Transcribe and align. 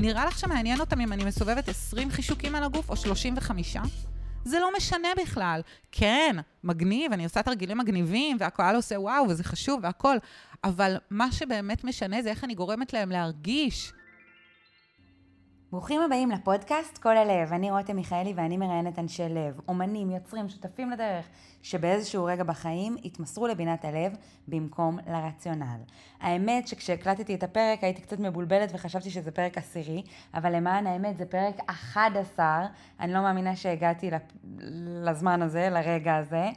נראה 0.00 0.26
לך 0.26 0.38
שמעניין 0.38 0.80
אותם 0.80 1.00
אם 1.00 1.12
אני 1.12 1.24
מסובבת 1.24 1.68
20 1.68 2.10
חישוקים 2.10 2.54
על 2.54 2.64
הגוף 2.64 2.90
או 2.90 2.96
35? 2.96 3.76
זה 4.44 4.60
לא 4.60 4.70
משנה 4.76 5.08
בכלל. 5.22 5.60
כן, 5.92 6.36
מגניב, 6.64 7.12
אני 7.12 7.24
עושה 7.24 7.42
תרגילים 7.42 7.78
מגניבים, 7.78 8.36
והקהל 8.40 8.76
עושה 8.76 9.00
וואו, 9.00 9.28
וזה 9.28 9.44
חשוב 9.44 9.80
והכול, 9.82 10.18
אבל 10.64 10.96
מה 11.10 11.32
שבאמת 11.32 11.84
משנה 11.84 12.22
זה 12.22 12.30
איך 12.30 12.44
אני 12.44 12.54
גורמת 12.54 12.92
להם 12.92 13.10
להרגיש. 13.10 13.92
ברוכים 15.72 16.00
הבאים 16.02 16.30
לפודקאסט 16.30 16.98
כל 16.98 17.16
הלב. 17.16 17.52
אני 17.52 17.70
רותם 17.70 17.96
מיכאלי 17.96 18.32
ואני 18.36 18.56
מראיינת 18.56 18.98
אנשי 18.98 19.28
לב, 19.28 19.60
אומנים, 19.68 20.10
יוצרים, 20.10 20.48
שותפים 20.48 20.90
לדרך, 20.90 21.26
שבאיזשהו 21.62 22.24
רגע 22.24 22.44
בחיים 22.44 22.96
התמסרו 23.04 23.46
לבינת 23.46 23.84
הלב 23.84 24.12
במקום 24.48 24.98
לרציונל. 25.06 25.80
האמת 26.20 26.68
שכשהקלטתי 26.68 27.34
את 27.34 27.42
הפרק 27.42 27.84
הייתי 27.84 28.02
קצת 28.02 28.18
מבולבלת 28.18 28.70
וחשבתי 28.74 29.10
שזה 29.10 29.30
פרק 29.30 29.58
עשירי, 29.58 30.02
אבל 30.34 30.56
למען 30.56 30.86
האמת 30.86 31.16
זה 31.16 31.26
פרק 31.26 31.54
11, 31.66 32.66
אני 33.00 33.12
לא 33.12 33.20
מאמינה 33.20 33.56
שהגעתי 33.56 34.10
לזמן 35.04 35.42
הזה, 35.42 35.68
לרגע 35.70 36.16
הזה. 36.16 36.50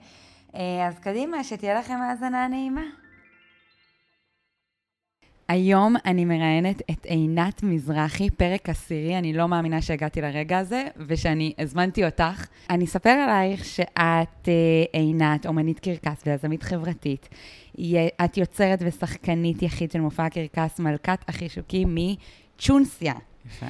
אה, 0.55 0.87
אז 0.87 0.99
קדימה, 0.99 1.43
שתהיה 1.43 1.79
לכם 1.79 1.95
האזנה 2.01 2.47
נעימה. 2.47 3.02
היום 5.47 5.95
אני 6.05 6.25
מראיינת 6.25 6.81
את 6.91 7.05
עינת 7.05 7.63
מזרחי, 7.63 8.29
פרק 8.29 8.69
עשירי, 8.69 9.17
אני 9.17 9.33
לא 9.33 9.47
מאמינה 9.47 9.81
שהגעתי 9.81 10.21
לרגע 10.21 10.57
הזה, 10.57 10.83
ושאני 11.07 11.53
הזמנתי 11.59 12.05
אותך. 12.05 12.47
אני 12.69 12.85
אספר 12.85 13.09
עלייך 13.09 13.65
שאת 13.65 14.47
אה, 14.47 14.53
עינת, 14.93 15.45
אומנית 15.45 15.79
קרקס 15.79 16.23
ויזמית 16.25 16.63
חברתית. 16.63 17.29
את 18.25 18.37
יוצרת 18.37 18.79
ושחקנית 18.85 19.61
יחיד 19.61 19.91
של 19.91 20.01
מופע 20.01 20.25
הקרקס 20.25 20.79
מלכת 20.79 21.19
החישוקים 21.27 21.95
מצ'ונסיה. 21.95 23.13
יפה. 23.45 23.65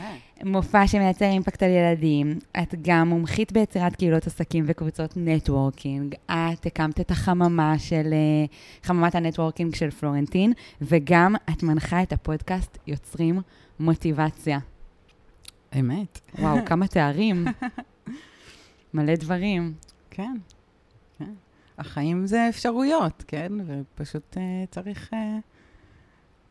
מופע 0.45 0.87
שמייצר 0.87 1.25
אימפקט 1.25 1.63
על 1.63 1.69
ילדים. 1.69 2.39
את 2.63 2.75
גם 2.81 3.09
מומחית 3.09 3.51
ביצירת 3.51 3.95
קהילות 3.95 4.27
עסקים 4.27 4.63
וקבוצות 4.67 5.13
networking. 5.15 6.15
את 6.25 6.65
הקמת 6.65 6.99
את 6.99 7.11
החממה 7.11 7.79
של, 7.79 8.13
אה, 8.13 8.45
חממת 8.83 9.15
ה 9.15 9.21
networking 9.21 9.75
של 9.75 9.89
פלורנטין, 9.91 10.53
וגם 10.81 11.35
את 11.49 11.63
מנחה 11.63 12.03
את 12.03 12.13
הפודקאסט 12.13 12.77
יוצרים 12.87 13.41
מוטיבציה. 13.79 14.59
אמת. 15.79 16.19
וואו, 16.39 16.57
כמה 16.67 16.87
תארים. 16.87 17.45
מלא 18.93 19.15
דברים. 19.15 19.73
כן, 20.09 20.35
כן. 21.17 21.33
החיים 21.77 22.25
זה 22.25 22.49
אפשרויות, 22.49 23.23
כן? 23.27 23.51
ופשוט 23.67 24.37
uh, 24.37 24.71
צריך... 24.71 25.13
Uh... 25.13 25.52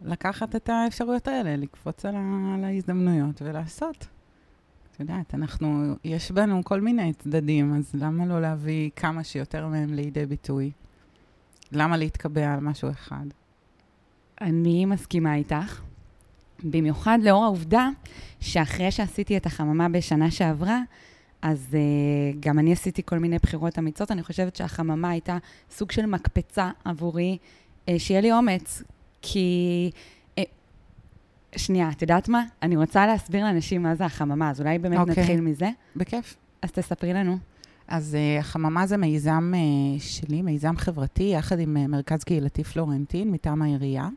לקחת 0.05 0.57
את 0.57 0.69
האפשרויות 0.69 1.29
האלה, 1.29 1.57
לקפוץ 1.57 2.05
על, 2.05 2.15
ה, 2.17 2.55
על 2.55 2.65
ההזדמנויות 2.65 3.43
ולעשות. 3.43 4.07
את 4.93 5.01
יודעת, 5.01 5.35
אנחנו, 5.35 5.95
יש 6.05 6.31
בנו 6.31 6.65
כל 6.65 6.81
מיני 6.81 7.13
צדדים, 7.13 7.75
אז 7.75 7.91
למה 7.95 8.27
לא 8.27 8.41
להביא 8.41 8.91
כמה 8.97 9.25
שיותר 9.25 9.67
מהם 9.67 9.95
לידי 9.95 10.27
ביטוי? 10.27 10.71
למה 11.73 11.97
להתקבע 11.97 12.55
על 12.55 12.61
משהו 12.61 12.91
אחד? 12.91 13.25
אני 14.41 14.85
מסכימה 14.85 15.35
איתך, 15.35 15.81
במיוחד 16.65 17.19
לאור 17.23 17.45
העובדה 17.45 17.89
שאחרי 18.41 18.91
שעשיתי 18.91 19.37
את 19.37 19.47
החממה 19.47 19.89
בשנה 19.89 20.31
שעברה, 20.31 20.81
אז 21.43 21.67
uh, 21.71 22.37
גם 22.41 22.59
אני 22.59 22.73
עשיתי 22.73 23.03
כל 23.05 23.19
מיני 23.19 23.39
בחירות 23.39 23.79
אמיצות. 23.79 24.11
אני 24.11 24.23
חושבת 24.23 24.57
שהחממה 24.57 25.11
הייתה 25.11 25.39
סוג 25.71 25.91
של 25.91 26.07
מקפצה 26.07 26.71
עבורי, 26.85 27.39
uh, 27.41 27.91
שיהיה 27.99 28.21
לי 28.21 28.33
אומץ, 28.33 28.83
כי... 29.23 29.91
אה, 30.39 30.43
שנייה, 31.57 31.91
את 31.91 32.03
יודעת 32.03 32.29
מה? 32.29 32.45
אני 32.63 32.77
רוצה 32.77 33.07
להסביר 33.07 33.45
לאנשים 33.45 33.83
מה 33.83 33.95
זה 33.95 34.05
החממה, 34.05 34.51
אז 34.51 34.61
אולי 34.61 34.79
באמת 34.79 34.99
okay. 34.99 35.01
אוקיי. 35.01 35.23
נתחיל 35.23 35.41
מזה. 35.41 35.71
בכיף. 35.97 36.37
אז 36.63 36.73
תספרי 36.73 37.13
לנו. 37.13 37.39
אז 37.89 38.17
uh, 38.17 38.41
החממה 38.41 38.87
זה 38.87 38.97
מיזם 38.97 39.53
uh, 39.55 40.03
שלי, 40.03 40.43
מיזם 40.43 40.77
חברתי, 40.77 41.23
יחד 41.23 41.59
עם 41.59 41.77
uh, 41.77 41.89
מרכז 41.89 42.25
קהילתי 42.25 42.65
פלורנטין 42.65 43.31
מטעם 43.31 43.63
העירייה. 43.63 44.09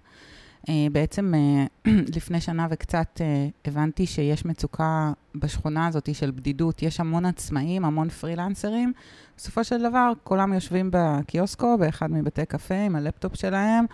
Uh, 0.63 0.69
בעצם 0.91 1.33
uh, 1.33 1.89
לפני 2.15 2.41
שנה 2.41 2.67
וקצת 2.69 3.21
uh, 3.21 3.69
הבנתי 3.69 4.05
שיש 4.05 4.45
מצוקה 4.45 5.11
בשכונה 5.35 5.87
הזאת 5.87 6.15
של 6.15 6.31
בדידות. 6.31 6.83
יש 6.83 6.99
המון 6.99 7.25
עצמאים, 7.25 7.85
המון 7.85 8.09
פרילנסרים. 8.09 8.93
בסופו 9.37 9.63
של 9.63 9.89
דבר, 9.89 10.11
כולם 10.23 10.53
יושבים 10.53 10.89
בקיוסקו, 10.93 11.77
באחד 11.77 12.11
מבתי 12.11 12.45
קפה 12.45 12.75
עם 12.75 12.95
הלפטופ 12.95 13.35
שלהם, 13.35 13.85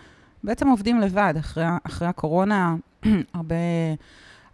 בעצם 0.44 0.68
עובדים 0.68 1.00
לבד. 1.00 1.34
אחרי, 1.40 1.64
אחרי 1.84 2.08
הקורונה, 2.08 2.76
הרבה, 3.34 3.54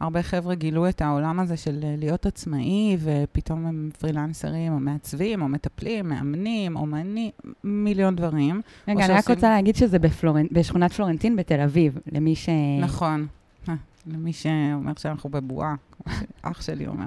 הרבה 0.00 0.22
חבר'ה 0.22 0.54
גילו 0.54 0.88
את 0.88 1.02
העולם 1.02 1.40
הזה 1.40 1.56
של 1.56 1.78
להיות 1.98 2.26
עצמאי, 2.26 2.96
ופתאום 3.00 3.66
הם 3.66 3.90
פרילנסרים, 3.98 4.72
או 4.72 4.78
מעצבים, 4.78 5.42
או 5.42 5.48
מטפלים, 5.48 6.08
מאמנים, 6.08 6.76
אומנים, 6.76 7.30
מיליון 7.64 8.16
דברים. 8.16 8.60
רגע, 8.88 9.04
אני 9.04 9.14
רק 9.14 9.30
רוצה 9.30 9.48
להגיד 9.50 9.76
שזה 9.76 9.98
בפלורנ... 9.98 10.46
בשכונת 10.52 10.92
פלורנטין 10.92 11.36
בתל 11.36 11.60
אביב, 11.60 11.98
למי 12.12 12.34
ש... 12.34 12.48
נכון. 12.80 13.26
אה, 13.68 13.74
למי 14.06 14.32
שאומר 14.32 14.92
שאנחנו 14.96 15.30
בבועה, 15.30 15.74
כמו 15.92 16.12
שאח 16.14 16.62
שלי 16.62 16.86
אומר. 16.86 17.06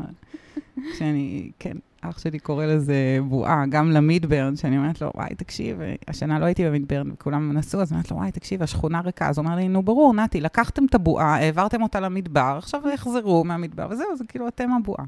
שאני, 0.98 1.52
כן, 1.60 1.78
אח 2.02 2.20
שלי 2.20 2.40
קורא 2.40 2.66
לזה 2.66 3.20
בועה, 3.28 3.66
גם 3.70 3.92
למידברן, 3.92 4.56
שאני 4.56 4.78
אומרת 4.78 5.02
לו, 5.02 5.12
וואי, 5.16 5.36
תקשיב, 5.36 5.80
השנה 6.08 6.40
לא 6.40 6.46
הייתי 6.46 6.66
במידברן, 6.66 7.12
וכולם 7.12 7.54
נסעו, 7.54 7.82
אז 7.82 7.92
אני 7.92 7.96
אומרת 7.96 8.12
לו, 8.12 8.18
וואי, 8.18 8.32
תקשיב, 8.32 8.64
השכונה 8.64 9.02
ריקה. 9.02 9.30
אז 9.30 9.38
הוא 9.38 9.46
אומר 9.46 9.56
לי, 9.56 9.68
נו, 9.68 9.84
ברור, 9.84 10.14
נתי, 10.14 10.42
לקחתם 10.42 10.86
את 10.86 10.96
הבועה, 10.96 11.36
העברתם 11.36 11.82
אותה 11.82 12.00
למדבר, 12.00 12.56
עכשיו 12.58 12.82
יחזרו 12.94 13.44
מהמדבר, 13.44 13.88
וזהו, 13.90 14.16
זה 14.18 14.24
כאילו, 14.28 14.48
אתם 14.48 14.72
הבועה. 14.72 15.04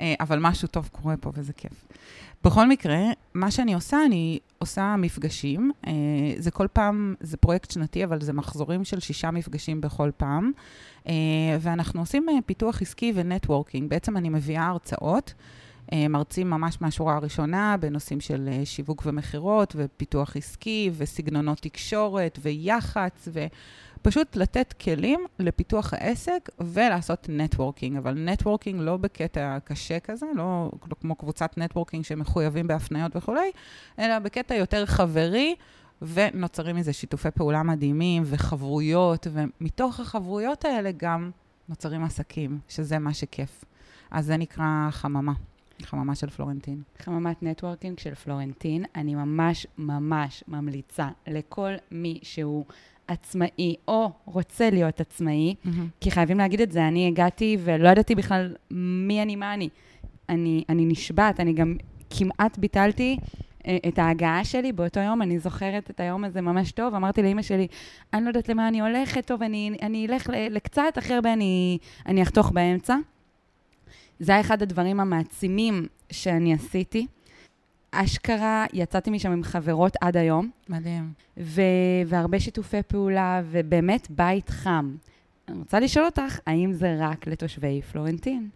אה, 0.00 0.14
אבל 0.20 0.38
משהו 0.38 0.68
טוב 0.68 0.88
קורה 0.92 1.16
פה, 1.16 1.32
וזה 1.34 1.52
כיף. 1.52 1.84
בכל 2.44 2.68
מקרה, 2.68 2.98
מה 3.34 3.50
שאני 3.50 3.74
עושה, 3.74 4.04
אני 4.06 4.38
עושה 4.58 4.96
מפגשים. 4.98 5.72
אה, 5.86 5.92
זה 6.38 6.50
כל 6.50 6.66
פעם, 6.72 7.14
זה 7.20 7.36
פרויקט 7.36 7.70
שנתי, 7.70 8.04
אבל 8.04 8.20
זה 8.20 8.32
מחזורים 8.32 8.84
של 8.84 9.00
שישה 9.00 9.30
מפגשים 9.30 9.80
בכל 9.80 10.10
פעם. 10.16 10.52
אה, 11.08 11.12
ואנחנו 11.60 12.00
עושים 12.00 12.26
פיתוח 12.46 12.82
עסקי 12.82 13.12
ו 13.14 13.20
networking. 13.20 13.90
בעצם 13.90 14.16
אני 14.16 14.28
מביאה 14.28 14.66
הרצאות. 14.66 15.34
מרצים 15.94 16.50
ממש 16.50 16.80
מהשורה 16.80 17.16
הראשונה 17.16 17.76
בנושאים 17.80 18.20
של 18.20 18.48
שיווק 18.64 19.02
ומכירות 19.06 19.74
ופיתוח 19.76 20.36
עסקי 20.36 20.90
וסגנונות 20.96 21.58
תקשורת 21.58 22.38
ויח"צ 22.42 23.28
ו... 23.32 23.46
פשוט 24.02 24.36
לתת 24.36 24.72
כלים 24.72 25.20
לפיתוח 25.38 25.94
העסק 25.94 26.48
ולעשות 26.60 27.26
networking, 27.28 27.96
אבל 27.96 28.14
networking 28.14 28.80
לא 28.80 28.96
בקטע 28.96 29.58
קשה 29.64 30.00
כזה, 30.00 30.26
לא, 30.34 30.70
לא 30.90 30.94
כמו 31.00 31.14
קבוצת 31.14 31.58
networking 31.58 32.04
שמחויבים 32.04 32.66
בהפניות 32.66 33.16
וכולי, 33.16 33.50
אלא 33.98 34.18
בקטע 34.18 34.54
יותר 34.54 34.86
חברי, 34.86 35.54
ונוצרים 36.02 36.76
מזה 36.76 36.92
שיתופי 36.92 37.30
פעולה 37.30 37.62
מדהימים 37.62 38.22
וחברויות, 38.26 39.26
ומתוך 39.32 40.00
החברויות 40.00 40.64
האלה 40.64 40.90
גם 40.96 41.30
נוצרים 41.68 42.04
עסקים, 42.04 42.58
שזה 42.68 42.98
מה 42.98 43.14
שכיף. 43.14 43.64
אז 44.10 44.26
זה 44.26 44.36
נקרא 44.36 44.88
חממה. 44.90 45.32
חממה 45.82 46.14
של 46.14 46.30
פלורנטין. 46.30 46.82
חממת 46.98 47.42
נטוורקינג 47.42 47.98
של 47.98 48.14
פלורנטין. 48.14 48.84
אני 48.96 49.14
ממש 49.14 49.66
ממש 49.78 50.44
ממליצה 50.48 51.08
לכל 51.26 51.72
מי 51.90 52.18
שהוא 52.22 52.64
עצמאי, 53.08 53.74
או 53.88 54.10
רוצה 54.24 54.70
להיות 54.70 55.00
עצמאי, 55.00 55.54
mm-hmm. 55.54 55.68
כי 56.00 56.10
חייבים 56.10 56.38
להגיד 56.38 56.60
את 56.60 56.72
זה, 56.72 56.88
אני 56.88 57.08
הגעתי 57.08 57.56
ולא 57.64 57.88
ידעתי 57.88 58.14
בכלל 58.14 58.54
מי 58.70 59.22
אני, 59.22 59.36
מה 59.36 59.54
אני. 59.54 59.68
אני, 60.28 60.64
אני 60.68 60.84
נשבעת, 60.84 61.40
אני 61.40 61.52
גם 61.52 61.76
כמעט 62.10 62.58
ביטלתי 62.58 63.16
אה, 63.66 63.76
את 63.88 63.98
ההגעה 63.98 64.44
שלי 64.44 64.72
באותו 64.72 65.00
יום, 65.00 65.22
אני 65.22 65.38
זוכרת 65.38 65.90
את 65.90 66.00
היום 66.00 66.24
הזה 66.24 66.40
ממש 66.40 66.72
טוב, 66.72 66.94
אמרתי 66.94 67.22
לאימא 67.22 67.42
שלי, 67.42 67.66
אני 68.12 68.22
לא 68.22 68.28
יודעת 68.28 68.48
למה 68.48 68.68
אני 68.68 68.80
הולכת, 68.80 69.26
טוב, 69.26 69.42
אני, 69.42 69.70
אני 69.82 70.06
אלך 70.06 70.30
לקצת, 70.50 70.92
הכי 70.96 71.14
הרבה 71.14 71.32
אני, 71.32 71.78
אני 72.06 72.22
אחתוך 72.22 72.50
באמצע. 72.50 72.96
זה 74.20 74.32
היה 74.32 74.40
אחד 74.40 74.62
הדברים 74.62 75.00
המעצימים 75.00 75.86
שאני 76.10 76.54
עשיתי. 76.54 77.06
אשכרה, 77.90 78.66
יצאתי 78.72 79.10
משם 79.10 79.32
עם 79.32 79.42
חברות 79.42 79.96
עד 80.00 80.16
היום. 80.16 80.50
מדהים. 80.68 81.12
ו- 81.36 81.62
והרבה 82.06 82.40
שיתופי 82.40 82.82
פעולה, 82.82 83.42
ובאמת 83.50 84.06
בית 84.10 84.50
חם. 84.50 84.96
אני 85.48 85.58
רוצה 85.58 85.80
לשאול 85.80 86.04
אותך, 86.04 86.38
האם 86.46 86.72
זה 86.72 86.96
רק 86.98 87.26
לתושבי 87.26 87.82
פלורנטין? 87.82 88.48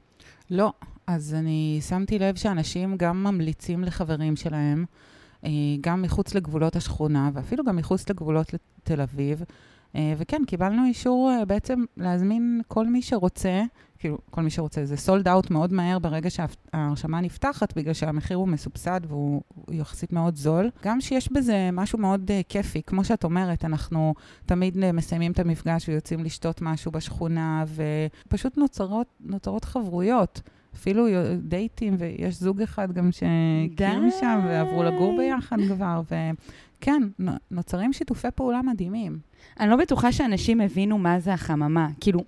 לא. 0.51 0.73
אז 1.07 1.35
אני 1.35 1.81
שמתי 1.89 2.19
לב 2.19 2.37
שאנשים 2.37 2.97
גם 2.97 3.25
ממליצים 3.25 3.85
לחברים 3.85 4.37
שלהם, 4.37 4.85
אה, 5.45 5.51
גם 5.81 6.03
מחוץ 6.03 6.35
לגבולות 6.35 6.77
השכונה, 6.77 7.31
ואפילו 7.35 7.65
גם 7.65 7.77
מחוץ 7.77 8.11
לגבולות 8.11 8.55
תל 8.83 9.01
אביב. 9.01 9.43
אה, 9.97 10.15
וכן, 10.19 10.43
קיבלנו 10.47 10.85
אישור 10.85 11.31
אה, 11.31 11.45
בעצם 11.45 11.85
להזמין 11.97 12.61
כל 12.69 12.87
מי 12.87 13.03
שרוצה, 13.03 13.63
כאילו, 14.03 14.19
כל 14.31 14.43
מי 14.43 14.51
שרוצה, 14.51 14.85
זה 14.85 14.97
סולד 14.97 15.29
אאוט 15.29 15.51
מאוד 15.51 15.73
מהר 15.73 15.99
ברגע 15.99 16.29
שההרשמה 16.31 17.21
נפתחת, 17.21 17.77
בגלל 17.77 17.95
שהמחיר 17.95 18.37
הוא 18.37 18.49
מסובסד 18.49 19.01
והוא 19.09 19.43
יחסית 19.71 20.13
מאוד 20.13 20.37
זול. 20.37 20.71
גם 20.85 21.01
שיש 21.01 21.33
בזה 21.33 21.71
משהו 21.73 21.99
מאוד 21.99 22.31
uh, 22.31 22.33
כיפי, 22.49 22.83
כמו 22.87 23.05
שאת 23.05 23.25
אומרת, 23.25 23.65
אנחנו 23.65 24.15
תמיד 24.47 24.77
uh, 24.77 24.93
מסיימים 24.93 25.33
את 25.33 25.39
המפגש 25.39 25.89
ויוצאים 25.89 26.25
לשתות 26.25 26.63
משהו 26.63 26.93
בשכונה, 26.93 27.65
ופשוט 28.27 28.57
נוצרות, 28.57 29.07
נוצרות 29.21 29.65
חברויות. 29.65 30.41
אפילו 30.75 31.07
דייטים, 31.37 31.97
ויש 31.99 32.41
זוג 32.41 32.63
אחד 32.63 32.93
גם 32.93 33.11
שהכירו 33.13 34.11
שם 34.21 34.41
ועברו 34.47 34.83
לגור 34.83 35.17
ביחד 35.19 35.57
כבר, 35.69 36.01
וכן, 36.83 37.03
נוצרים 37.51 37.93
שיתופי 37.93 38.29
פעולה 38.35 38.63
מדהימים. 38.63 39.19
אני 39.61 39.71
לא 39.71 39.77
בטוחה 39.77 40.13
שאנשים 40.13 40.61
הבינו 40.61 40.99
מה 40.99 41.21
זה 41.21 41.33
החממה. 41.33 41.89
כאילו, 42.01 42.21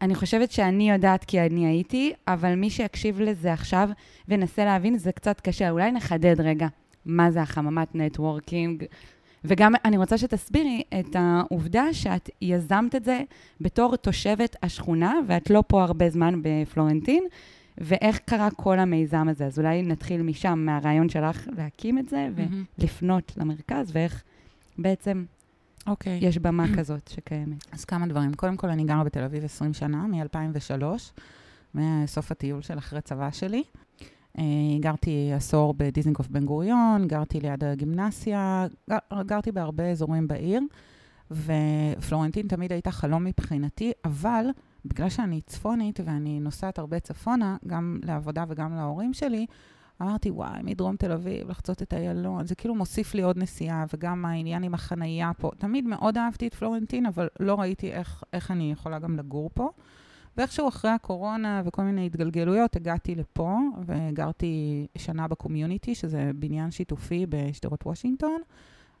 אני 0.00 0.14
חושבת 0.14 0.50
שאני 0.52 0.90
יודעת 0.90 1.24
כי 1.24 1.40
אני 1.40 1.66
הייתי, 1.66 2.12
אבל 2.28 2.54
מי 2.54 2.70
שיקשיב 2.70 3.20
לזה 3.20 3.52
עכשיו 3.52 3.90
וינסה 4.28 4.64
להבין, 4.64 4.98
זה 4.98 5.12
קצת 5.12 5.40
קשה. 5.40 5.70
אולי 5.70 5.92
נחדד 5.92 6.40
רגע 6.40 6.66
מה 7.06 7.30
זה 7.30 7.42
החממת 7.42 7.94
נטוורקינג. 7.94 8.84
וגם 9.44 9.72
אני 9.84 9.96
רוצה 9.96 10.18
שתסבירי 10.18 10.82
את 11.00 11.16
העובדה 11.18 11.84
שאת 11.92 12.30
יזמת 12.42 12.94
את 12.94 13.04
זה 13.04 13.20
בתור 13.60 13.96
תושבת 13.96 14.56
השכונה, 14.62 15.14
ואת 15.26 15.50
לא 15.50 15.62
פה 15.66 15.82
הרבה 15.82 16.10
זמן 16.10 16.40
בפלורנטין, 16.42 17.24
ואיך 17.78 18.18
קרה 18.18 18.48
כל 18.50 18.78
המיזם 18.78 19.28
הזה. 19.28 19.46
אז 19.46 19.58
אולי 19.58 19.82
נתחיל 19.82 20.22
משם, 20.22 20.58
מהרעיון 20.66 21.08
שלך 21.08 21.48
להקים 21.56 21.98
את 21.98 22.08
זה. 22.08 22.28
ולפנות 22.78 23.32
למרכז, 23.36 23.90
ואיך 23.92 24.22
בעצם 24.78 25.24
אוקיי. 25.86 26.18
Okay. 26.20 26.24
יש 26.24 26.38
במה 26.38 26.64
כזאת 26.76 27.08
שקיימת. 27.08 27.64
אז 27.72 27.84
כמה 27.84 28.06
דברים. 28.06 28.34
קודם 28.34 28.56
כל, 28.56 28.70
אני 28.70 28.84
גרה 28.84 29.04
בתל 29.04 29.22
אביב 29.24 29.44
20 29.44 29.74
שנה, 29.74 30.06
מ-2003, 30.06 30.84
מסוף 31.74 32.32
הטיול 32.32 32.62
של 32.62 32.78
אחרי 32.78 33.00
צבא 33.00 33.30
שלי. 33.30 33.62
אה, 34.38 34.44
גרתי 34.80 35.30
עשור 35.36 35.74
בדיזנגוף 35.76 36.28
בן 36.28 36.44
גוריון, 36.44 37.08
גרתי 37.08 37.40
ליד 37.40 37.64
הגימנסיה, 37.64 38.66
גר, 38.90 39.22
גרתי 39.22 39.52
בהרבה 39.52 39.90
אזורים 39.90 40.28
בעיר, 40.28 40.60
ופלורנטין 41.30 42.48
תמיד 42.48 42.72
הייתה 42.72 42.90
חלום 42.90 43.24
מבחינתי, 43.24 43.92
אבל 44.04 44.44
בגלל 44.84 45.08
שאני 45.08 45.40
צפונית 45.40 46.00
ואני 46.04 46.40
נוסעת 46.40 46.78
הרבה 46.78 47.00
צפונה, 47.00 47.56
גם 47.66 47.98
לעבודה 48.04 48.44
וגם 48.48 48.76
להורים 48.76 49.14
שלי, 49.14 49.46
אמרתי, 50.02 50.30
וואי, 50.30 50.62
מדרום 50.62 50.96
תל 50.96 51.12
אביב, 51.12 51.50
לחצות 51.50 51.82
את 51.82 51.94
איילון, 51.94 52.46
זה 52.46 52.54
כאילו 52.54 52.74
מוסיף 52.74 53.14
לי 53.14 53.22
עוד 53.22 53.38
נסיעה, 53.38 53.84
וגם 53.94 54.24
העניין 54.24 54.62
עם 54.62 54.74
החנייה 54.74 55.30
פה. 55.38 55.50
תמיד 55.58 55.84
מאוד 55.84 56.18
אהבתי 56.18 56.46
את 56.46 56.54
פלורנטין, 56.54 57.06
אבל 57.06 57.28
לא 57.40 57.60
ראיתי 57.60 57.92
איך, 57.92 58.24
איך 58.32 58.50
אני 58.50 58.72
יכולה 58.72 58.98
גם 58.98 59.16
לגור 59.16 59.50
פה. 59.54 59.70
ואיכשהו 60.36 60.68
אחרי 60.68 60.90
הקורונה 60.90 61.62
וכל 61.64 61.82
מיני 61.82 62.06
התגלגלויות, 62.06 62.76
הגעתי 62.76 63.14
לפה, 63.14 63.58
וגרתי 63.86 64.86
שנה 64.98 65.28
בקומיוניטי, 65.28 65.94
שזה 65.94 66.30
בניין 66.34 66.70
שיתופי 66.70 67.26
בשדרות 67.28 67.86
וושינגטון, 67.86 68.40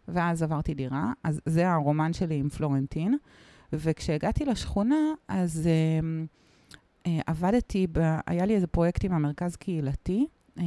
ואז 0.08 0.42
עברתי 0.42 0.74
דירה. 0.74 1.12
אז 1.24 1.40
זה 1.46 1.70
הרומן 1.70 2.12
שלי 2.12 2.34
עם 2.34 2.48
פלורנטין. 2.48 3.18
וכשהגעתי 3.72 4.44
לשכונה, 4.44 5.12
אז 5.28 5.66
אה, 5.66 6.24
אה, 7.06 7.20
עבדתי, 7.26 7.86
ב, 7.92 8.16
היה 8.26 8.46
לי 8.46 8.54
איזה 8.54 8.66
פרויקט 8.66 9.04
עם 9.04 9.12
המרכז 9.12 9.56
קהילתי, 9.56 10.26
אה, 10.58 10.64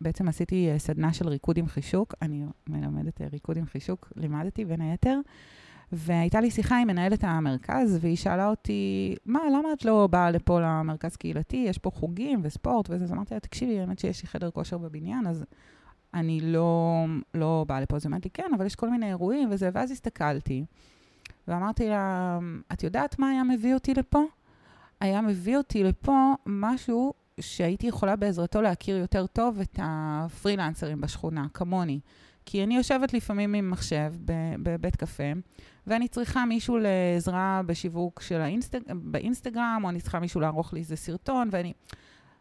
בעצם 0.00 0.28
עשיתי 0.28 0.70
אה, 0.70 0.78
סדנה 0.78 1.12
של 1.12 1.28
ריקוד 1.28 1.58
עם 1.58 1.66
חישוק, 1.66 2.14
אני 2.22 2.44
מלמדת 2.68 3.20
אה, 3.20 3.26
ריקוד 3.32 3.58
עם 3.58 3.66
חישוק, 3.66 4.12
לימדתי 4.16 4.64
בין 4.64 4.80
היתר, 4.80 5.20
והייתה 5.92 6.40
לי 6.40 6.50
שיחה 6.50 6.78
עם 6.78 6.88
מנהלת 6.88 7.24
המרכז, 7.24 7.98
והיא 8.00 8.16
שאלה 8.16 8.48
אותי, 8.48 9.14
מה, 9.26 9.40
למה 9.52 9.72
את 9.72 9.84
לא 9.84 10.06
באה 10.06 10.30
לפה 10.30 10.60
למרכז 10.60 11.16
קהילתי? 11.16 11.56
יש 11.56 11.78
פה 11.78 11.90
חוגים 11.90 12.40
וספורט 12.42 12.90
וזה. 12.90 13.04
אז 13.04 13.12
אמרתי 13.12 13.34
לה, 13.34 13.40
תקשיבי, 13.40 13.80
האמת 13.80 13.98
שיש 13.98 14.22
לי 14.22 14.28
חדר 14.28 14.50
כושר 14.50 14.78
בבניין, 14.78 15.26
אז 15.26 15.44
אני 16.14 16.40
לא, 16.40 17.04
לא 17.34 17.64
באה 17.68 17.80
לפה. 17.80 17.96
אז 17.96 18.06
היא 18.06 18.10
אמרת 18.10 18.24
לי, 18.24 18.30
כן, 18.30 18.50
אבל 18.56 18.66
יש 18.66 18.74
כל 18.74 18.90
מיני 18.90 19.08
אירועים 19.08 19.48
וזה, 19.52 19.70
ואז 19.72 19.90
הסתכלתי, 19.90 20.64
ואמרתי 21.48 21.88
לה, 21.88 22.38
את 22.72 22.82
יודעת 22.82 23.18
מה 23.18 23.28
היה 23.28 23.44
מביא 23.44 23.74
אותי 23.74 23.94
לפה? 23.94 24.22
היה 25.00 25.20
מביא 25.20 25.56
אותי 25.56 25.84
לפה 25.84 26.34
משהו 26.46 27.14
שהייתי 27.40 27.86
יכולה 27.86 28.16
בעזרתו 28.16 28.62
להכיר 28.62 28.96
יותר 28.96 29.26
טוב 29.26 29.60
את 29.60 29.78
הפרילנסרים 29.82 31.00
בשכונה, 31.00 31.46
כמוני. 31.54 32.00
כי 32.46 32.64
אני 32.64 32.76
יושבת 32.76 33.14
לפעמים 33.14 33.54
עם 33.54 33.70
מחשב 33.70 34.14
בבית 34.62 34.96
קפה, 34.96 35.32
ואני 35.86 36.08
צריכה 36.08 36.44
מישהו 36.44 36.78
לעזרה 36.78 37.60
בשיווק 37.66 38.22
של 38.22 38.40
האינסטג... 38.40 38.80
באינסטגרם, 38.94 39.80
או 39.84 39.88
אני 39.88 40.00
צריכה 40.00 40.20
מישהו 40.20 40.40
לערוך 40.40 40.72
לי 40.72 40.80
איזה 40.80 40.96
סרטון, 40.96 41.48
ואני, 41.50 41.72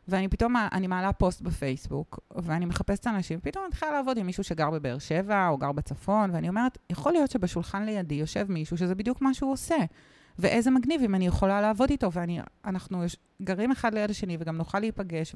ואני 0.08 0.28
פתאום, 0.28 0.56
אני 0.72 0.88
מעלה 0.88 1.14
פוסט 1.14 1.42
בפייסבוק, 1.42 2.20
ואני 2.36 2.66
מחפשת 2.66 3.08
אנשים, 3.08 3.40
פתאום 3.40 3.64
אני 3.64 3.70
מתחילה 3.70 3.92
לעבוד 3.92 4.18
עם 4.18 4.26
מישהו 4.26 4.44
שגר 4.44 4.70
בבאר 4.70 5.00
שבע, 5.00 5.48
או 5.48 5.58
גר 5.58 5.72
בצפון, 5.72 6.30
ואני 6.34 6.50
אומרת, 6.50 6.78
יכול 6.90 7.12
להיות 7.12 7.32
שבשולחן 7.32 7.84
לידי 7.84 8.16
יושב 8.16 8.52
מישהו 8.52 8.78
שזה 8.78 8.96
בדיוק 8.96 9.22
מה 9.22 9.34
שהוא 9.34 9.52
עושה. 9.52 9.78
ואיזה 10.40 10.72
מגניב 10.72 11.02
אם 11.02 11.16
אני 11.16 11.28
יכולה 11.28 11.62
לעבוד 11.62 11.90
איתו, 11.90 12.10
ואנחנו 12.12 13.04
גרים 13.42 13.72
אחד 13.72 13.94
ליד 13.94 14.10
השני 14.10 14.38
וגם 14.40 14.58
נוכל 14.58 14.80
להיפגש, 14.80 15.36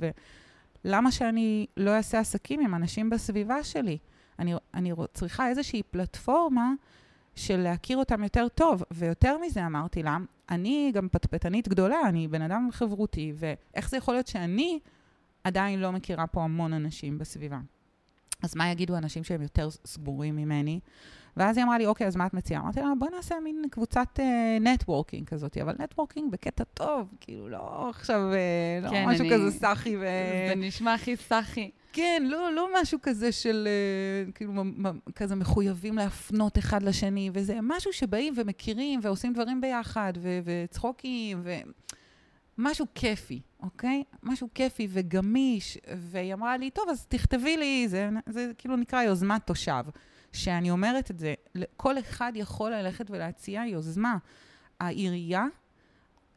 ולמה 0.86 1.12
שאני 1.12 1.66
לא 1.78 1.92
אעשה 1.96 2.20
עסקים 2.20 2.60
עם 2.60 2.76
אנשים 2.76 3.10
בסביבה 3.10 3.64
שלי? 3.64 3.98
אני, 4.40 4.54
אני 4.74 4.94
צריכה 5.14 5.48
איזושהי 5.48 5.84
פלטפורמה 5.84 6.74
של 7.48 7.58
להכיר 7.58 7.98
אותם 7.98 8.24
יותר 8.24 8.48
טוב, 8.56 8.84
ויותר 8.92 9.38
מזה 9.38 9.66
אמרתי 9.66 10.04
לה, 10.04 10.18
אני 10.50 10.92
גם 10.94 11.08
פטפטנית 11.12 11.68
גדולה, 11.68 11.98
אני 12.06 12.28
בן 12.28 12.42
אדם 12.42 12.70
חברותי, 12.72 13.34
ואיך 13.36 13.90
זה 13.90 13.98
יכול 13.98 14.14
להיות 14.14 14.28
שאני 14.28 14.80
עדיין 15.44 15.80
לא 15.80 15.92
מכירה 15.92 16.28
פה 16.28 16.44
המון 16.44 16.74
אנשים 16.74 17.18
בסביבה? 17.18 17.60
אז 18.42 18.56
מה 18.56 18.72
יגידו 18.72 18.98
אנשים 18.98 19.24
שהם 19.24 19.42
יותר 19.42 19.70
סגורים 19.70 20.36
ממני? 20.36 20.80
ואז 21.38 21.58
היא 21.58 21.66
אמרה 21.66 21.78
לי, 21.78 21.86
אוקיי, 21.86 22.08
אז 22.08 22.16
מה 22.16 22.26
את 22.26 22.34
מציעה? 22.34 22.62
אמרתי 22.62 22.80
לה, 22.80 22.94
בואי 23.00 23.12
נעשה 23.16 23.36
מין 23.44 23.64
קבוצת 23.72 24.20
networking 24.62 25.28
uh, 25.28 25.32
כזאת, 25.32 25.58
אבל 25.58 25.76
networking 25.80 26.32
בקטע 26.32 26.64
טוב, 26.64 27.08
כאילו, 27.22 27.50
לא 27.50 27.90
עכשיו, 27.90 28.20
uh, 28.32 28.86
לא 28.86 28.90
כן, 28.90 29.06
משהו 29.08 29.26
אני... 29.26 29.34
כזה 29.34 29.52
סאחי 29.52 29.98
ו... 29.98 30.06
זה 30.48 30.54
נשמע 30.58 30.94
הכי 30.94 31.16
סאחי. 31.16 31.72
כן, 31.94 32.24
לא, 32.26 32.54
לא 32.54 32.68
משהו 32.82 33.00
כזה 33.02 33.32
של, 33.32 33.68
uh, 34.30 34.32
כאילו, 34.32 34.64
כזה 35.16 35.36
מחויבים 35.36 35.96
להפנות 35.96 36.58
אחד 36.58 36.84
לשני, 36.84 37.30
וזה 37.34 37.60
משהו 37.62 37.94
שבאים 37.94 38.34
ומכירים 38.38 39.00
ועושים 39.04 39.34
דברים 39.34 39.62
ביחד, 39.62 40.14
ו- 40.18 40.40
וצחוקים, 40.46 41.42
ו... 41.44 41.56
משהו 42.58 42.86
כיפי, 42.96 43.42
אוקיי? 43.64 44.04
משהו 44.24 44.48
כיפי 44.56 44.88
וגמיש, 44.90 45.78
והיא 45.98 46.34
אמרה 46.34 46.58
לי, 46.58 46.70
טוב, 46.70 46.90
אז 46.90 47.06
תכתבי 47.06 47.58
לי, 47.58 47.88
זה, 47.88 48.10
זה 48.30 48.52
כאילו 48.58 48.76
נקרא 48.76 49.04
יוזמת 49.04 49.42
תושב. 49.46 49.84
שאני 50.34 50.72
אומרת 50.72 51.12
את 51.12 51.20
זה, 51.20 51.34
כל 51.78 52.00
אחד 52.00 52.32
יכול 52.36 52.72
ללכת 52.72 53.06
ולהציע 53.10 53.64
יוזמה. 53.66 54.18
העירייה, 54.80 55.46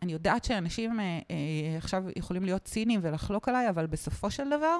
אני 0.02 0.12
יודעת 0.12 0.44
שאנשים 0.44 1.00
אה, 1.00 1.04
אה, 1.04 1.76
עכשיו 1.76 2.04
יכולים 2.16 2.44
להיות 2.44 2.62
ציניים 2.62 3.00
ולחלוק 3.02 3.48
עליי, 3.48 3.68
אבל 3.68 3.86
בסופו 3.86 4.30
של 4.30 4.50
דבר, 4.50 4.76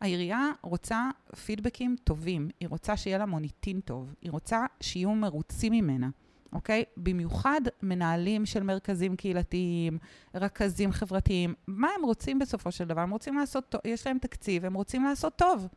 העירייה 0.00 0.50
רוצה 0.62 1.10
פידבקים 1.44 1.96
טובים, 2.04 2.48
היא 2.60 2.68
רוצה 2.68 2.96
שיהיה 2.96 3.18
לה 3.18 3.26
מוניטין 3.26 3.80
טוב, 3.80 4.14
היא 4.22 4.30
רוצה 4.30 4.66
שיהיו 4.80 5.14
מרוצים 5.14 5.72
ממנה. 5.72 6.08
אוקיי? 6.52 6.84
במיוחד 6.96 7.60
מנהלים 7.82 8.46
של 8.46 8.62
מרכזים 8.62 9.16
קהילתיים, 9.16 9.98
רכזים 10.34 10.92
חברתיים. 10.92 11.54
מה 11.66 11.88
הם 11.98 12.04
רוצים 12.04 12.38
בסופו 12.38 12.72
של 12.72 12.84
דבר? 12.84 13.00
הם 13.00 13.10
רוצים 13.10 13.36
לעשות 13.36 13.68
טוב, 13.68 13.80
יש 13.84 14.06
להם 14.06 14.18
תקציב, 14.18 14.64
הם 14.64 14.74
רוצים 14.74 15.04
לעשות 15.04 15.36
טוב. 15.36 15.68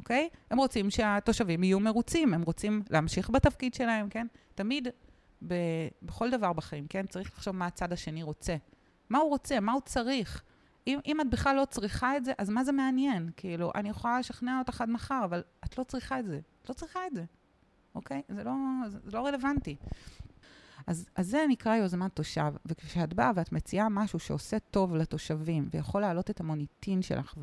אוקיי? 0.00 0.28
הם 0.50 0.58
רוצים 0.58 0.90
שהתושבים 0.90 1.64
יהיו 1.64 1.80
מרוצים, 1.80 2.34
הם 2.34 2.42
רוצים 2.42 2.82
להמשיך 2.90 3.30
בתפקיד 3.30 3.74
שלהם, 3.74 4.08
כן? 4.08 4.26
תמיד, 4.54 4.88
ב, 5.46 5.54
בכל 6.02 6.30
דבר 6.30 6.52
בחיים, 6.52 6.86
כן? 6.86 7.06
צריך 7.06 7.30
לחשוב 7.32 7.56
מה 7.56 7.66
הצד 7.66 7.92
השני 7.92 8.22
רוצה. 8.22 8.56
מה 9.10 9.18
הוא 9.18 9.28
רוצה? 9.28 9.60
מה 9.60 9.72
הוא 9.72 9.80
צריך? 9.84 10.42
אם, 10.86 10.98
אם 11.06 11.20
את 11.20 11.30
בכלל 11.30 11.56
לא 11.56 11.64
צריכה 11.64 12.16
את 12.16 12.24
זה, 12.24 12.32
אז 12.38 12.50
מה 12.50 12.64
זה 12.64 12.72
מעניין? 12.72 13.30
כאילו, 13.36 13.72
אני 13.74 13.88
יכולה 13.88 14.18
לשכנע 14.18 14.58
אותך 14.58 14.80
עד 14.80 14.88
מחר, 14.88 15.20
אבל 15.24 15.42
את 15.64 15.78
לא 15.78 15.84
צריכה 15.84 16.20
את 16.20 16.26
זה. 16.26 16.40
את 16.62 16.68
לא 16.68 16.74
צריכה 16.74 17.00
את 17.06 17.14
זה, 17.14 17.24
אוקיי? 17.94 18.22
זה 18.28 18.44
לא, 18.44 18.52
זה, 18.88 18.98
זה 19.04 19.16
לא 19.16 19.26
רלוונטי. 19.26 19.76
אז, 20.86 21.08
אז 21.16 21.26
זה 21.26 21.44
נקרא 21.48 21.76
יוזמת 21.76 22.16
תושב, 22.16 22.52
וכשאת 22.66 23.14
באה 23.14 23.32
ואת 23.34 23.52
מציעה 23.52 23.88
משהו 23.88 24.18
שעושה 24.18 24.58
טוב 24.58 24.94
לתושבים, 24.94 25.68
ויכול 25.70 26.00
להעלות 26.00 26.30
את 26.30 26.40
המוניטין 26.40 27.02
שלך, 27.02 27.34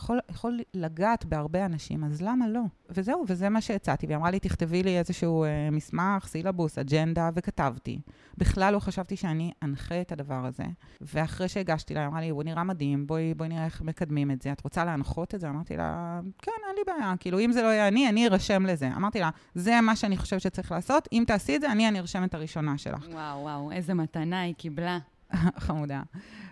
יכול, 0.00 0.18
יכול 0.30 0.60
לגעת 0.74 1.24
בהרבה 1.24 1.66
אנשים, 1.66 2.04
אז 2.04 2.22
למה 2.22 2.48
לא? 2.48 2.60
וזהו, 2.90 3.24
וזה 3.28 3.48
מה 3.48 3.60
שהצעתי. 3.60 4.06
והיא 4.06 4.16
אמרה 4.16 4.30
לי, 4.30 4.38
תכתבי 4.38 4.82
לי 4.82 4.98
איזשהו 4.98 5.44
אה, 5.44 5.68
מסמך, 5.72 6.26
סילבוס, 6.26 6.78
אג'נדה, 6.78 7.30
וכתבתי. 7.34 8.00
בכלל 8.38 8.72
לא 8.72 8.78
חשבתי 8.78 9.16
שאני 9.16 9.52
אנחה 9.62 10.00
את 10.00 10.12
הדבר 10.12 10.46
הזה. 10.46 10.64
ואחרי 11.00 11.48
שהגשתי 11.48 11.94
לה, 11.94 12.00
היא 12.00 12.08
אמרה 12.08 12.20
לי, 12.20 12.28
הוא 12.28 12.42
נראה 12.42 12.64
מדהים, 12.64 13.06
בואי, 13.06 13.34
בואי 13.34 13.48
נראה 13.48 13.64
איך 13.64 13.82
מקדמים 13.82 14.30
את 14.30 14.42
זה. 14.42 14.52
את 14.52 14.64
רוצה 14.64 14.84
להנחות 14.84 15.34
את 15.34 15.40
זה? 15.40 15.48
אמרתי 15.48 15.76
לה, 15.76 16.20
כן, 16.38 16.52
אין 16.68 16.76
לי 16.76 16.82
בעיה. 16.86 17.14
כאילו, 17.20 17.40
אם 17.40 17.52
זה 17.52 17.62
לא 17.62 17.68
יהיה 17.68 17.88
אני, 17.88 18.08
אני 18.08 18.26
ארשם 18.26 18.66
לזה. 18.66 18.88
אמרתי 18.96 19.20
לה, 19.20 19.30
זה 19.54 19.80
מה 19.80 19.96
שאני 19.96 20.16
חושבת 20.16 20.40
שצריך 20.40 20.72
לעשות, 20.72 21.08
אם 21.12 21.24
תעשי 21.26 21.56
את 21.56 21.60
זה, 21.60 21.72
אני 21.72 21.86
הנרשמת 21.86 22.34
הראשונה 22.34 22.78
שלך. 22.78 23.06
וואו, 23.12 23.40
וואו, 23.40 23.72
איזה 23.72 23.94
מתנה 23.94 24.40
היא 24.40 24.54
קיבלה. 24.54 24.98
חמודה. 25.66 26.02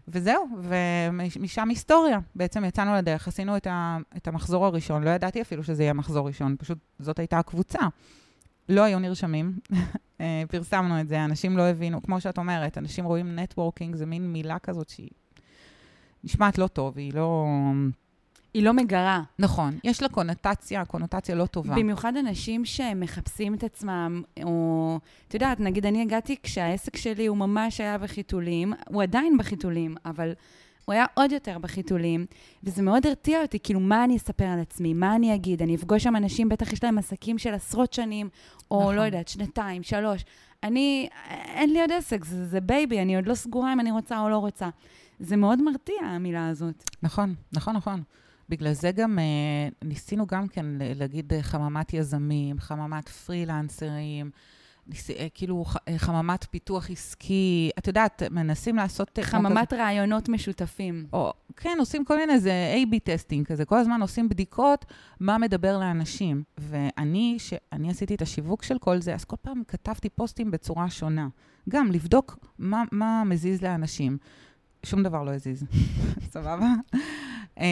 וזהו, 0.08 0.48
ומשם 0.62 1.68
היסטוריה. 1.68 2.18
בעצם 2.34 2.64
יצאנו 2.64 2.94
לדרך, 2.94 3.28
עשינו 3.28 3.56
את, 3.56 3.66
ה, 3.66 3.96
את 4.16 4.28
המחזור 4.28 4.66
הראשון, 4.66 5.02
לא 5.02 5.10
ידעתי 5.10 5.40
אפילו 5.40 5.64
שזה 5.64 5.82
יהיה 5.82 5.92
מחזור 5.92 6.26
ראשון, 6.26 6.56
פשוט 6.58 6.78
זאת 6.98 7.18
הייתה 7.18 7.38
הקבוצה. 7.38 7.78
לא 8.68 8.82
היו 8.82 8.98
נרשמים, 8.98 9.58
אה, 10.20 10.42
פרסמנו 10.50 11.00
את 11.00 11.08
זה, 11.08 11.24
אנשים 11.24 11.56
לא 11.56 11.62
הבינו, 11.62 12.02
כמו 12.02 12.20
שאת 12.20 12.38
אומרת, 12.38 12.78
אנשים 12.78 13.04
רואים 13.04 13.38
נטוורקינג, 13.38 13.96
זה 13.96 14.06
מין 14.06 14.32
מילה 14.32 14.58
כזאת 14.58 14.88
שהיא 14.88 15.10
נשמעת 16.24 16.58
לא 16.58 16.66
טוב, 16.66 16.98
היא 16.98 17.14
לא... 17.14 17.46
היא 18.58 18.64
לא 18.64 18.72
מגרה. 18.72 19.22
נכון, 19.38 19.78
יש 19.84 20.02
לה 20.02 20.08
קונוטציה, 20.08 20.84
קונוטציה 20.84 21.34
לא 21.34 21.46
טובה. 21.46 21.74
במיוחד 21.74 22.16
אנשים 22.16 22.64
שמחפשים 22.64 23.54
את 23.54 23.64
עצמם, 23.64 24.22
או... 24.44 24.98
את 25.28 25.34
יודעת, 25.34 25.60
נגיד, 25.60 25.86
אני 25.86 26.02
הגעתי 26.02 26.36
כשהעסק 26.42 26.96
שלי 26.96 27.26
הוא 27.26 27.36
ממש 27.36 27.80
היה 27.80 27.98
בחיתולים, 27.98 28.72
הוא 28.88 29.02
עדיין 29.02 29.38
בחיתולים, 29.38 29.96
אבל 30.04 30.32
הוא 30.84 30.92
היה 30.92 31.04
עוד 31.14 31.32
יותר 31.32 31.58
בחיתולים, 31.58 32.26
וזה 32.64 32.82
מאוד 32.82 33.06
הרתיע 33.06 33.42
אותי, 33.42 33.58
כאילו, 33.58 33.80
מה 33.80 34.04
אני 34.04 34.16
אספר 34.16 34.44
על 34.44 34.60
עצמי? 34.60 34.94
מה 34.94 35.16
אני 35.16 35.34
אגיד? 35.34 35.62
אני 35.62 35.74
אפגוש 35.74 36.02
שם 36.02 36.16
אנשים, 36.16 36.48
בטח 36.48 36.72
יש 36.72 36.84
להם 36.84 36.98
עסקים 36.98 37.38
של 37.38 37.54
עשרות 37.54 37.92
שנים, 37.92 38.28
או 38.70 38.80
נכון. 38.80 38.94
לא 38.94 39.00
יודעת, 39.00 39.28
שנתיים, 39.28 39.82
שלוש. 39.82 40.24
אני, 40.62 41.08
אין 41.30 41.72
לי 41.72 41.80
עוד 41.80 41.92
עסק, 41.92 42.24
זה, 42.24 42.46
זה 42.46 42.60
baby, 42.60 43.02
אני 43.02 43.16
עוד 43.16 43.26
לא 43.26 43.34
סגורה 43.34 43.72
אם 43.72 43.80
אני 43.80 43.90
רוצה 43.90 44.20
או 44.20 44.28
לא 44.28 44.38
רוצה. 44.38 44.68
זה 45.20 45.36
מאוד 45.36 45.62
מרתיע, 45.62 46.02
המילה 46.02 46.48
הזאת. 46.48 46.90
נכון, 47.02 47.34
נכון, 47.52 47.76
נכון. 47.76 48.02
בגלל 48.48 48.72
זה 48.72 48.90
גם 48.92 49.18
אה, 49.18 49.68
ניסינו 49.84 50.26
גם 50.26 50.48
כן 50.48 50.66
להגיד 50.78 51.32
אה, 51.32 51.42
חממת 51.42 51.94
יזמים, 51.94 52.58
חממת 52.60 53.08
פרילנסרים, 53.08 54.30
ניס, 54.86 55.10
אה, 55.10 55.26
כאילו 55.34 55.64
חממת 55.96 56.46
פיתוח 56.50 56.90
עסקי, 56.90 57.70
את 57.78 57.86
יודעת, 57.86 58.22
מנסים 58.30 58.76
לעשות... 58.76 59.18
חממת 59.22 59.68
כזה, 59.72 59.82
רעיונות 59.82 60.28
משותפים. 60.28 61.06
או, 61.12 61.32
כן, 61.56 61.76
עושים 61.78 62.04
כל 62.04 62.16
מיני, 62.16 62.40
זה 62.40 62.74
A-B 62.74 62.98
testing 63.04 63.46
כזה, 63.46 63.64
כל 63.64 63.78
הזמן 63.78 64.02
עושים 64.02 64.28
בדיקות 64.28 64.84
מה 65.20 65.38
מדבר 65.38 65.78
לאנשים. 65.78 66.42
ואני, 66.58 67.36
שאני 67.38 67.90
עשיתי 67.90 68.14
את 68.14 68.22
השיווק 68.22 68.62
של 68.62 68.78
כל 68.78 69.00
זה, 69.00 69.14
אז 69.14 69.24
כל 69.24 69.36
פעם 69.42 69.62
כתבתי 69.68 70.08
פוסטים 70.08 70.50
בצורה 70.50 70.90
שונה. 70.90 71.28
גם 71.68 71.92
לבדוק 71.92 72.38
מה, 72.58 72.84
מה 72.92 73.22
מזיז 73.24 73.62
לאנשים. 73.62 74.18
שום 74.82 75.02
דבר 75.02 75.22
לא 75.22 75.30
הזיז, 75.30 75.64
סבבה? 76.32 76.72
אמ, 77.58 77.64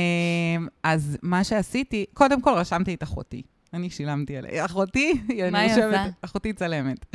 אז 0.82 1.18
מה 1.22 1.44
שעשיתי, 1.44 2.04
קודם 2.14 2.40
כל 2.40 2.50
רשמתי 2.50 2.94
את 2.94 3.02
אחותי. 3.02 3.42
אני 3.74 3.90
שילמתי 3.90 4.36
עליה. 4.36 4.64
אחותי, 4.64 5.12
היא 5.28 5.44
עושה? 5.44 6.06
אחותי 6.22 6.52
צלמת. 6.52 7.06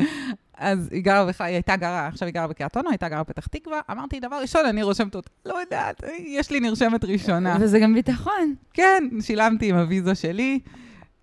אז 0.58 0.90
היא 0.92 1.04
גרה, 1.04 1.26
בח... 1.26 1.42
היא 1.42 1.54
הייתה 1.54 1.76
גרה, 1.76 2.08
עכשיו 2.08 2.26
היא 2.26 2.34
גרה 2.34 2.48
בקריית 2.48 2.78
אונו, 2.78 2.90
הייתה 2.90 3.10
גרה 3.10 3.24
בפתח 3.24 3.48
תקווה. 3.48 3.80
אמרתי, 3.92 4.20
דבר 4.20 4.36
ראשון, 4.42 4.66
אני 4.66 4.84
רושמת 4.84 5.16
אותה. 5.16 5.30
לא 5.46 5.54
יודעת, 5.54 6.04
יש 6.20 6.52
לי 6.52 6.60
נרשמת 6.60 7.06
ראשונה. 7.06 7.58
וזה 7.60 7.80
גם 7.80 7.94
ביטחון. 7.94 8.56
כן, 8.74 9.04
שילמתי 9.22 9.70
עם 9.70 9.76
הוויזו 9.76 10.16
שלי. 10.16 10.60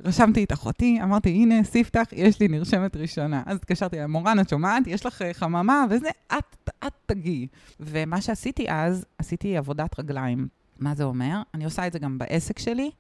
רשמתי 0.05 0.45
את 0.45 0.53
אחותי, 0.53 0.99
אמרתי, 1.03 1.29
הנה, 1.29 1.65
ספתח, 1.65 2.07
יש 2.13 2.41
לי 2.41 2.49
נרשמת 2.49 2.97
ראשונה. 2.97 3.43
אז 3.47 3.57
התקשרתי 3.57 3.97
אליה, 3.97 4.07
מורן, 4.07 4.41
את 4.41 4.49
שומעת? 4.49 4.83
יש 4.87 5.07
לך 5.07 5.23
אה, 5.23 5.35
חממה 5.35 5.85
וזה, 5.91 6.09
את, 6.39 6.71
את 6.87 6.93
תגיעי. 7.07 7.47
ומה 7.81 8.21
שעשיתי 8.21 8.67
אז, 8.71 9.05
עשיתי 9.19 9.57
עבודת 9.57 9.99
רגליים. 9.99 10.49
מה 10.79 10.95
זה 10.95 11.05
אומר? 11.05 11.43
אני 11.55 11.65
עושה 11.65 11.87
את 11.87 11.93
זה 11.93 11.99
גם 11.99 12.19
בעסק 12.19 12.59
שלי. 12.59 12.91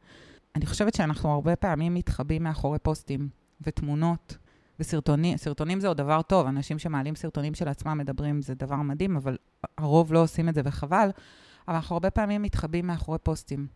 אני 0.56 0.66
חושבת 0.66 0.94
שאנחנו 0.94 1.30
הרבה 1.30 1.56
פעמים 1.56 1.94
מתחבאים 1.94 2.42
מאחורי 2.42 2.78
פוסטים 2.78 3.28
ותמונות 3.60 4.36
וסרטונים. 4.80 5.36
סרטונים 5.36 5.80
זה 5.80 5.88
עוד 5.88 5.96
דבר 5.96 6.22
טוב, 6.22 6.46
אנשים 6.46 6.78
שמעלים 6.78 7.16
סרטונים 7.16 7.54
של 7.54 7.68
עצמם 7.68 7.98
מדברים, 7.98 8.42
זה 8.42 8.54
דבר 8.54 8.76
מדהים, 8.76 9.16
אבל 9.16 9.36
הרוב 9.78 10.12
לא 10.12 10.22
עושים 10.22 10.48
את 10.48 10.54
זה 10.54 10.60
וחבל. 10.64 11.10
אבל 11.68 11.76
אנחנו 11.76 11.96
הרבה 11.96 12.10
פעמים 12.10 12.42
מתחבאים 12.42 12.86
מאחורי 12.86 13.18
פוסטים. 13.18 13.66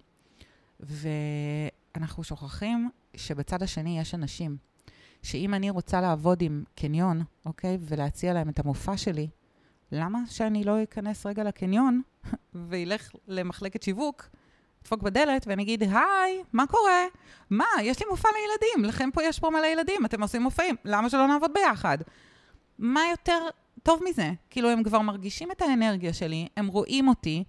ואנחנו 0.81 2.25
שוכחים 2.25 2.91
שבצד 3.17 3.63
השני 3.63 4.01
יש 4.01 4.15
אנשים, 4.15 4.57
שאם 5.23 5.55
אני 5.55 5.71
רוצה 5.71 6.01
לעבוד 6.01 6.43
עם 6.43 6.65
קניון, 6.75 7.23
אוקיי, 7.47 7.79
ולהציע 7.81 8.33
להם 8.33 8.49
את 8.49 8.59
המופע 8.59 8.97
שלי, 8.97 9.29
למה 9.93 10.19
שאני 10.27 10.65
לא 10.65 10.83
אכנס 10.83 11.27
רגע 11.27 11.45
לקניון 11.45 12.03
וילך 12.69 13.11
למחלקת 13.29 13.83
שיווק, 13.83 14.29
אדפוק 14.83 15.03
בדלת 15.03 15.47
ואני 15.47 15.63
אגיד, 15.63 15.83
היי, 15.83 16.43
מה 16.53 16.67
קורה? 16.67 17.05
מה, 17.51 17.65
יש 17.83 18.01
לי 18.01 18.07
מופע 18.11 18.29
לילדים, 18.29 18.89
לכם 18.89 19.09
פה 19.13 19.23
יש 19.23 19.39
פה 19.39 19.51
מלא 19.51 19.67
ילדים, 19.67 20.05
אתם 20.05 20.23
עושים 20.23 20.43
מופעים, 20.43 20.77
למה 20.85 21.11
שלא 21.11 21.27
נעבוד 21.27 21.51
ביחד? 21.55 21.99
מה 22.79 23.01
יותר 23.11 23.39
טוב 23.83 24.01
מזה? 24.05 24.31
כאילו, 24.51 24.71
הם 24.71 24.83
כבר 24.83 25.01
מרגישים 25.01 25.51
את 25.51 25.63
האנרגיה 25.63 26.13
שלי, 26.13 26.49
הם 26.57 26.67
רואים 26.67 27.09
אותי, 27.09 27.45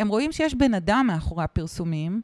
הם 0.00 0.08
רואים 0.08 0.32
שיש 0.32 0.54
בן 0.54 0.74
אדם 0.74 1.06
מאחורי 1.06 1.44
הפרסומים, 1.44 2.22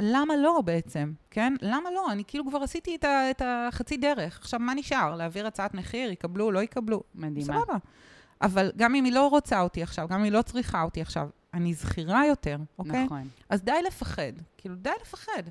למה 0.00 0.36
לא 0.36 0.60
בעצם, 0.64 1.12
כן? 1.30 1.54
למה 1.62 1.90
לא? 1.90 2.12
אני 2.12 2.22
כאילו 2.26 2.46
כבר 2.46 2.58
עשיתי 2.58 2.94
את, 2.94 3.04
ה, 3.04 3.30
את 3.30 3.42
החצי 3.44 3.96
דרך. 3.96 4.38
עכשיו, 4.38 4.60
מה 4.60 4.74
נשאר? 4.74 5.16
להעביר 5.16 5.46
הצעת 5.46 5.74
מחיר, 5.74 6.10
יקבלו, 6.10 6.52
לא 6.52 6.62
יקבלו. 6.62 7.02
מדהימה. 7.14 7.46
סבבה. 7.46 7.76
אבל 8.42 8.72
גם 8.76 8.94
אם 8.94 9.04
היא 9.04 9.12
לא 9.12 9.28
רוצה 9.28 9.60
אותי 9.60 9.82
עכשיו, 9.82 10.08
גם 10.08 10.18
אם 10.18 10.24
היא 10.24 10.32
לא 10.32 10.42
צריכה 10.42 10.82
אותי 10.82 11.00
עכשיו, 11.00 11.28
אני 11.54 11.74
זכירה 11.74 12.26
יותר, 12.26 12.56
אוקיי? 12.78 13.04
נכון. 13.04 13.28
אז 13.48 13.62
די 13.62 13.82
לפחד. 13.86 14.32
כאילו, 14.58 14.74
די 14.74 14.90
לפחד. 15.02 15.42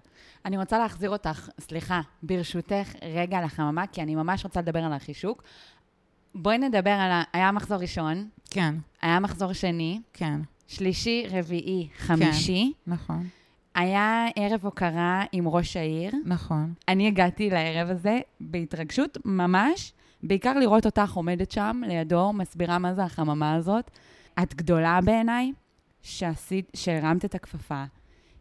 אני 0.45 0.57
רוצה 0.57 0.79
להחזיר 0.79 1.09
אותך, 1.09 1.49
סליחה, 1.59 2.01
ברשותך, 2.23 2.95
רגע 3.13 3.41
לחממה, 3.41 3.87
כי 3.87 4.01
אני 4.01 4.15
ממש 4.15 4.43
רוצה 4.43 4.61
לדבר 4.61 4.79
על 4.79 4.93
החישוק. 4.93 5.43
בואי 6.35 6.57
נדבר 6.57 6.89
על 6.89 7.11
ה... 7.11 7.23
היה 7.33 7.51
מחזור 7.51 7.77
ראשון. 7.77 8.27
כן. 8.49 8.75
היה 9.01 9.19
מחזור 9.19 9.53
שני. 9.53 10.01
כן. 10.13 10.41
שלישי, 10.67 11.25
רביעי, 11.29 11.87
חמישי. 11.97 12.73
כן, 12.85 12.91
נכון. 12.91 13.27
היה 13.75 14.25
ערב 14.35 14.65
הוקרה 14.65 15.23
עם 15.31 15.47
ראש 15.47 15.77
העיר. 15.77 16.11
נכון. 16.25 16.73
אני 16.87 17.07
הגעתי 17.07 17.49
לערב 17.49 17.89
הזה 17.89 18.19
בהתרגשות 18.39 19.17
ממש, 19.25 19.93
בעיקר 20.23 20.59
לראות 20.59 20.85
אותך 20.85 21.13
עומדת 21.13 21.51
שם 21.51 21.81
לידו, 21.87 22.33
מסבירה 22.33 22.79
מה 22.79 22.93
זה 22.93 23.03
החממה 23.03 23.55
הזאת. 23.55 23.91
את 24.43 24.53
גדולה 24.53 24.99
בעיניי, 25.05 25.51
שעשית, 26.01 26.71
שהרמת 26.75 27.25
את 27.25 27.35
הכפפה, 27.35 27.83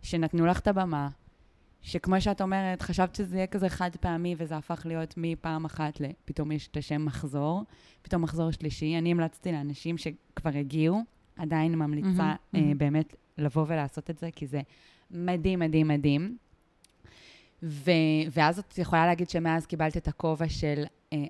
שנתנו 0.02 0.47
לך 0.47 0.59
את 0.59 0.69
הבמה, 0.69 1.09
שכמו 1.83 2.21
שאת 2.21 2.40
אומרת, 2.40 2.83
חשבת 2.83 3.14
שזה 3.14 3.37
יהיה 3.37 3.47
כזה 3.47 3.69
חד 3.69 3.90
פעמי, 4.00 4.35
וזה 4.38 4.57
הפך 4.57 4.83
להיות 4.87 5.14
מפעם 5.16 5.64
אחת 5.64 6.00
ל... 6.00 6.04
פתאום 6.25 6.52
יש 6.52 6.69
את 6.69 6.76
השם 6.76 7.04
מחזור, 7.04 7.62
פתאום 8.02 8.23
מחזור 8.23 8.50
שלישי. 8.50 8.99
אני 8.99 9.11
המלצתי 9.11 9.52
לאנשים 9.52 9.99
שכבר 9.99 10.50
הגיעו, 10.54 11.02
עדיין 11.37 11.75
ממליצה 11.75 12.09
mm-hmm, 12.09 12.57
אה, 12.57 12.61
mm-hmm. 12.61 12.75
באמת 12.76 13.16
לבוא 13.38 13.64
ולעשות 13.69 14.11
את 14.11 14.19
זה, 14.19 14.28
כי 14.37 14.47
זה 14.47 14.61
מדהים, 15.11 15.59
מדהים, 15.59 15.88
מדהים. 15.88 16.37
ו... 17.62 17.90
ואז 18.31 18.59
את 18.59 18.78
יכולה 18.78 19.07
להגיד 19.07 19.31
שמאז 19.31 19.66
קיבלת 19.66 19.97
את 19.97 20.09
הכובע 20.09 20.49
של 20.49 20.85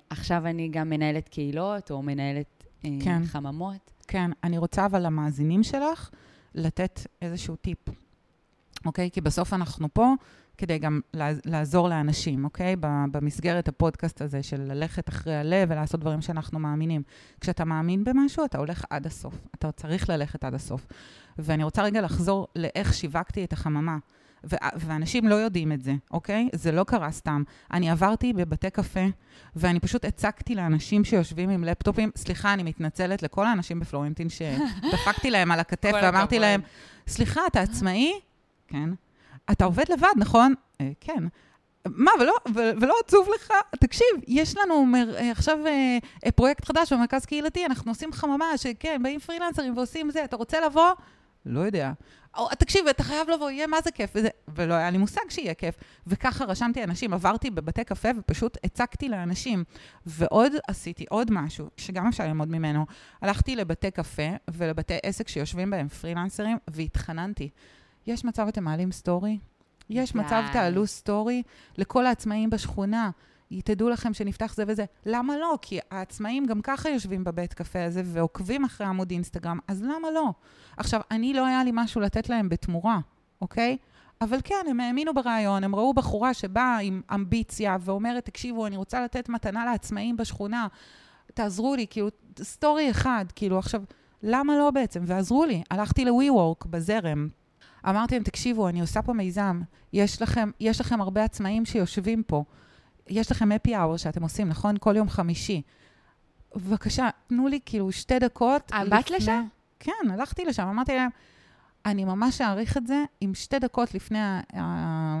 עכשיו 0.09 0.47
אני 0.47 0.69
גם 0.69 0.89
מנהלת 0.89 1.29
קהילות, 1.29 1.91
או 1.91 2.01
מנהלת 2.01 2.63
אה, 2.85 2.89
כן. 3.03 3.25
חממות. 3.25 3.91
כן, 4.07 4.31
אני 4.43 4.57
רוצה 4.57 4.85
אבל 4.85 5.05
למאזינים 5.05 5.63
שלך 5.63 6.09
לתת 6.55 6.99
איזשהו 7.21 7.55
טיפ, 7.55 7.79
אוקיי? 8.85 9.11
כי 9.11 9.21
בסוף 9.21 9.53
אנחנו 9.53 9.93
פה 9.93 10.13
כדי 10.57 10.77
גם 10.77 10.99
לעזור 11.45 11.89
לאנשים, 11.89 12.45
אוקיי? 12.45 12.75
במסגרת 13.11 13.67
הפודקאסט 13.67 14.21
הזה 14.21 14.43
של 14.43 14.61
ללכת 14.61 15.09
אחרי 15.09 15.35
הלב 15.35 15.67
ולעשות 15.71 15.99
דברים 15.99 16.21
שאנחנו 16.21 16.59
מאמינים. 16.59 17.03
כשאתה 17.41 17.65
מאמין 17.65 18.03
במשהו, 18.03 18.45
אתה 18.45 18.57
הולך 18.57 18.83
עד 18.89 19.05
הסוף. 19.05 19.47
אתה 19.55 19.71
צריך 19.71 20.09
ללכת 20.09 20.43
עד 20.43 20.53
הסוף. 20.53 20.87
ואני 21.37 21.63
רוצה 21.63 21.83
רגע 21.83 22.01
לחזור 22.01 22.47
לאיך 22.55 22.93
שיווקתי 22.93 23.43
את 23.43 23.53
החממה. 23.53 23.97
ו- 24.51 24.55
ואנשים 24.75 25.27
לא 25.27 25.35
יודעים 25.35 25.71
את 25.71 25.81
זה, 25.81 25.93
אוקיי? 26.11 26.49
זה 26.53 26.71
לא 26.71 26.83
קרה 26.83 27.11
סתם. 27.11 27.43
אני 27.71 27.89
עברתי 27.89 28.33
בבתי 28.33 28.69
קפה, 28.69 29.05
ואני 29.55 29.79
פשוט 29.79 30.05
הצקתי 30.05 30.55
לאנשים 30.55 31.03
שיושבים 31.03 31.49
עם 31.49 31.63
לפטופים, 31.63 32.11
סליחה, 32.15 32.53
אני 32.53 32.63
מתנצלת 32.63 33.23
לכל 33.23 33.45
האנשים 33.45 33.79
בפלורנטין 33.79 34.27
שדפקתי 34.29 35.31
להם 35.31 35.51
על 35.51 35.59
הכתף 35.59 35.91
ואמרתי 36.03 36.39
להם, 36.39 36.61
סליחה, 37.07 37.41
אתה 37.47 37.61
עצמאי? 37.61 38.13
כן. 38.67 38.89
אתה 39.51 39.65
עובד 39.65 39.85
לבד, 39.91 40.13
נכון? 40.17 40.53
אה, 40.81 40.91
כן. 40.99 41.23
מה, 41.85 42.11
ולא, 42.19 42.33
ולא 42.53 42.95
עצוב 43.05 43.27
לך? 43.35 43.53
תקשיב, 43.79 44.07
יש 44.27 44.57
לנו 44.57 44.85
מר, 44.85 45.15
אה, 45.17 45.31
עכשיו 45.31 45.57
אה, 45.67 46.31
פרויקט 46.31 46.65
חדש 46.65 46.93
במרכז 46.93 47.25
קהילתי, 47.25 47.65
אנחנו 47.65 47.91
עושים 47.91 48.13
חממה, 48.13 48.57
שכן, 48.57 48.99
באים 49.03 49.19
פרילנסרים 49.19 49.77
ועושים 49.77 50.11
זה, 50.11 50.23
אתה 50.23 50.35
רוצה 50.35 50.61
לבוא? 50.65 50.91
לא 51.45 51.59
יודע. 51.59 51.91
או, 52.37 52.47
תקשיב, 52.59 52.87
אתה 52.87 53.03
חייב 53.03 53.29
לבוא, 53.29 53.49
יהיה 53.49 53.67
מה 53.67 53.77
זה 53.83 53.91
כיף. 53.91 54.11
וזה, 54.15 54.29
ולא 54.47 54.73
היה 54.73 54.89
לי 54.89 54.97
מושג 54.97 55.29
שיהיה 55.29 55.53
כיף. 55.53 55.75
וככה 56.07 56.45
רשמתי 56.45 56.83
אנשים, 56.83 57.13
עברתי 57.13 57.49
בבתי 57.49 57.83
קפה 57.83 58.09
ופשוט 58.19 58.57
הצקתי 58.63 59.09
לאנשים. 59.09 59.63
ועוד 60.05 60.51
עשיתי 60.67 61.05
עוד 61.09 61.31
משהו, 61.31 61.69
שגם 61.77 62.07
אפשר 62.07 62.23
ללמוד 62.23 62.47
ממנו. 62.47 62.85
הלכתי 63.21 63.55
לבתי 63.55 63.91
קפה 63.91 64.29
ולבתי 64.47 64.93
עסק 65.03 65.27
שיושבים 65.27 65.69
בהם 65.69 65.87
פרילנסרים, 65.87 66.57
והתחננתי. 66.67 67.49
יש 68.07 68.25
מצב 68.25 68.47
אתם 68.47 68.63
מעלים 68.63 68.91
סטורי? 68.91 69.39
יש 69.89 70.15
מצב 70.15 70.43
תעלו 70.53 70.87
סטורי 70.87 71.43
לכל 71.77 72.05
העצמאים 72.05 72.49
בשכונה. 72.49 73.09
תדעו 73.63 73.89
לכם 73.89 74.13
שנפתח 74.13 74.53
זה 74.55 74.63
וזה. 74.67 74.85
למה 75.05 75.37
לא? 75.37 75.57
כי 75.61 75.79
העצמאים 75.91 76.45
גם 76.45 76.61
ככה 76.61 76.89
יושבים 76.89 77.23
בבית 77.23 77.53
קפה 77.53 77.83
הזה 77.83 78.01
ועוקבים 78.05 78.65
אחרי 78.65 78.87
עמוד 78.87 79.11
אינסטגרם, 79.11 79.59
אז 79.67 79.83
למה 79.83 80.11
לא? 80.11 80.29
עכשיו, 80.77 81.01
אני 81.11 81.33
לא 81.33 81.45
היה 81.45 81.63
לי 81.63 81.71
משהו 81.73 82.01
לתת 82.01 82.29
להם 82.29 82.49
בתמורה, 82.49 82.99
אוקיי? 83.41 83.77
אבל 84.21 84.37
כן, 84.43 84.65
הם 84.69 84.79
האמינו 84.79 85.13
ברעיון, 85.13 85.63
הם 85.63 85.75
ראו 85.75 85.93
בחורה 85.93 86.33
שבאה 86.33 86.77
עם 86.77 87.01
אמביציה 87.13 87.77
ואומרת, 87.79 88.25
תקשיבו, 88.25 88.67
אני 88.67 88.77
רוצה 88.77 89.03
לתת 89.03 89.29
מתנה 89.29 89.65
לעצמאים 89.65 90.17
בשכונה, 90.17 90.67
תעזרו 91.33 91.75
לי, 91.75 91.85
כאילו, 91.89 92.09
סטורי 92.41 92.91
אחד, 92.91 93.25
כאילו, 93.35 93.59
עכשיו, 93.59 93.83
למה 94.23 94.57
לא 94.57 94.71
בעצם? 94.71 95.03
ועזרו 95.05 95.45
לי. 95.45 95.63
הלכתי 95.71 96.05
ל-WeWork 96.05 96.67
בזרם. 96.67 97.29
אמרתי 97.89 98.15
להם, 98.15 98.23
תקשיבו, 98.23 98.69
אני 98.69 98.81
עושה 98.81 99.01
פה 99.01 99.13
מיזם, 99.13 99.61
יש 99.93 100.21
לכם, 100.21 100.51
יש 100.59 100.81
לכם 100.81 101.01
הרבה 101.01 101.23
עצמאים 101.23 101.65
שיושבים 101.65 102.23
פה. 102.23 102.43
יש 103.07 103.31
לכם 103.31 103.51
happy 103.51 103.71
hour 103.71 103.97
שאתם 103.97 104.23
עושים, 104.23 104.49
נכון? 104.49 104.75
כל 104.79 104.95
יום 104.95 105.09
חמישי. 105.09 105.61
בבקשה, 106.55 107.09
תנו 107.27 107.47
לי 107.47 107.59
כאילו 107.65 107.91
שתי 107.91 108.19
דקות. 108.19 108.71
אה, 108.73 108.85
באת 108.85 109.11
לשם? 109.11 109.45
כן, 109.79 110.11
הלכתי 110.13 110.45
לשם, 110.45 110.67
אמרתי 110.67 110.95
להם, 110.95 111.09
אני 111.85 112.05
ממש 112.05 112.41
אעריך 112.41 112.77
את 112.77 112.87
זה 112.87 113.03
אם 113.21 113.31
שתי 113.33 113.59
דקות 113.59 113.93
לפני 113.93 114.19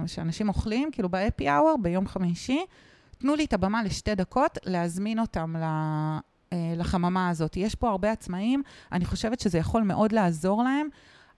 שאנשים 0.07 0.49
אוכלים, 0.49 0.89
כאילו 0.91 1.09
ב-happy 1.09 1.43
hour 1.43 1.81
ביום 1.81 2.07
חמישי, 2.07 2.65
תנו 3.17 3.35
לי 3.35 3.45
את 3.45 3.53
הבמה 3.53 3.83
לשתי 3.83 4.15
דקות 4.15 4.57
להזמין 4.65 5.19
אותם 5.19 5.55
אה, 5.55 6.19
לחממה 6.77 7.29
הזאת. 7.29 7.57
יש 7.57 7.75
פה 7.75 7.89
הרבה 7.89 8.11
עצמאים, 8.11 8.63
אני 8.91 9.05
חושבת 9.05 9.39
שזה 9.39 9.57
יכול 9.57 9.83
מאוד 9.83 10.11
לעזור 10.11 10.63
להם. 10.63 10.87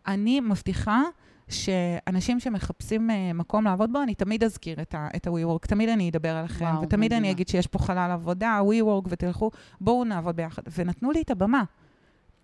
אני 0.07 0.39
מבטיחה 0.39 1.01
שאנשים 1.49 2.39
שמחפשים 2.39 3.09
uh, 3.09 3.33
מקום 3.33 3.63
לעבוד 3.63 3.93
בו, 3.93 4.03
אני 4.03 4.15
תמיד 4.15 4.43
אזכיר 4.43 4.81
את 4.81 4.95
ה-WeWork, 5.27 5.67
תמיד 5.67 5.89
אני 5.89 6.09
אדבר 6.09 6.35
עליכם, 6.35 6.65
וואו, 6.65 6.81
ותמיד 6.81 7.05
מדהימה. 7.05 7.17
אני 7.17 7.31
אגיד 7.31 7.47
שיש 7.47 7.67
פה 7.67 7.79
חלל 7.79 8.11
עבודה, 8.11 8.59
WeWork, 8.63 9.07
ותלכו, 9.09 9.51
בואו 9.81 10.03
נעבוד 10.03 10.35
ביחד. 10.35 10.61
ונתנו 10.77 11.11
לי 11.11 11.21
את 11.21 11.31
הבמה. 11.31 11.63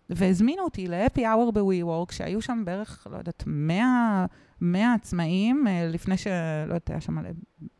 והזמינו 0.09 0.63
אותי 0.63 0.87
ל-happy 0.87 1.19
hour 1.19 1.51
ב-WeWork, 1.53 2.11
שהיו 2.11 2.41
שם 2.41 2.61
בערך, 2.65 3.07
לא 3.11 3.17
יודעת, 3.17 3.43
100, 3.47 4.25
100 4.61 4.93
עצמאים, 4.93 5.67
אה, 5.67 5.87
לפני 5.87 6.17
ש... 6.17 6.27
לא 6.67 6.73
יודעת, 6.73 6.89
היה 6.89 7.01
שם 7.01 7.13
מלא 7.13 7.29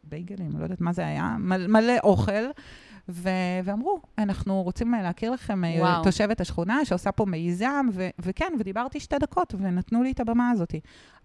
בייגלים, 0.04 0.52
לא 0.58 0.64
יודעת 0.64 0.82
מה 0.82 0.94
זה 0.94 1.06
היה, 1.06 1.36
מלא 1.40 1.94
אוכל. 2.04 2.32
ו- 3.10 3.30
ואמרו, 3.64 4.02
אנחנו 4.18 4.64
רוצים 4.64 4.92
להכיר 4.92 5.32
לכם 5.32 5.66
אה, 5.66 5.76
וואו. 5.80 6.04
תושבת 6.04 6.42
השכונה 6.42 6.86
שעושה 6.86 7.12
פה 7.12 7.26
מיזם, 7.26 7.86
ו- 7.92 8.10
וכן, 8.20 8.54
ודיברתי 8.60 9.00
שתי 9.00 9.16
דקות, 9.20 9.56
ונתנו 9.58 10.04
לי 10.04 10.12
את 10.12 10.20
הבמה 10.20 10.50
הזאת. 10.50 10.76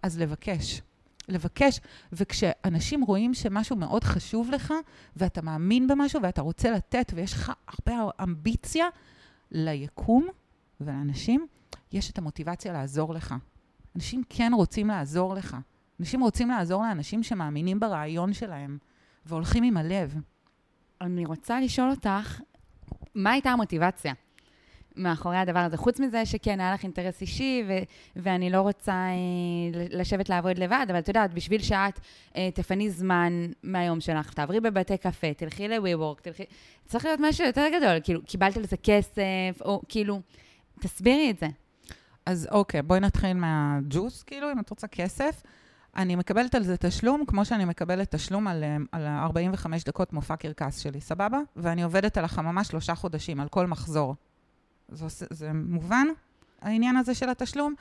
אז 0.03 0.19
לבקש. 0.19 0.81
לבקש, 1.27 1.79
וכשאנשים 2.13 3.01
רואים 3.03 3.33
שמשהו 3.33 3.75
מאוד 3.75 4.03
חשוב 4.03 4.51
לך, 4.51 4.73
ואתה 5.15 5.41
מאמין 5.41 5.87
במשהו, 5.87 6.21
ואתה 6.21 6.41
רוצה 6.41 6.71
לתת, 6.71 7.11
ויש 7.15 7.33
לך 7.33 7.51
הרבה 7.67 8.09
אמביציה, 8.23 8.85
ליקום 9.51 10.27
ולאנשים, 10.81 11.47
יש 11.91 12.11
את 12.11 12.17
המוטיבציה 12.17 12.73
לעזור 12.73 13.13
לך. 13.13 13.35
אנשים 13.95 14.23
כן 14.29 14.51
רוצים 14.55 14.87
לעזור 14.87 15.33
לך. 15.33 15.57
אנשים 15.99 16.21
רוצים 16.21 16.49
לעזור 16.49 16.83
לאנשים 16.83 17.23
שמאמינים 17.23 17.79
ברעיון 17.79 18.33
שלהם, 18.33 18.77
והולכים 19.25 19.63
עם 19.63 19.77
הלב. 19.77 20.15
אני 21.01 21.25
רוצה 21.25 21.59
לשאול 21.59 21.89
אותך, 21.89 22.41
מה 23.15 23.31
הייתה 23.31 23.49
המוטיבציה 23.49 24.13
מאחורי 24.95 25.37
הדבר 25.37 25.59
הזה? 25.59 25.77
חוץ 25.77 25.99
מזה 25.99 26.25
שכן, 26.25 26.59
היה 26.59 26.73
לך 26.73 26.83
אינטרס 26.83 27.21
אישי, 27.21 27.63
ו- 27.67 27.83
ואני 28.15 28.49
לא 28.49 28.61
רוצה 28.61 28.91
אה, 28.91 29.87
לשבת 29.89 30.29
לעבוד 30.29 30.57
לבד, 30.57 30.85
אבל 30.89 30.99
את 30.99 31.07
יודעת, 31.07 31.33
בשביל 31.33 31.61
שאת 31.61 31.99
אה, 32.35 32.49
תפני 32.53 32.89
זמן 32.89 33.33
מהיום 33.63 34.01
שלך, 34.01 34.33
תעברי 34.33 34.59
בבתי 34.59 34.97
קפה, 34.97 35.33
תלכי 35.33 35.67
ל-WeWork, 35.67 36.21
תלכי... 36.21 36.43
צריך 36.85 37.05
להיות 37.05 37.19
משהו 37.23 37.45
יותר 37.45 37.65
גדול, 37.77 37.99
כאילו, 38.03 38.21
קיבלת 38.25 38.57
לזה 38.57 38.77
כסף, 38.77 39.61
או 39.61 39.81
כאילו, 39.87 40.21
תסבירי 40.79 41.29
את 41.29 41.39
זה. 41.39 41.47
אז 42.25 42.47
אוקיי, 42.51 42.81
בואי 42.81 42.99
נתחיל 42.99 43.33
מהג'וס, 43.33 44.23
כאילו, 44.23 44.51
אם 44.51 44.59
את 44.59 44.69
רוצה 44.69 44.87
כסף. 44.87 45.43
אני 45.99 46.15
מקבלת 46.15 46.55
על 46.55 46.63
זה 46.63 46.77
תשלום, 46.77 47.25
כמו 47.27 47.45
שאני 47.45 47.65
מקבלת 47.65 48.15
תשלום 48.15 48.47
על, 48.47 48.63
אה, 48.63 48.77
על 48.91 49.07
45 49.07 49.83
דקות 49.83 50.13
מופע 50.13 50.35
קרקס 50.35 50.79
שלי, 50.79 51.01
סבבה? 51.01 51.39
ואני 51.55 51.83
עובדת 51.83 52.17
על 52.17 52.25
החממה 52.25 52.63
שלושה 52.63 52.95
חודשים, 52.95 53.39
על 53.39 53.47
כל 53.47 53.67
מחזור. 53.67 54.15
זה, 54.89 55.25
זה 55.29 55.51
מובן, 55.53 56.07
העניין 56.61 56.97
הזה 56.97 57.15
של 57.15 57.29
התשלום? 57.29 57.73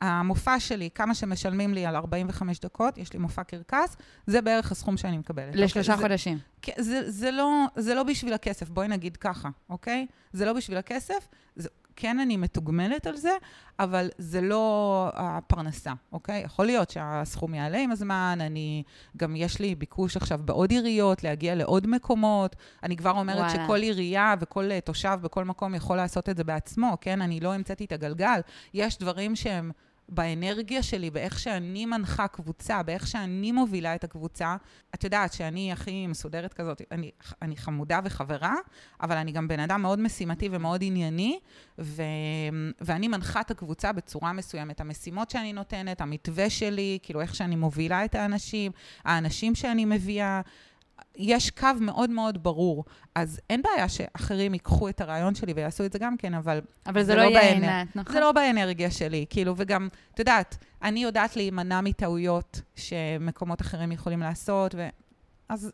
המופע 0.00 0.60
שלי, 0.60 0.88
כמה 0.94 1.14
שמשלמים 1.14 1.74
לי 1.74 1.86
על 1.86 1.96
45 1.96 2.60
דקות, 2.60 2.98
יש 2.98 3.12
לי 3.12 3.18
מופע 3.18 3.44
קרקס, 3.44 3.96
זה 4.26 4.42
בערך 4.42 4.72
הסכום 4.72 4.96
שאני 4.96 5.18
מקבלת. 5.18 5.54
לשלושה 5.54 5.92
אוקיי? 5.92 6.08
חודשים. 6.08 6.38
זה, 6.66 6.82
זה, 6.82 7.10
זה, 7.10 7.30
לא, 7.30 7.66
זה 7.76 7.94
לא 7.94 8.02
בשביל 8.02 8.34
הכסף, 8.34 8.68
בואי 8.68 8.88
נגיד 8.88 9.16
ככה, 9.16 9.48
אוקיי? 9.70 10.06
זה 10.32 10.44
לא 10.44 10.52
בשביל 10.52 10.78
הכסף, 10.78 11.28
זה, 11.56 11.68
כן 12.00 12.18
אני 12.18 12.36
מתוגמלת 12.36 13.06
על 13.06 13.16
זה, 13.16 13.30
אבל 13.78 14.08
זה 14.18 14.40
לא 14.40 15.10
הפרנסה, 15.14 15.92
אוקיי? 16.12 16.42
יכול 16.44 16.66
להיות 16.66 16.90
שהסכום 16.90 17.54
יעלה 17.54 17.78
עם 17.78 17.90
הזמן, 17.90 18.38
אני, 18.40 18.82
גם 19.16 19.36
יש 19.36 19.60
לי 19.60 19.74
ביקוש 19.74 20.16
עכשיו 20.16 20.40
בעוד 20.44 20.70
עיריות, 20.70 21.24
להגיע 21.24 21.54
לעוד 21.54 21.86
מקומות. 21.86 22.56
אני 22.82 22.96
כבר 22.96 23.10
אומרת 23.10 23.36
וואלה. 23.36 23.64
שכל 23.64 23.82
עירייה 23.82 24.34
וכל 24.40 24.80
תושב 24.80 25.18
בכל 25.22 25.44
מקום 25.44 25.74
יכול 25.74 25.96
לעשות 25.96 26.28
את 26.28 26.36
זה 26.36 26.44
בעצמו, 26.44 26.96
כן? 27.00 27.22
אני 27.22 27.40
לא 27.40 27.54
המצאתי 27.54 27.84
את 27.84 27.92
הגלגל. 27.92 28.40
יש 28.74 28.98
דברים 28.98 29.36
שהם... 29.36 29.70
באנרגיה 30.08 30.82
שלי, 30.82 31.10
באיך 31.10 31.38
שאני 31.38 31.86
מנחה 31.86 32.28
קבוצה, 32.28 32.82
באיך 32.82 33.06
שאני 33.06 33.52
מובילה 33.52 33.94
את 33.94 34.04
הקבוצה. 34.04 34.56
את 34.94 35.04
יודעת 35.04 35.32
שאני 35.32 35.72
הכי 35.72 36.06
מסודרת 36.06 36.54
כזאת, 36.54 36.82
אני, 36.92 37.10
אני 37.42 37.56
חמודה 37.56 38.00
וחברה, 38.04 38.54
אבל 39.00 39.16
אני 39.16 39.32
גם 39.32 39.48
בן 39.48 39.60
אדם 39.60 39.82
מאוד 39.82 40.00
משימתי 40.00 40.48
ומאוד 40.52 40.80
ענייני, 40.84 41.38
ו, 41.78 42.02
ואני 42.80 43.08
מנחה 43.08 43.40
את 43.40 43.50
הקבוצה 43.50 43.92
בצורה 43.92 44.32
מסוימת. 44.32 44.80
המשימות 44.80 45.30
שאני 45.30 45.52
נותנת, 45.52 46.00
המתווה 46.00 46.50
שלי, 46.50 46.98
כאילו 47.02 47.20
איך 47.20 47.34
שאני 47.34 47.56
מובילה 47.56 48.04
את 48.04 48.14
האנשים, 48.14 48.72
האנשים 49.04 49.54
שאני 49.54 49.84
מביאה. 49.84 50.40
יש 51.18 51.50
קו 51.50 51.68
מאוד 51.80 52.10
מאוד 52.10 52.42
ברור. 52.42 52.84
אז 53.14 53.40
אין 53.50 53.62
בעיה 53.62 53.88
שאחרים 53.88 54.54
ייקחו 54.54 54.88
את 54.88 55.00
הרעיון 55.00 55.34
שלי 55.34 55.52
ויעשו 55.52 55.84
את 55.84 55.92
זה 55.92 55.98
גם 55.98 56.16
כן, 56.16 56.34
אבל... 56.34 56.60
אבל 56.86 57.00
זה, 57.00 57.06
זה 57.06 57.14
לא, 57.14 57.24
לא 57.24 57.28
יהיה 57.28 57.52
עינת, 57.52 57.96
נכון? 57.96 58.12
זה 58.12 58.20
לא 58.20 58.32
באנרגיה 58.32 58.90
שלי, 58.90 59.26
כאילו, 59.30 59.54
וגם, 59.56 59.88
את 60.14 60.18
יודעת, 60.18 60.56
אני 60.82 61.02
יודעת 61.02 61.36
להימנע 61.36 61.80
מטעויות 61.80 62.60
שמקומות 62.76 63.60
אחרים 63.60 63.92
יכולים 63.92 64.20
לעשות, 64.20 64.74
ו... 64.74 64.88
אז 65.48 65.72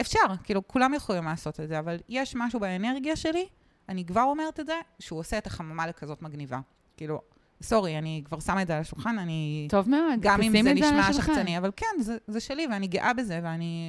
אפשר, 0.00 0.18
כאילו, 0.44 0.68
כולם 0.68 0.94
יכולים 0.94 1.24
לעשות 1.24 1.60
את 1.60 1.68
זה, 1.68 1.78
אבל 1.78 1.96
יש 2.08 2.34
משהו 2.36 2.60
באנרגיה 2.60 3.16
שלי, 3.16 3.46
אני 3.88 4.04
כבר 4.04 4.22
אומרת 4.22 4.60
את 4.60 4.66
זה, 4.66 4.74
שהוא 4.98 5.18
עושה 5.18 5.38
את 5.38 5.46
החממה 5.46 5.86
לכזאת 5.86 6.22
מגניבה. 6.22 6.60
כאילו, 6.96 7.20
סורי, 7.62 7.98
אני 7.98 8.22
כבר 8.24 8.40
שמה 8.40 8.62
את 8.62 8.66
זה 8.66 8.74
על 8.74 8.80
השולחן, 8.80 9.18
אני... 9.18 9.66
טוב 9.70 9.90
מאוד, 9.90 10.20
גם 10.20 10.42
אם 10.42 10.52
זה 10.62 10.74
נשמע 10.74 11.12
שחצני, 11.12 11.58
אבל 11.58 11.70
כן, 11.76 11.86
זה, 12.00 12.16
זה 12.26 12.40
שלי, 12.40 12.66
ואני 12.70 12.86
גאה 12.86 13.12
בזה, 13.12 13.40
ואני... 13.42 13.86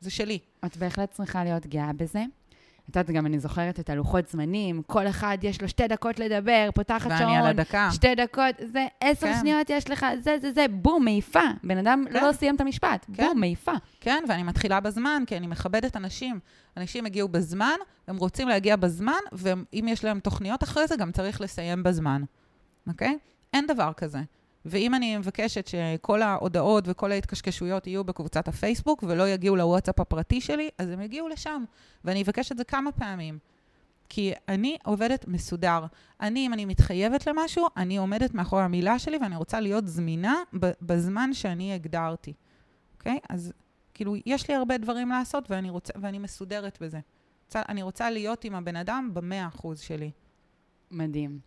זה 0.00 0.10
שלי. 0.10 0.38
את 0.64 0.76
בהחלט 0.76 1.10
צריכה 1.10 1.44
להיות 1.44 1.66
גאה 1.66 1.92
בזה. 1.92 2.24
את 2.90 2.96
יודעת, 2.96 3.10
גם 3.10 3.26
אני 3.26 3.38
זוכרת 3.38 3.80
את 3.80 3.90
הלוחות 3.90 4.28
זמנים, 4.28 4.82
כל 4.86 5.06
אחד 5.06 5.38
יש 5.42 5.62
לו 5.62 5.68
שתי 5.68 5.88
דקות 5.88 6.18
לדבר, 6.18 6.68
פותחת 6.74 7.10
שעון. 7.18 7.22
ואני 7.22 7.36
על 7.36 7.46
הדקה. 7.46 7.88
שתי 7.92 8.14
דקות, 8.14 8.54
זה 8.72 8.86
עשר 9.00 9.26
כן. 9.26 9.38
שניות 9.40 9.70
יש 9.70 9.90
לך, 9.90 10.06
זה, 10.18 10.38
זה, 10.40 10.52
זה, 10.52 10.66
בום, 10.70 11.04
מעיפה. 11.04 11.40
בן 11.64 11.78
אדם 11.78 12.04
כן. 12.12 12.24
לא 12.24 12.32
סיים 12.32 12.56
את 12.56 12.60
המשפט, 12.60 13.06
כן. 13.14 13.26
בום, 13.26 13.40
מעיפה. 13.40 13.72
כן, 14.00 14.24
ואני 14.28 14.42
מתחילה 14.42 14.80
בזמן, 14.80 15.22
כי 15.26 15.36
אני 15.36 15.46
מכבדת 15.46 15.96
אנשים. 15.96 16.40
אנשים 16.76 17.06
הגיעו 17.06 17.28
בזמן, 17.28 17.76
הם 18.08 18.16
רוצים 18.16 18.48
להגיע 18.48 18.76
בזמן, 18.76 19.20
ואם 19.32 19.86
יש 19.88 20.04
להם 20.04 20.20
תוכניות 20.20 20.62
אחרי 20.62 20.86
זה, 20.86 20.96
גם 20.96 21.12
צריך 21.12 21.40
לסיים 21.40 21.82
בזמן, 21.82 22.22
אוקיי? 22.88 23.18
אין 23.52 23.66
דבר 23.66 23.92
כזה. 23.96 24.18
ואם 24.64 24.94
אני 24.94 25.16
מבקשת 25.16 25.66
שכל 25.66 26.22
ההודעות 26.22 26.84
וכל 26.86 27.12
ההתקשקשויות 27.12 27.86
יהיו 27.86 28.04
בקבוצת 28.04 28.48
הפייסבוק 28.48 29.04
ולא 29.08 29.28
יגיעו 29.28 29.56
לוואטסאפ 29.56 30.00
הפרטי 30.00 30.40
שלי, 30.40 30.68
אז 30.78 30.90
הם 30.90 31.00
יגיעו 31.00 31.28
לשם. 31.28 31.64
ואני 32.04 32.22
אבקש 32.22 32.52
את 32.52 32.58
זה 32.58 32.64
כמה 32.64 32.92
פעמים. 32.92 33.38
כי 34.08 34.32
אני 34.48 34.78
עובדת 34.84 35.28
מסודר. 35.28 35.84
אני, 36.20 36.46
אם 36.46 36.52
אני 36.52 36.64
מתחייבת 36.64 37.26
למשהו, 37.26 37.66
אני 37.76 37.96
עומדת 37.96 38.34
מאחורי 38.34 38.62
המילה 38.62 38.98
שלי 38.98 39.18
ואני 39.18 39.36
רוצה 39.36 39.60
להיות 39.60 39.88
זמינה 39.88 40.34
בזמן 40.82 41.34
שאני 41.34 41.74
הגדרתי. 41.74 42.32
אוקיי? 42.98 43.18
אז 43.28 43.52
כאילו, 43.94 44.14
יש 44.26 44.48
לי 44.48 44.54
הרבה 44.54 44.78
דברים 44.78 45.08
לעשות 45.08 45.50
ואני, 45.50 45.70
רוצה, 45.70 45.92
ואני 46.02 46.18
מסודרת 46.18 46.78
בזה. 46.80 47.00
אני 47.54 47.82
רוצה 47.82 48.10
להיות 48.10 48.44
עם 48.44 48.54
הבן 48.54 48.76
אדם 48.76 49.10
במאה 49.12 49.48
אחוז 49.48 49.80
שלי. 49.80 50.10
מדהים. 50.90 51.38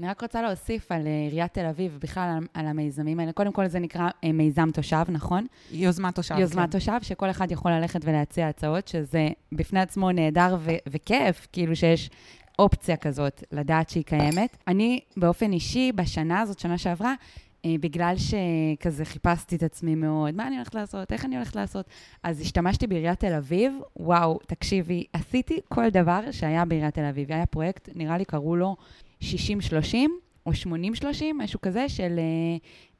אני 0.00 0.08
רק 0.08 0.22
רוצה 0.22 0.42
להוסיף 0.42 0.92
על 0.92 1.06
אה, 1.06 1.12
עיריית 1.12 1.54
תל 1.54 1.66
אביב, 1.66 1.92
ובכלל 1.96 2.30
על, 2.36 2.46
על 2.54 2.66
המיזמים 2.66 3.20
האלה. 3.20 3.32
קודם 3.32 3.52
כל 3.52 3.66
זה 3.66 3.78
נקרא 3.78 4.08
אה, 4.24 4.32
מיזם 4.32 4.70
תושב, 4.70 5.02
נכון? 5.08 5.46
יוזמת 5.70 6.14
תושב, 6.14 6.34
יוזמת 6.38 6.64
כן. 6.64 6.70
תושב, 6.70 6.98
שכל 7.02 7.30
אחד 7.30 7.50
יכול 7.50 7.72
ללכת 7.72 8.00
ולהציע 8.04 8.48
הצעות, 8.48 8.88
שזה 8.88 9.28
בפני 9.52 9.80
עצמו 9.80 10.12
נהדר 10.12 10.56
ו- 10.60 10.76
וכיף, 10.88 11.46
כאילו 11.52 11.76
שיש 11.76 12.10
אופציה 12.58 12.96
כזאת 12.96 13.44
לדעת 13.52 13.90
שהיא 13.90 14.04
קיימת. 14.04 14.56
אני 14.68 15.00
באופן 15.16 15.52
אישי, 15.52 15.92
בשנה 15.92 16.40
הזאת, 16.40 16.58
שנה 16.58 16.78
שעברה, 16.78 17.14
אה, 17.64 17.74
בגלל 17.80 18.14
שכזה 18.16 19.04
חיפשתי 19.04 19.56
את 19.56 19.62
עצמי 19.62 19.94
מאוד, 19.94 20.34
מה 20.34 20.46
אני 20.46 20.56
הולכת 20.56 20.74
לעשות, 20.74 21.12
איך 21.12 21.24
אני 21.24 21.36
הולכת 21.36 21.56
לעשות. 21.56 21.86
אז 22.22 22.40
השתמשתי 22.40 22.86
בעיריית 22.86 23.20
תל 23.20 23.32
אביב, 23.32 23.72
וואו, 23.96 24.38
תקשיבי, 24.46 25.04
עשיתי 25.12 25.60
כל 25.68 25.88
דבר 25.90 26.20
שהיה 26.30 26.64
בעיריית 26.64 26.94
תל 26.94 27.04
אביב. 27.04 27.32
היה 27.32 27.46
פרויקט, 27.46 27.88
נראה 27.94 28.18
לי 28.18 28.24
קראו 28.24 28.56
לו 28.56 28.76
60-30 29.22 29.26
או 30.46 30.50
80-30, 30.50 31.04
משהו 31.34 31.60
כזה, 31.60 31.88
של... 31.88 32.18
אה, 32.18 32.56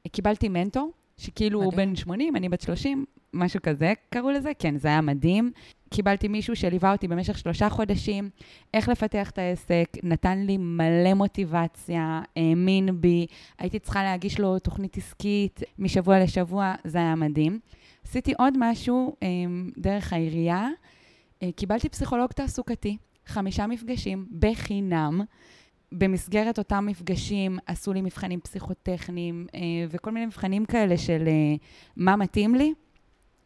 קיבלתי 0.09 0.49
מנטור, 0.49 0.93
שכאילו 1.17 1.63
הוא 1.63 1.73
בן 1.73 1.97
80, 1.97 2.37
אני 2.37 2.49
בת 2.49 2.61
30, 2.61 3.05
משהו 3.35 3.61
כזה 3.63 3.93
קראו 4.11 4.31
לזה, 4.31 4.53
כן, 4.59 4.79
זה 4.79 4.89
היה 4.89 5.01
מדהים. 5.01 5.53
קיבלתי 5.91 6.29
מישהו 6.29 6.57
שליווה 6.57 6.93
אותי 6.93 7.09
במשך 7.09 7.39
שלושה 7.39 7.69
חודשים, 7.69 8.31
איך 8.75 8.89
לפתח 8.89 9.31
את 9.31 9.39
העסק, 9.39 9.89
נתן 10.03 10.39
לי 10.39 10.57
מלא 10.59 11.15
מוטיבציה, 11.15 12.23
האמין 12.37 13.01
בי, 13.01 13.27
הייתי 13.59 13.79
צריכה 13.79 14.03
להגיש 14.03 14.41
לו 14.41 14.59
תוכנית 14.59 14.97
עסקית 14.97 15.61
משבוע 15.79 16.25
לשבוע, 16.25 16.75
זה 16.85 16.99
היה 16.99 17.15
מדהים. 17.15 17.59
עשיתי 18.05 18.33
עוד 18.39 18.55
משהו 18.59 19.17
אמ, 19.23 19.71
דרך 19.79 20.13
העירייה, 20.13 20.69
אה, 21.43 21.53
קיבלתי 21.57 21.89
פסיכולוג 21.89 22.33
תעסוקתי, 22.33 22.97
חמישה 23.27 23.67
מפגשים 23.67 24.27
בחינם. 24.39 25.21
במסגרת 25.93 26.59
אותם 26.59 26.87
מפגשים 26.87 27.59
עשו 27.67 27.93
לי 27.93 28.03
מבחנים 28.03 28.41
פסיכוטכניים 28.41 29.47
אה, 29.55 29.61
וכל 29.91 30.11
מיני 30.11 30.27
מבחנים 30.27 30.65
כאלה 30.65 30.99
של 30.99 31.25
אה, 31.27 31.55
מה 31.97 32.17
מתאים 32.17 32.55
לי, 32.55 32.73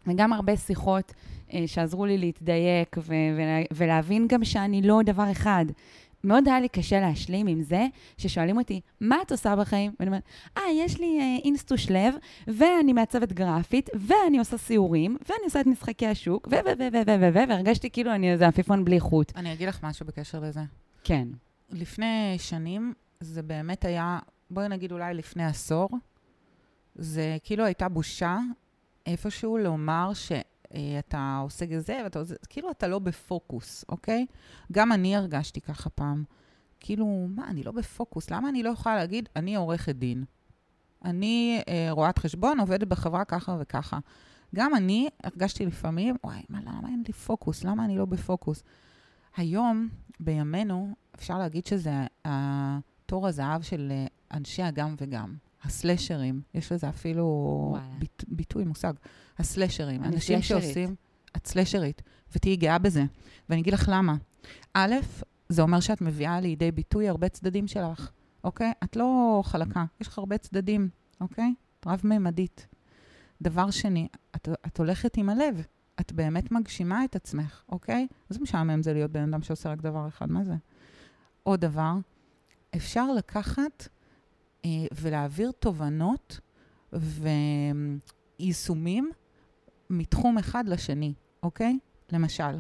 וגם 0.07 0.33
הרבה 0.33 0.57
שיחות 0.57 1.13
אה, 1.53 1.63
שעזרו 1.67 2.07
לי 2.07 2.19
להתדייק 2.19 2.97
ו- 2.99 3.03
ולה- 3.37 3.67
ולהבין 3.73 4.29
גם 4.29 4.45
שאני 4.45 4.83
לא 4.83 5.01
דבר 5.05 5.31
אחד. 5.33 5.65
מאוד 6.25 6.49
היה 6.49 6.61
לי 6.61 6.69
קשה 6.69 7.01
להשלים 7.01 7.47
עם 7.47 7.63
זה 7.63 7.87
ששואלים 8.19 8.59
אותי, 8.59 8.81
מה 9.01 9.17
את 9.23 9.31
עושה 9.33 9.57
בחיים? 9.57 9.93
ואני 10.01 10.09
אומרת, 10.09 10.23
אה, 10.57 10.63
יש 10.75 11.01
לי 11.01 11.19
אה, 11.21 11.37
אינסטוש 11.45 11.91
לב, 11.91 12.15
ואני 12.47 12.93
מעצבת 12.93 13.33
גרפית, 13.33 13.91
ואני 13.95 14.39
עושה 14.39 14.59
סיורים, 14.59 15.17
ואני 15.29 15.45
עושה 15.45 15.61
את 15.61 15.67
משחקי 15.67 16.07
השוק, 16.07 16.49
ו... 16.51 16.51
ו... 16.51 16.69
ו... 16.79 16.83
ו... 16.93 16.97
ו... 17.07 17.11
ו... 17.21 17.29
ו... 17.35 17.49
והרגשתי 17.49 17.91
כאילו 17.91 18.15
אני 18.15 18.33
איזה 18.33 18.47
עפיפון 18.47 18.85
בלי 18.85 19.01
חוט. 19.01 19.33
אני 19.37 19.53
אגיד 19.53 19.69
לך 19.69 19.79
משהו 19.83 20.07
בקשר 20.07 20.41
לזה. 20.41 20.61
כן. 21.05 21.29
לפני 21.75 22.37
שנים, 22.39 22.95
זה 23.21 23.43
באמת 23.43 23.85
היה, 23.85 24.19
בואי 24.51 24.69
נגיד 24.69 24.93
אולי 24.93 25.15
לפני 25.15 25.45
עשור, 25.45 25.89
זה 26.95 27.37
כאילו 27.45 27.65
הייתה 27.65 27.89
בושה 27.89 28.39
איפשהו 29.07 29.59
לומר 29.59 30.13
שאתה 30.15 31.41
עושה 31.43 31.65
זה, 31.79 32.01
ואתה 32.05 32.19
עושה, 32.19 32.35
כאילו 32.49 32.71
אתה 32.71 32.89
לא 32.89 32.99
בפוקוס, 32.99 33.85
אוקיי? 33.89 34.27
גם 34.73 34.93
אני 34.93 35.17
הרגשתי 35.17 35.61
ככה 35.61 35.91
פעם. 35.91 36.25
כאילו, 36.81 37.27
מה, 37.29 37.49
אני 37.49 37.63
לא 37.63 37.73
בפוקוס, 37.73 38.31
למה 38.31 38.49
אני 38.49 38.63
לא 38.63 38.71
יכולה 38.71 38.97
להגיד, 38.97 39.29
אני 39.37 39.55
עורכת 39.55 39.95
דין? 39.95 40.25
אני 41.05 41.63
אה, 41.69 41.87
רואת 41.91 42.19
חשבון, 42.19 42.61
עובדת 42.61 42.89
בחברה 42.89 43.25
ככה 43.25 43.57
וככה. 43.61 43.99
גם 44.55 44.75
אני 44.75 45.09
הרגשתי 45.25 45.67
לפעמים, 45.67 46.17
וואי, 46.25 46.43
מה, 46.49 46.61
למה 46.61 46.89
אין 46.89 47.03
לי 47.07 47.13
פוקוס? 47.13 47.65
למה 47.65 47.85
אני 47.85 47.99
לא 47.99 48.05
בפוקוס? 48.05 48.63
היום, 49.37 49.89
בימינו, 50.21 50.95
אפשר 51.15 51.39
להגיד 51.39 51.67
שזה 51.67 52.07
תור 53.07 53.29
הזהב 53.29 53.63
של 53.63 53.89
אה, 53.93 54.07
אנשי 54.37 54.63
הגם 54.63 54.95
וגם. 54.99 55.35
הסלשרים, 55.65 56.41
יש 56.55 56.73
לזה 56.73 56.89
אפילו 56.89 57.77
ביט, 57.99 58.25
ביטוי, 58.29 58.65
מושג. 58.65 58.93
הסלשרים, 59.39 60.05
אנשים 60.05 60.43
סלשרית. 60.43 60.63
שעושים... 60.63 60.95
את 61.37 61.47
סלשרית, 61.47 62.03
ותהיי 62.37 62.57
גאה 62.57 62.79
בזה. 62.79 63.05
ואני 63.49 63.61
אגיד 63.61 63.75
לך 63.75 63.89
למה. 63.93 64.17
א', 64.75 64.95
זה 65.49 65.63
אומר 65.63 65.81
שאת 65.81 66.01
מביאה 66.01 66.41
לידי 66.41 66.73
ביטוי 66.73 67.09
הרבה 67.09 67.29
צדדים 67.29 67.67
שלך, 67.67 68.11
אוקיי? 68.45 68.73
את 68.85 68.97
לא 68.97 69.41
חלקה, 69.45 69.85
יש 70.01 70.09
לך 70.09 70.19
הרבה 70.19 70.39
צדדים, 70.39 70.89
אוקיי? 71.21 71.55
רב-ממדית. 71.87 72.67
דבר 73.43 73.71
שני, 73.71 74.09
את, 74.37 74.49
את 74.67 74.79
הולכת 74.79 75.17
עם 75.17 75.29
הלב. 75.29 75.67
את 76.01 76.13
באמת 76.13 76.53
מגשימה 76.53 77.05
את 77.05 77.17
עצמך, 77.17 77.63
אוקיי? 77.69 78.07
איזה 78.31 78.41
משעמם 78.41 78.83
זה 78.83 78.93
להיות 78.93 79.11
בן 79.11 79.23
אדם 79.23 79.43
שעושה 79.43 79.71
רק 79.71 79.83
דבר 79.83 80.09
אחד, 80.09 80.31
מה 80.31 80.45
זה? 80.45 80.55
עוד 81.45 81.61
דבר, 81.61 81.93
אפשר 82.77 83.13
לקחת 83.13 83.89
אה, 84.65 84.71
ולהעביר 84.93 85.53
תובנות 85.59 86.41
ויישומים 88.41 89.11
מתחום 89.91 90.39
אחד 90.39 90.69
לשני, 90.69 91.15
אוקיי? 91.43 91.79
למשל, 92.13 92.59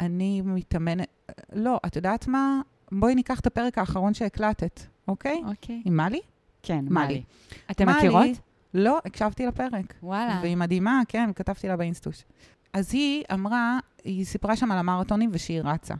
אני 0.00 0.42
מתאמנת, 0.44 1.08
לא, 1.52 1.80
את 1.86 1.96
יודעת 1.96 2.26
מה? 2.26 2.60
בואי 2.92 3.14
ניקח 3.14 3.40
את 3.40 3.46
הפרק 3.46 3.78
האחרון 3.78 4.14
שהקלטת, 4.14 4.80
אוקיי? 5.08 5.42
אוקיי. 5.46 5.82
עם 5.84 5.96
מלי? 5.96 6.20
כן, 6.62 6.84
מלי. 6.88 7.22
אתם 7.70 7.88
מכירות? 7.88 8.26
לא, 8.74 9.00
הקשבתי 9.04 9.46
לפרק. 9.46 9.94
וואלה. 10.02 10.38
והיא 10.42 10.56
מדהימה, 10.56 11.02
כן, 11.08 11.30
כתבתי 11.34 11.68
לה 11.68 11.76
באינסטוש. 11.76 12.24
אז 12.72 12.94
היא 12.94 13.24
אמרה, 13.32 13.78
היא 14.04 14.24
סיפרה 14.24 14.56
שם 14.56 14.72
על 14.72 14.78
המרתונים 14.78 15.30
ושהיא 15.32 15.60
רצה. 15.64 15.94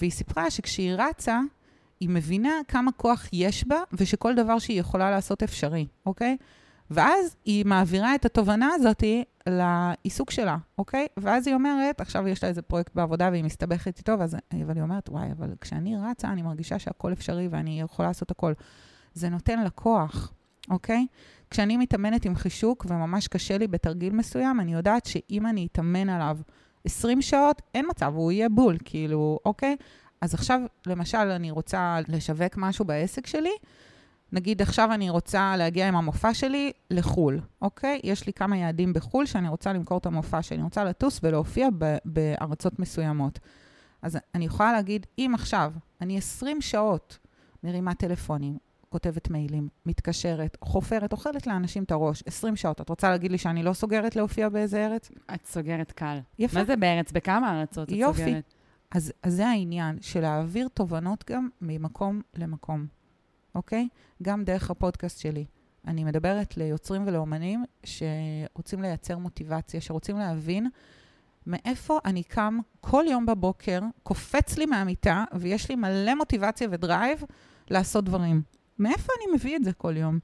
והיא 0.00 0.10
סיפרה 0.10 0.50
שכשהיא 0.50 0.94
רצה, 0.98 1.40
היא 2.00 2.08
מבינה 2.08 2.52
כמה 2.68 2.92
כוח 2.92 3.26
יש 3.32 3.66
בה, 3.66 3.76
ושכל 3.92 4.34
דבר 4.34 4.58
שהיא 4.58 4.80
יכולה 4.80 5.10
לעשות 5.10 5.42
אפשרי, 5.42 5.86
אוקיי? 6.06 6.36
ואז 6.90 7.36
היא 7.44 7.66
מעבירה 7.66 8.14
את 8.14 8.24
התובנה 8.24 8.68
הזאת 8.74 9.04
לעיסוק 9.46 10.30
שלה, 10.30 10.56
אוקיי? 10.78 11.06
ואז 11.16 11.46
היא 11.46 11.54
אומרת, 11.54 12.00
עכשיו 12.00 12.28
יש 12.28 12.42
לה 12.42 12.48
איזה 12.48 12.62
פרויקט 12.62 12.94
בעבודה 12.94 13.28
והיא 13.30 13.44
מסתבכת 13.44 13.98
איתו, 13.98 14.18
ואז, 14.18 14.36
אבל 14.64 14.74
היא 14.74 14.82
אומרת, 14.82 15.08
וואי, 15.08 15.32
אבל 15.32 15.54
כשאני 15.60 15.96
רצה, 15.96 16.28
אני 16.28 16.42
מרגישה 16.42 16.78
שהכל 16.78 17.12
אפשרי 17.12 17.48
ואני 17.48 17.80
יכולה 17.80 18.08
לעשות 18.08 18.30
הכל. 18.30 18.52
זה 19.14 19.28
נותן 19.28 19.62
לה 19.62 19.70
כוח, 19.70 20.32
אוקיי? 20.70 21.06
כשאני 21.50 21.76
מתאמנת 21.76 22.24
עם 22.24 22.34
חישוק 22.34 22.86
וממש 22.88 23.28
קשה 23.28 23.58
לי 23.58 23.66
בתרגיל 23.66 24.12
מסוים, 24.12 24.60
אני 24.60 24.72
יודעת 24.72 25.06
שאם 25.06 25.46
אני 25.46 25.68
אתאמן 25.72 26.08
עליו 26.08 26.38
20 26.84 27.22
שעות, 27.22 27.62
אין 27.74 27.86
מצב, 27.90 28.12
הוא 28.14 28.32
יהיה 28.32 28.48
בול, 28.48 28.76
כאילו, 28.84 29.38
אוקיי? 29.44 29.76
אז 30.20 30.34
עכשיו, 30.34 30.60
למשל, 30.86 31.18
אני 31.18 31.50
רוצה 31.50 31.98
לשווק 32.08 32.56
משהו 32.56 32.84
בעסק 32.84 33.26
שלי, 33.26 33.52
נגיד 34.32 34.62
עכשיו 34.62 34.92
אני 34.92 35.10
רוצה 35.10 35.54
להגיע 35.56 35.88
עם 35.88 35.96
המופע 35.96 36.34
שלי 36.34 36.72
לחו"ל, 36.90 37.40
אוקיי? 37.62 38.00
יש 38.04 38.26
לי 38.26 38.32
כמה 38.32 38.56
יעדים 38.56 38.92
בחו"ל 38.92 39.26
שאני 39.26 39.48
רוצה 39.48 39.72
למכור 39.72 39.98
את 39.98 40.06
המופע 40.06 40.42
שלי. 40.42 40.56
אני 40.56 40.64
רוצה 40.64 40.84
לטוס 40.84 41.20
ולהופיע 41.22 41.68
בארצות 42.04 42.78
מסוימות. 42.78 43.38
אז 44.02 44.18
אני 44.34 44.44
יכולה 44.44 44.72
להגיד, 44.72 45.06
אם 45.18 45.30
עכשיו 45.34 45.72
אני 46.00 46.18
20 46.18 46.60
שעות 46.60 47.18
מרימה 47.64 47.94
טלפונים, 47.94 48.58
כותבת 48.90 49.30
מיילים, 49.30 49.68
מתקשרת, 49.86 50.56
חופרת, 50.64 51.12
אוכלת 51.12 51.46
לאנשים 51.46 51.82
את 51.82 51.90
הראש, 51.90 52.22
20 52.26 52.56
שעות. 52.56 52.80
את 52.80 52.88
רוצה 52.88 53.10
להגיד 53.10 53.30
לי 53.30 53.38
שאני 53.38 53.62
לא 53.62 53.72
סוגרת 53.72 54.16
להופיע 54.16 54.48
באיזה 54.48 54.86
ארץ? 54.86 55.10
את 55.34 55.46
סוגרת 55.46 55.92
קל. 55.92 56.18
יפה. 56.38 56.58
מה 56.58 56.64
זה 56.64 56.76
בארץ? 56.76 57.12
בכמה 57.12 57.60
ארצות 57.60 57.88
את 57.88 57.92
יופי. 57.92 58.18
סוגרת? 58.18 58.36
יופי. 58.36 58.56
אז, 58.90 59.12
אז 59.22 59.34
זה 59.34 59.48
העניין, 59.48 59.98
של 60.00 60.20
להעביר 60.20 60.68
תובנות 60.74 61.24
גם 61.30 61.48
ממקום 61.60 62.20
למקום, 62.34 62.86
אוקיי? 63.54 63.88
גם 64.22 64.44
דרך 64.44 64.70
הפודקאסט 64.70 65.20
שלי. 65.20 65.44
אני 65.86 66.04
מדברת 66.04 66.56
ליוצרים 66.56 67.06
ולאומנים 67.06 67.64
שרוצים 67.84 68.82
לייצר 68.82 69.18
מוטיבציה, 69.18 69.80
שרוצים 69.80 70.18
להבין 70.18 70.66
מאיפה 71.46 71.98
אני 72.04 72.22
קם 72.22 72.58
כל 72.80 73.04
יום 73.10 73.26
בבוקר, 73.26 73.80
קופץ 74.02 74.58
לי 74.58 74.66
מהמיטה, 74.66 75.24
ויש 75.34 75.68
לי 75.68 75.74
מלא 75.74 76.14
מוטיבציה 76.14 76.68
ודרייב 76.70 77.24
לעשות 77.70 78.04
דברים. 78.04 78.42
מאיפה 78.80 79.12
אני 79.18 79.34
מביא 79.36 79.56
את 79.56 79.64
זה 79.64 79.72
כל 79.72 79.96
יום? 79.96 80.18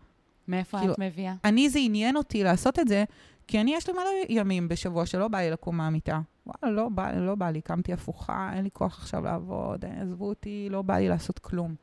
מאיפה 0.48 0.78
כאילו, 0.78 0.92
את 0.92 0.98
מביאה? 0.98 1.34
אני, 1.44 1.70
זה 1.70 1.78
עניין 1.82 2.16
אותי 2.16 2.44
לעשות 2.44 2.78
את 2.78 2.88
זה, 2.88 3.04
כי 3.46 3.60
אני, 3.60 3.74
יש 3.74 3.88
לי 3.88 3.92
מלא 3.92 4.10
ימים 4.28 4.68
בשבוע 4.68 5.06
שלא 5.06 5.28
בא 5.28 5.38
לי 5.38 5.50
לקום 5.50 5.76
מהמיטה. 5.76 6.20
וואלה, 6.46 6.76
לא 6.76 6.88
בא, 6.88 7.12
לא 7.12 7.34
בא 7.34 7.50
לי, 7.50 7.60
קמתי 7.60 7.92
הפוכה, 7.92 8.50
אין 8.54 8.64
לי 8.64 8.70
כוח 8.72 8.98
עכשיו 8.98 9.24
לעבוד, 9.24 9.84
עזבו 10.00 10.28
אותי, 10.28 10.68
לא 10.70 10.82
בא 10.82 10.96
לי 10.96 11.08
לעשות 11.08 11.38
כלום. 11.38 11.74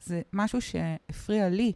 זה 0.00 0.22
משהו 0.32 0.60
שהפריע 0.60 1.48
לי. 1.48 1.72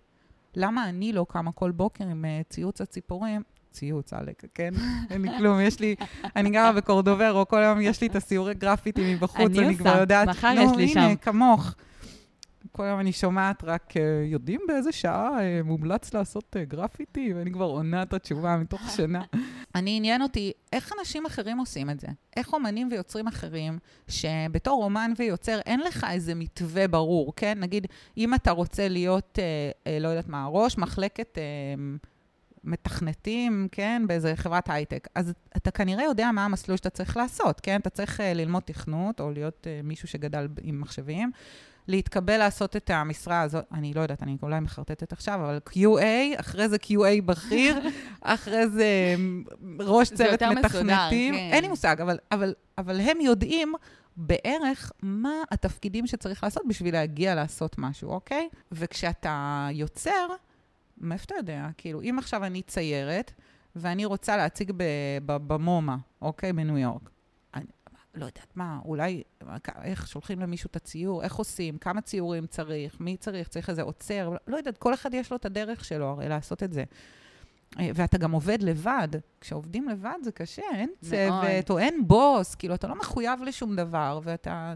למה 0.54 0.88
אני 0.88 1.12
לא 1.12 1.26
קמה 1.28 1.52
כל 1.52 1.70
בוקר 1.70 2.04
עם 2.04 2.24
uh, 2.24 2.52
ציוץ 2.52 2.80
הציפורים? 2.80 3.42
ציוץ, 3.70 4.12
עלק, 4.12 4.42
כן? 4.54 4.70
אין 5.10 5.22
לי 5.22 5.38
כלום, 5.38 5.60
יש 5.60 5.80
לי, 5.80 5.94
אני 6.36 6.50
גרה 6.50 6.72
בקורדוברו, 6.72 7.48
כל 7.48 7.62
היום 7.62 7.80
יש 7.80 8.00
לי 8.00 8.06
את 8.06 8.16
הסיורי 8.16 8.54
גרפיטי 8.54 9.14
מבחוץ, 9.14 9.50
אני, 9.56 9.66
אני 9.66 9.76
כבר 9.76 9.98
יודעת. 9.98 10.28
מחר 10.28 10.54
יש 10.56 10.70
לי 10.76 10.88
שם. 10.88 11.00
נו, 11.00 11.06
הנה, 11.06 11.16
כמוך. 11.16 11.74
כל 12.72 12.84
היום 12.84 13.00
אני 13.00 13.12
שומעת 13.12 13.64
רק, 13.64 13.92
uh, 13.92 13.98
יודעים 14.24 14.60
באיזה 14.68 14.92
שעה 14.92 15.38
uh, 15.38 15.62
מומלץ 15.64 16.14
לעשות 16.14 16.56
uh, 16.56 16.70
גרפיטי? 16.70 17.32
ואני 17.34 17.52
כבר 17.52 17.64
עונה 17.64 18.02
את 18.02 18.12
התשובה 18.12 18.56
מתוך 18.56 18.80
שנה. 18.96 19.22
אני 19.74 19.96
עניין 19.96 20.22
אותי, 20.22 20.52
איך 20.72 20.92
אנשים 20.98 21.26
אחרים 21.26 21.58
עושים 21.58 21.90
את 21.90 22.00
זה? 22.00 22.06
איך 22.36 22.52
אומנים 22.52 22.88
ויוצרים 22.90 23.26
אחרים, 23.26 23.78
שבתור 24.08 24.84
אומן 24.84 25.12
ויוצר 25.18 25.58
אין 25.66 25.80
לך 25.80 26.06
איזה 26.10 26.34
מתווה 26.34 26.88
ברור, 26.88 27.32
כן? 27.36 27.58
נגיד, 27.60 27.86
אם 28.16 28.34
אתה 28.34 28.50
רוצה 28.50 28.88
להיות, 28.88 29.38
uh, 29.38 29.88
לא 30.00 30.08
יודעת 30.08 30.28
מה, 30.28 30.46
ראש 30.46 30.78
מחלקת... 30.78 31.38
Uh, 31.38 32.06
מתכנתים, 32.64 33.68
כן, 33.72 34.02
באיזה 34.06 34.36
חברת 34.36 34.70
הייטק. 34.70 35.08
אז 35.14 35.32
אתה 35.56 35.70
כנראה 35.70 36.04
יודע 36.04 36.30
מה 36.32 36.44
המסלול 36.44 36.76
שאתה 36.76 36.90
צריך 36.90 37.16
לעשות, 37.16 37.60
כן? 37.60 37.80
אתה 37.80 37.90
צריך 37.90 38.20
uh, 38.20 38.22
ללמוד 38.22 38.62
תכנות, 38.62 39.20
או 39.20 39.30
להיות 39.30 39.66
uh, 39.66 39.86
מישהו 39.86 40.08
שגדל 40.08 40.48
עם 40.62 40.80
מחשבים, 40.80 41.30
להתקבל 41.88 42.36
לעשות 42.36 42.76
את 42.76 42.90
המשרה 42.90 43.40
הזאת, 43.40 43.64
אני 43.72 43.94
לא 43.94 44.00
יודעת, 44.00 44.22
אני 44.22 44.36
אולי 44.42 44.60
מחרטטת 44.60 45.12
עכשיו, 45.12 45.34
אבל 45.34 45.60
QA, 45.68 46.40
אחרי 46.40 46.68
זה 46.68 46.76
QA 46.76 47.22
בכיר, 47.24 47.78
אחרי 48.20 48.68
זה 48.68 49.14
ראש 49.80 50.12
צוות 50.12 50.42
מתכנתים. 50.42 51.34
כן. 51.34 51.50
אין 51.52 51.62
לי 51.62 51.68
מושג, 51.68 52.00
אבל, 52.00 52.18
אבל, 52.32 52.54
אבל 52.78 53.00
הם 53.00 53.20
יודעים 53.20 53.74
בערך 54.16 54.92
מה 55.02 55.32
התפקידים 55.50 56.06
שצריך 56.06 56.44
לעשות 56.44 56.62
בשביל 56.68 56.94
להגיע 56.94 57.34
לעשות 57.34 57.78
משהו, 57.78 58.10
אוקיי? 58.10 58.48
וכשאתה 58.72 59.68
יוצר, 59.72 60.26
מאיפה 60.98 61.24
אתה 61.24 61.34
יודע? 61.34 61.66
כאילו, 61.78 62.02
אם 62.02 62.16
עכשיו 62.18 62.44
אני 62.44 62.62
ציירת, 62.62 63.32
ואני 63.76 64.04
רוצה 64.04 64.36
להציג 64.36 64.72
במומה, 65.26 65.96
אוקיי? 66.22 66.52
בניו 66.52 66.78
יורק. 66.78 67.10
לא 68.18 68.26
יודעת 68.26 68.56
מה, 68.56 68.78
אולי, 68.84 69.22
איך 69.82 70.08
שולחים 70.08 70.40
למישהו 70.40 70.68
את 70.70 70.76
הציור, 70.76 71.22
איך 71.22 71.34
עושים, 71.34 71.78
כמה 71.78 72.00
ציורים 72.00 72.46
צריך, 72.46 73.00
מי 73.00 73.16
צריך, 73.16 73.48
צריך 73.48 73.70
איזה 73.70 73.82
עוצר, 73.82 74.36
לא 74.46 74.56
יודעת, 74.56 74.78
כל 74.78 74.94
אחד 74.94 75.14
יש 75.14 75.30
לו 75.30 75.36
את 75.36 75.46
הדרך 75.46 75.84
שלו 75.84 76.06
הרי 76.06 76.28
לעשות 76.28 76.62
את 76.62 76.72
זה. 76.72 76.84
אה, 77.80 77.90
ואתה 77.94 78.18
גם 78.18 78.32
עובד 78.32 78.62
לבד. 78.62 79.08
כשעובדים 79.40 79.88
לבד 79.88 80.18
זה 80.22 80.32
קשה, 80.32 80.62
אין 80.74 80.90
צוות, 81.00 81.70
או 81.70 81.78
אין 81.78 82.06
בוס, 82.06 82.54
כאילו, 82.54 82.74
אתה 82.74 82.88
לא 82.88 82.94
מחויב 82.94 83.42
לשום 83.42 83.76
דבר, 83.76 84.20
ואתה... 84.22 84.74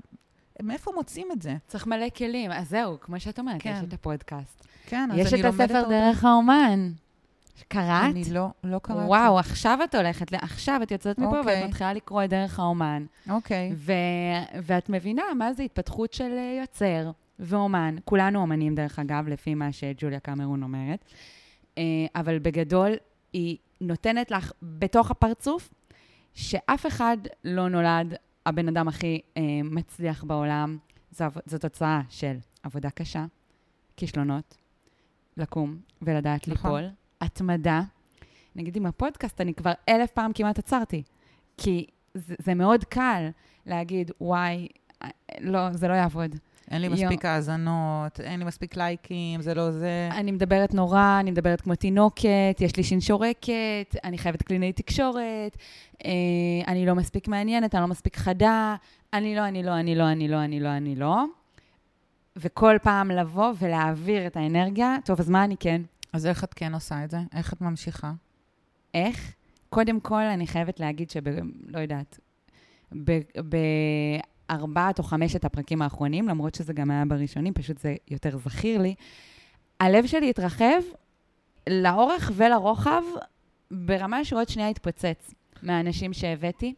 מאיפה 0.62 0.92
מוצאים 0.94 1.28
את 1.33 1.42
זה? 1.42 1.57
צריך 1.66 1.87
מלא 1.87 2.09
כלים. 2.16 2.50
אז 2.50 2.68
זהו, 2.68 3.00
כמו 3.00 3.20
שאת 3.20 3.38
אומרת, 3.38 3.62
כן. 3.62 3.74
יש 3.76 3.88
את 3.88 3.92
הפודקאסט. 3.92 4.66
כן, 4.87 5.09
אז 5.12 5.18
אני 5.18 5.24
לומדת... 5.24 5.33
יש 5.33 5.40
את 5.40 5.44
הספר 5.44 5.88
דרך 5.88 6.24
האומן. 6.24 6.92
קראת? 7.68 8.11
אני 8.11 8.25
לא, 8.31 8.48
לא 8.64 8.79
קראתי. 8.79 9.07
וואו, 9.07 9.38
עכשיו 9.38 9.79
את 9.85 9.94
הולכת, 9.94 10.33
עכשיו 10.33 10.81
את 10.83 10.90
יוצאת 10.90 11.18
מפה 11.18 11.38
אוקיי. 11.38 11.61
ואת 11.61 11.68
מתחילה 11.68 11.92
לקרוא 11.92 12.25
את 12.25 12.31
דרך 12.31 12.59
האומן. 12.59 13.05
אוקיי. 13.31 13.72
ו- 13.77 13.92
ואת 14.62 14.88
מבינה 14.88 15.22
מה 15.38 15.53
זה 15.53 15.62
התפתחות 15.62 16.12
של 16.12 16.33
אה, 16.38 16.59
יוצר 16.61 17.11
ואומן. 17.38 17.96
כולנו 18.05 18.40
אומנים, 18.40 18.75
דרך 18.75 18.98
אגב, 18.98 19.29
לפי 19.29 19.55
מה 19.55 19.72
שג'וליה 19.72 20.20
קמרון 20.20 20.62
אומרת. 20.62 21.05
אה, 21.79 21.83
אבל 22.16 22.38
בגדול, 22.38 22.92
היא 23.33 23.57
נותנת 23.81 24.31
לך 24.31 24.53
בתוך 24.62 25.11
הפרצוף 25.11 25.75
שאף 26.35 26.87
אחד 26.87 27.16
לא 27.44 27.68
נולד 27.68 28.14
הבן 28.46 28.68
אדם 28.68 28.88
הכי 28.88 29.20
אה, 29.37 29.42
מצליח 29.64 30.25
בעולם. 30.25 30.79
זו, 31.11 31.25
זו 31.46 31.59
תוצאה 31.59 32.01
של 32.09 32.37
עבודה 32.62 32.90
קשה, 32.90 33.25
כישלונות, 33.96 34.57
לקום 35.37 35.77
ולדעת 36.03 36.48
נכון. 36.48 36.83
ליפול, 36.83 36.90
התמדה. 37.22 37.80
נגיד 38.56 38.76
עם 38.76 38.87
הפודקאסט, 38.87 39.40
אני 39.40 39.54
כבר 39.54 39.72
אלף 39.88 40.11
פעם 40.11 40.32
כמעט 40.32 40.58
עצרתי. 40.58 41.02
כי 41.56 41.87
זה, 42.14 42.35
זה 42.38 42.54
מאוד 42.54 42.85
קל 42.85 43.28
להגיד, 43.66 44.11
וואי, 44.20 44.68
לא, 45.40 45.72
זה 45.72 45.88
לא 45.88 45.94
יעבוד. 45.94 46.37
אין 46.70 46.82
לי 46.82 46.88
מספיק 46.88 47.24
האזנות, 47.24 48.20
אין 48.20 48.38
לי 48.38 48.44
מספיק 48.44 48.76
לייקים, 48.76 49.42
זה 49.42 49.54
לא 49.54 49.70
זה. 49.70 50.08
אני 50.12 50.32
מדברת 50.32 50.74
נורא, 50.74 51.16
אני 51.20 51.30
מדברת 51.30 51.61
כמו 51.61 51.74
תינוקת, 51.74 52.56
יש 52.61 52.76
לי 52.76 52.82
שינשורקת, 52.82 53.96
אני 54.04 54.18
חייבת 54.18 54.42
קלינאי 54.42 54.72
תקשורת, 54.72 55.56
אה, 56.04 56.11
אני 56.66 56.87
לא 56.87 56.94
מספיק 56.94 57.28
מעניינת, 57.28 57.74
אני 57.74 57.82
לא 57.82 57.88
מספיק 57.88 58.16
חדה, 58.16 58.76
אני 59.12 59.37
לא, 59.37 59.48
אני 59.48 59.62
לא, 59.62 59.80
אני 59.80 59.94
לא, 59.94 60.12
אני 60.12 60.28
לא, 60.28 60.44
אני 60.44 60.61
לא, 60.61 60.68
אני 60.68 60.96
לא. 60.96 61.24
וכל 62.37 62.76
פעם 62.82 63.11
לבוא 63.11 63.52
ולהעביר 63.58 64.26
את 64.26 64.37
האנרגיה, 64.37 64.96
טוב, 65.04 65.20
אז 65.20 65.30
מה 65.30 65.44
אני 65.44 65.56
כן? 65.61 65.82
אז 66.12 66.27
איך 66.27 66.44
את 66.44 66.55
כן 66.55 66.75
עושה 66.75 67.05
את 67.05 67.11
זה? 67.11 67.18
איך 67.35 67.53
את 67.53 67.61
ממשיכה? 67.61 68.12
איך? 68.94 69.35
קודם 69.68 70.01
כל, 70.01 70.22
אני 70.22 70.46
חייבת 70.46 70.81
להגיד 70.81 71.11
שב... 71.11 71.22
לא 71.66 71.79
יודעת, 71.79 72.20
בארבעת 74.51 74.98
או 74.98 75.05
חמשת 75.05 75.44
הפרקים 75.44 75.83
האחרונים, 75.83 76.29
למרות 76.29 76.55
שזה 76.55 76.72
גם 76.72 76.90
היה 76.90 77.05
בראשונים, 77.05 77.55
פשוט 77.55 77.79
זה 77.79 77.94
יותר 78.11 78.38
זכיר 78.38 78.83
לי, 78.83 78.94
הלב 79.81 80.07
שלי 80.07 80.31
התרחב 80.31 80.83
לאורך 81.68 82.33
ולרוחב 82.37 83.03
ברמה 83.70 84.25
שעוד 84.25 84.48
שנייה 84.48 84.68
התפוצץ 84.68 85.35
מהאנשים 85.62 86.12
שהבאתי. 86.12 86.75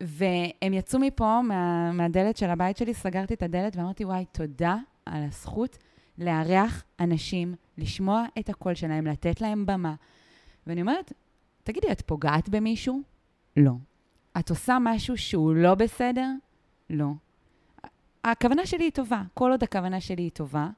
והם 0.00 0.72
יצאו 0.72 0.98
מפה, 0.98 1.40
מה, 1.42 1.92
מהדלת 1.92 2.36
של 2.36 2.50
הבית 2.50 2.76
שלי, 2.76 2.94
סגרתי 2.94 3.34
את 3.34 3.42
הדלת 3.42 3.76
ואמרתי, 3.76 4.04
וואי, 4.04 4.24
תודה 4.32 4.76
על 5.06 5.22
הזכות 5.22 5.78
לארח 6.18 6.84
אנשים, 7.00 7.54
לשמוע 7.78 8.24
את 8.38 8.48
הקול 8.48 8.74
שלהם, 8.74 9.06
לתת 9.06 9.40
להם 9.40 9.66
במה. 9.66 9.94
ואני 10.66 10.80
אומרת, 10.80 11.12
תגידי, 11.62 11.92
את 11.92 12.02
פוגעת 12.06 12.48
במישהו? 12.48 13.00
לא. 13.56 13.72
את 14.38 14.50
עושה 14.50 14.78
משהו 14.80 15.16
שהוא 15.16 15.54
לא 15.54 15.74
בסדר? 15.74 16.28
לא. 16.90 17.08
הכוונה 18.24 18.66
שלי 18.66 18.84
היא 18.84 18.92
טובה. 18.92 19.22
כל 19.34 19.50
עוד 19.50 19.62
הכוונה 19.62 20.00
שלי 20.00 20.22
היא 20.22 20.30
טובה, 20.30 20.68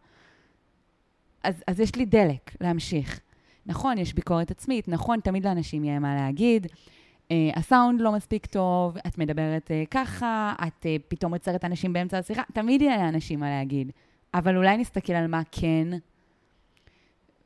אז, 1.42 1.62
אז 1.66 1.80
יש 1.80 1.94
לי 1.94 2.04
דלק 2.04 2.56
להמשיך. 2.61 3.20
נכון, 3.66 3.98
יש 3.98 4.14
ביקורת 4.14 4.50
עצמית, 4.50 4.88
נכון, 4.88 5.20
תמיד 5.20 5.46
לאנשים 5.46 5.84
יהיה 5.84 5.98
מה 5.98 6.14
להגיד. 6.14 6.66
Uh, 6.66 7.30
הסאונד 7.56 8.00
לא 8.00 8.12
מספיק 8.12 8.46
טוב, 8.46 8.96
את 9.06 9.18
מדברת 9.18 9.70
uh, 9.70 9.88
ככה, 9.90 10.54
את 10.66 10.87
uh, 10.87 11.02
פתאום 11.08 11.32
עוצרת 11.32 11.64
אנשים 11.64 11.92
באמצע 11.92 12.18
השיחה, 12.18 12.42
תמיד 12.52 12.82
יהיה 12.82 12.96
לאנשים 12.96 13.40
מה 13.40 13.50
להגיד. 13.50 13.92
אבל 14.34 14.56
אולי 14.56 14.76
נסתכל 14.76 15.12
על 15.12 15.26
מה 15.26 15.42
כן. 15.52 15.87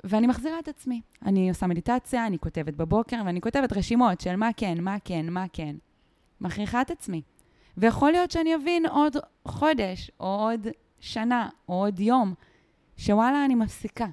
ואני 0.04 0.26
מחזירה 0.26 0.58
את 0.58 0.68
עצמי. 0.68 1.00
אני 1.26 1.48
עושה 1.48 1.66
מדיטציה, 1.66 2.26
אני 2.26 2.38
כותבת 2.38 2.74
בבוקר, 2.74 3.22
ואני 3.26 3.40
כותבת 3.40 3.72
רשימות 3.72 4.20
של 4.20 4.36
מה 4.36 4.50
כן, 4.56 4.80
מה 4.80 4.96
כן, 5.04 5.26
מה 5.28 5.44
כן. 5.52 5.76
מכריחה 6.40 6.80
את 6.80 6.90
עצמי. 6.90 7.22
ויכול 7.76 8.10
להיות 8.10 8.30
שאני 8.30 8.54
אבין 8.54 8.86
עוד 8.86 9.16
חודש, 9.48 10.10
או 10.20 10.26
עוד 10.26 10.66
שנה, 11.00 11.48
או 11.68 11.74
עוד 11.74 12.00
יום, 12.00 12.34
שוואלה, 12.96 13.44
אני 13.44 13.54
מפסיקה. 13.54 14.06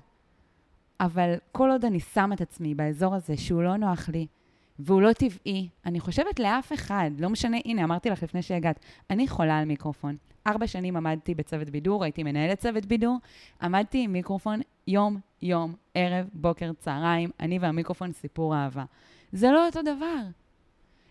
אבל 0.99 1.35
כל 1.51 1.71
עוד 1.71 1.85
אני 1.85 1.99
שמה 1.99 2.35
את 2.35 2.41
עצמי 2.41 2.75
באזור 2.75 3.15
הזה 3.15 3.37
שהוא 3.37 3.63
לא 3.63 3.77
נוח 3.77 4.09
לי, 4.09 4.27
והוא 4.79 5.01
לא 5.01 5.13
טבעי, 5.13 5.69
אני 5.85 5.99
חושבת 5.99 6.39
לאף 6.39 6.73
אחד, 6.73 7.11
לא 7.19 7.29
משנה, 7.29 7.57
הנה, 7.65 7.83
אמרתי 7.83 8.09
לך 8.09 8.23
לפני 8.23 8.41
שהגעת, 8.41 8.79
אני 9.09 9.27
חולה 9.27 9.59
על 9.59 9.65
מיקרופון. 9.65 10.15
ארבע 10.47 10.67
שנים 10.67 10.97
עמדתי 10.97 11.35
בצוות 11.35 11.69
בידור, 11.69 12.03
הייתי 12.03 12.23
מנהלת 12.23 12.59
צוות 12.59 12.85
בידור, 12.85 13.17
עמדתי 13.61 14.03
עם 14.03 14.13
מיקרופון 14.13 14.59
יום-יום, 14.89 15.75
ערב, 15.93 16.29
בוקר, 16.33 16.71
צהריים, 16.79 17.29
אני 17.39 17.59
והמיקרופון 17.59 18.13
סיפור 18.13 18.55
אהבה. 18.55 18.85
זה 19.31 19.51
לא 19.51 19.65
אותו 19.65 19.81
דבר. 19.81 20.21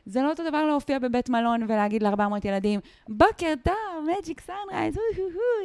זה 0.07 0.23
לא 0.23 0.31
אותו 0.31 0.43
דבר 0.49 0.65
להופיע 0.65 0.99
בבית 0.99 1.29
מלון 1.29 1.63
ולהגיד 1.63 2.03
ל-400 2.03 2.35
ילדים, 2.45 2.81
בוקר 3.09 3.55
טוב, 3.65 4.07
magic 4.19 4.41
sunrise, 4.41 4.97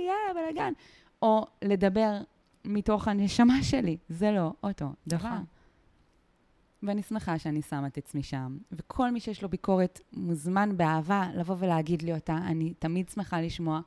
יאללה, 0.08 0.34
בלאגן. 0.34 0.74
או 1.22 1.46
לדבר 1.62 2.22
מתוך 2.66 3.08
הנשמה 3.08 3.64
שלי, 3.64 3.98
זה 4.10 4.32
לא 4.32 4.54
אותו 4.64 4.86
דבר. 5.08 5.18
נכון. 5.18 5.46
ואני 6.84 7.04
שמחה 7.04 7.40
שאני 7.40 7.62
שמה 7.62 7.88
את 7.88 7.98
עצמי 7.98 8.24
שם. 8.24 8.58
וכל 8.72 9.12
מי 9.12 9.20
שיש 9.20 9.44
לו 9.44 9.50
ביקורת 9.50 10.00
מוזמן 10.14 10.78
באהבה 10.78 11.28
לבוא 11.36 11.56
ולהגיד 11.60 12.02
לי 12.02 12.14
אותה. 12.14 12.38
אני 12.38 12.74
תמיד 12.80 13.10
שמחה 13.10 13.42
לשמוע 13.42 13.82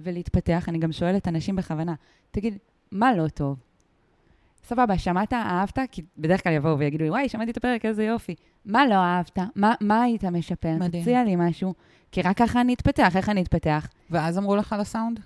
ולהתפתח. 0.00 0.64
אני 0.68 0.78
גם 0.78 0.92
שואלת 0.92 1.28
אנשים 1.28 1.56
בכוונה, 1.56 1.94
תגיד, 2.30 2.58
מה 2.92 3.16
לא 3.16 3.28
טוב? 3.28 3.58
סבבה, 4.64 4.98
שמעת, 4.98 5.32
אהבת? 5.32 5.78
כי 5.90 6.02
בדרך 6.18 6.42
כלל 6.42 6.52
יבואו 6.52 6.78
ויגידו 6.78 7.04
לי, 7.04 7.10
וואי, 7.10 7.28
שמעתי 7.28 7.50
את 7.50 7.56
הפרק, 7.56 7.84
איזה 7.84 8.04
יופי. 8.04 8.34
מה 8.64 8.86
לא 8.86 8.94
אהבת? 8.94 9.38
מה, 9.56 9.74
מה 9.80 10.02
היית 10.02 10.24
משפר? 10.24 10.76
מדהים. 10.80 11.02
תציע 11.02 11.24
לי 11.24 11.36
משהו. 11.36 11.74
כי 12.12 12.22
רק 12.22 12.36
ככה 12.36 12.60
אני 12.60 12.74
אתפתח, 12.74 13.16
איך 13.16 13.28
אני 13.28 13.42
אתפתח? 13.42 13.88
ואז 14.10 14.38
אמרו 14.38 14.56
לך 14.56 14.72
על 14.72 14.80
הסאונד? 14.80 15.20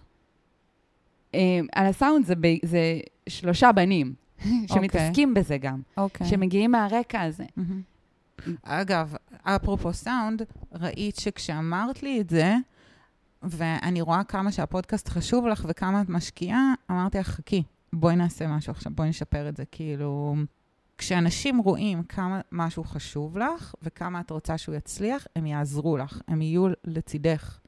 אה, 1.34 1.60
על 1.72 1.86
הסאונד 1.86 2.24
זה, 2.24 2.34
ב, 2.40 2.46
זה 2.62 3.00
שלושה 3.28 3.72
בנים. 3.72 4.14
שמתעסקים 4.72 5.32
okay. 5.32 5.40
בזה 5.40 5.58
גם, 5.58 5.80
okay. 5.80 6.00
אוקיי. 6.00 6.26
שמגיעים 6.26 6.70
מהרקע 6.70 7.22
הזה. 7.22 7.44
Mm-hmm. 7.58 8.50
אגב, 8.62 9.14
אפרופו 9.42 9.92
סאונד, 9.92 10.42
ראית 10.72 11.16
שכשאמרת 11.16 12.02
לי 12.02 12.20
את 12.20 12.30
זה, 12.30 12.56
ואני 13.42 14.00
רואה 14.00 14.24
כמה 14.24 14.52
שהפודקאסט 14.52 15.08
חשוב 15.08 15.46
לך 15.46 15.64
וכמה 15.68 16.00
את 16.00 16.08
משקיעה, 16.08 16.74
אמרתי 16.90 17.18
לך, 17.18 17.28
חכי, 17.28 17.62
בואי 17.92 18.16
נעשה 18.16 18.46
משהו 18.46 18.70
עכשיו, 18.70 18.92
בואי 18.94 19.08
נשפר 19.08 19.48
את 19.48 19.56
זה. 19.56 19.64
כאילו, 19.64 20.36
כשאנשים 20.98 21.58
רואים 21.58 22.02
כמה 22.02 22.40
משהו 22.52 22.84
חשוב 22.84 23.38
לך 23.38 23.74
וכמה 23.82 24.20
את 24.20 24.30
רוצה 24.30 24.58
שהוא 24.58 24.74
יצליח, 24.74 25.26
הם 25.36 25.46
יעזרו 25.46 25.96
לך, 25.96 26.20
הם 26.28 26.42
יהיו 26.42 26.68
לצידך. 26.84 27.58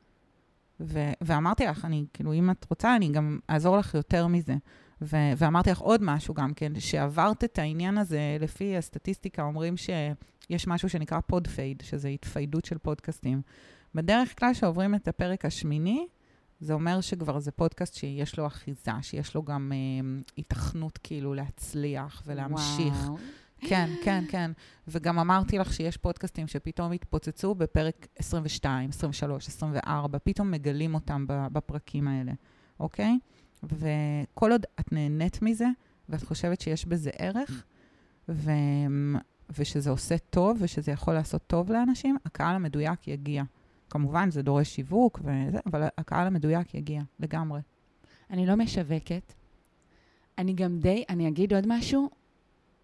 ו- 0.80 1.12
ואמרתי 1.20 1.66
לך, 1.66 1.84
אני, 1.84 2.04
כאילו, 2.12 2.32
אם 2.32 2.50
את 2.50 2.66
רוצה, 2.70 2.96
אני 2.96 3.12
גם 3.12 3.38
אעזור 3.50 3.78
לך 3.78 3.94
יותר 3.94 4.26
מזה. 4.26 4.54
ו- 5.02 5.32
ואמרתי 5.36 5.70
לך 5.70 5.78
עוד 5.78 6.02
משהו 6.02 6.34
גם 6.34 6.54
כן, 6.54 6.80
שעברת 6.80 7.44
את 7.44 7.58
העניין 7.58 7.98
הזה, 7.98 8.36
לפי 8.40 8.76
הסטטיסטיקה 8.76 9.42
אומרים 9.42 9.74
שיש 9.76 10.66
משהו 10.66 10.88
שנקרא 10.88 11.20
pod 11.20 11.46
fade, 11.46 11.82
שזה 11.84 12.08
התפיידות 12.08 12.64
של 12.64 12.78
פודקאסטים. 12.78 13.42
בדרך 13.94 14.38
כלל 14.38 14.54
שעוברים 14.54 14.94
את 14.94 15.08
הפרק 15.08 15.44
השמיני, 15.44 16.06
זה 16.60 16.72
אומר 16.72 17.00
שכבר 17.00 17.38
זה 17.38 17.50
פודקאסט 17.50 17.94
שיש 17.94 18.38
לו 18.38 18.46
אחיזה, 18.46 18.90
שיש 19.02 19.34
לו 19.34 19.42
גם 19.42 19.72
אה, 19.74 20.20
התכנות 20.38 20.98
כאילו 21.02 21.34
להצליח 21.34 22.22
ולהמשיך. 22.26 22.94
וואו. 23.04 23.16
כן, 23.60 23.90
כן, 24.04 24.24
כן. 24.30 24.50
וגם 24.88 25.18
אמרתי 25.18 25.58
לך 25.58 25.72
שיש 25.72 25.96
פודקאסטים 25.96 26.46
שפתאום 26.46 26.92
התפוצצו 26.92 27.54
בפרק 27.54 28.06
22, 28.16 28.90
23, 28.90 29.48
24, 29.48 30.18
פתאום 30.18 30.50
מגלים 30.50 30.94
אותם 30.94 31.24
בפרקים 31.28 32.08
האלה. 32.08 32.32
אוקיי? 32.80 33.18
וכל 33.62 34.52
עוד 34.52 34.66
את 34.80 34.92
נהנית 34.92 35.42
מזה, 35.42 35.66
ואת 36.08 36.22
חושבת 36.22 36.60
שיש 36.60 36.86
בזה 36.86 37.10
ערך, 37.18 37.64
ו... 38.28 38.50
ושזה 39.58 39.90
עושה 39.90 40.18
טוב, 40.18 40.56
ושזה 40.60 40.92
יכול 40.92 41.14
לעשות 41.14 41.42
טוב 41.46 41.72
לאנשים, 41.72 42.16
הקהל 42.24 42.54
המדויק 42.54 43.08
יגיע. 43.08 43.42
כמובן, 43.90 44.30
זה 44.30 44.42
דורש 44.42 44.68
שיווק, 44.68 45.20
וזה, 45.24 45.58
אבל 45.66 45.88
הקהל 45.98 46.26
המדויק 46.26 46.74
יגיע, 46.74 47.02
לגמרי. 47.20 47.60
אני 48.30 48.46
לא 48.46 48.54
משווקת. 48.54 49.32
אני 50.38 50.52
גם 50.52 50.78
די, 50.78 51.04
אני 51.08 51.28
אגיד 51.28 51.54
עוד 51.54 51.64
משהו, 51.66 52.10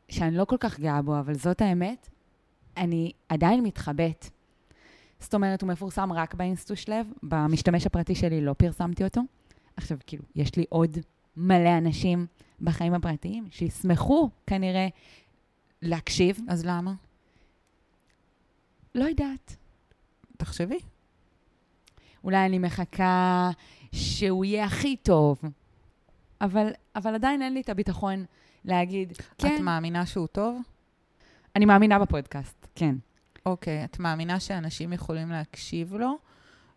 שאני 0.09 0.37
לא 0.37 0.45
כל 0.45 0.57
כך 0.61 0.81
גאה 0.81 1.03
בו, 1.03 1.19
אבל 1.19 1.35
זאת 1.35 1.61
האמת, 1.61 2.09
אני 2.77 3.13
עדיין 3.29 3.65
מתחבאת. 3.65 4.27
זאת 5.21 5.35
אומרת, 5.35 5.63
הוא 5.63 5.69
מפורסם 5.69 6.13
רק 6.13 6.35
באינסטוש 6.35 6.89
לב, 6.89 7.07
במשתמש 7.23 7.87
הפרטי 7.87 8.15
שלי 8.15 8.41
לא 8.41 8.53
פרסמתי 8.53 9.05
אותו. 9.05 9.21
עכשיו, 9.77 9.99
כאילו, 10.07 10.23
יש 10.35 10.57
לי 10.57 10.65
עוד 10.69 10.99
מלא 11.37 11.79
אנשים 11.79 12.27
בחיים 12.61 12.95
הפרטיים 12.95 13.47
שישמחו 13.51 14.31
כנראה 14.47 14.89
להקשיב. 15.83 16.39
אז 16.49 16.65
למה? 16.65 16.95
לא 18.95 19.05
יודעת. 19.05 19.57
תחשבי. 20.37 20.79
אולי 22.25 22.47
אני 22.47 22.59
מחכה 22.59 23.51
שהוא 23.93 24.45
יהיה 24.45 24.65
הכי 24.65 24.97
טוב, 24.97 25.41
אבל, 26.41 26.71
אבל 26.97 27.15
עדיין 27.15 27.43
אין 27.43 27.55
לי 27.55 27.61
את 27.61 27.69
הביטחון 27.69 28.25
להגיד, 28.65 29.13
כן. 29.39 29.55
את 29.55 29.61
מאמינה 29.61 30.07
שהוא 30.07 30.27
טוב? 30.27 30.61
אני 31.57 31.65
מאמינה 31.65 31.99
בפודקאסט, 31.99 32.67
כן. 32.75 32.95
אוקיי, 33.47 33.85
את 33.85 33.99
מאמינה 33.99 34.41
שאנשים 34.41 34.93
יכולים 34.93 35.31
להקשיב 35.31 35.95
לו, 35.95 36.19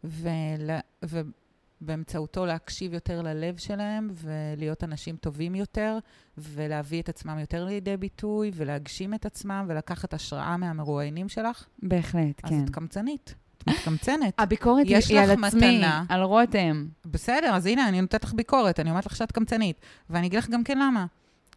ול... 0.04 0.70
ובאמצעותו 1.04 2.46
להקשיב 2.46 2.94
יותר 2.94 3.22
ללב 3.22 3.58
שלהם, 3.58 4.10
ולהיות 4.14 4.84
אנשים 4.84 5.18
טובים 5.18 5.56
יותר, 5.56 5.98
ולהביא 6.38 7.02
את 7.02 7.10
עצמם 7.10 7.40
יותר 7.40 7.66
לידי 7.66 7.98
ביטוי, 7.98 8.52
ולהגשים 8.54 9.14
את 9.14 9.26
עצמם, 9.26 9.66
ולקחת 9.70 10.14
השראה 10.14 10.58
מהמרואיינים 10.58 11.30
שלך? 11.30 11.66
בהחלט, 11.84 12.44
אז 12.44 12.50
כן. 12.50 12.56
אז 12.56 12.64
את 12.64 12.70
קמצנית. 12.70 13.36
את 13.70 13.76
מתקמצנת. 13.76 14.34
הביקורת 14.38 14.88
היא 14.88 14.98
לך 14.98 15.12
על 15.12 15.46
עצמי, 15.46 15.78
מתנה. 15.78 16.04
על 16.10 16.22
רותם. 16.22 16.88
בסדר, 17.06 17.56
אז 17.56 17.66
הנה, 17.66 17.88
אני 17.88 18.02
נותנת 18.02 18.24
לך 18.24 18.34
ביקורת, 18.34 18.80
אני 18.80 18.90
אומרת 18.90 19.06
לך 19.06 19.16
שאת 19.16 19.32
קמצנית. 19.32 19.82
ואני 20.10 20.28
אגיד 20.28 20.40
לך 20.40 20.50
גם 20.50 20.64
כן 20.64 20.78
למה. 20.78 21.06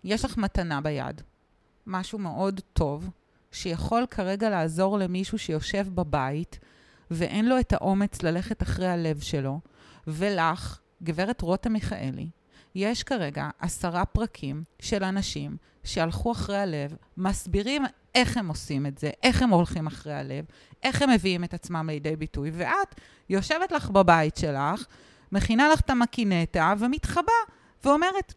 יש 0.05 0.25
לך 0.25 0.37
מתנה 0.37 0.81
ביד, 0.81 1.21
משהו 1.87 2.19
מאוד 2.19 2.61
טוב, 2.73 3.11
שיכול 3.53 4.07
כרגע 4.11 4.51
לעזור 4.51 4.99
למישהו 4.99 5.39
שיושב 5.39 5.87
בבית, 5.95 6.59
ואין 7.11 7.49
לו 7.49 7.61
את 7.61 7.73
האומץ 7.73 8.23
ללכת 8.23 8.63
אחרי 8.63 8.89
הלב 8.89 9.21
שלו, 9.21 9.61
ולך, 10.07 10.79
גברת 11.03 11.41
רותם 11.41 11.73
מיכאלי, 11.73 12.29
יש 12.75 13.03
כרגע 13.03 13.49
עשרה 13.59 14.05
פרקים 14.05 14.65
של 14.79 15.05
אנשים 15.05 15.57
שהלכו 15.85 16.33
אחרי 16.33 16.59
הלב, 16.59 16.97
מסבירים 17.17 17.83
איך 18.15 18.37
הם 18.37 18.49
עושים 18.49 18.87
את 18.87 18.99
זה, 18.99 19.11
איך 19.23 19.43
הם 19.43 19.51
הולכים 19.51 19.87
אחרי 19.87 20.15
הלב, 20.15 20.45
איך 20.83 21.03
הם 21.03 21.11
מביאים 21.11 21.45
את 21.45 21.55
עצמם 21.55 21.89
לידי 21.91 22.17
ביטוי, 22.17 22.51
ואת 22.55 22.95
יושבת 23.29 23.73
לך 23.73 23.91
בבית 23.91 24.37
שלך, 24.37 24.87
מכינה 25.33 25.69
לך 25.69 25.81
את 25.81 25.91
המקינטה 25.91 26.75
ומתחבא, 26.79 27.33
ואומרת, 27.85 28.35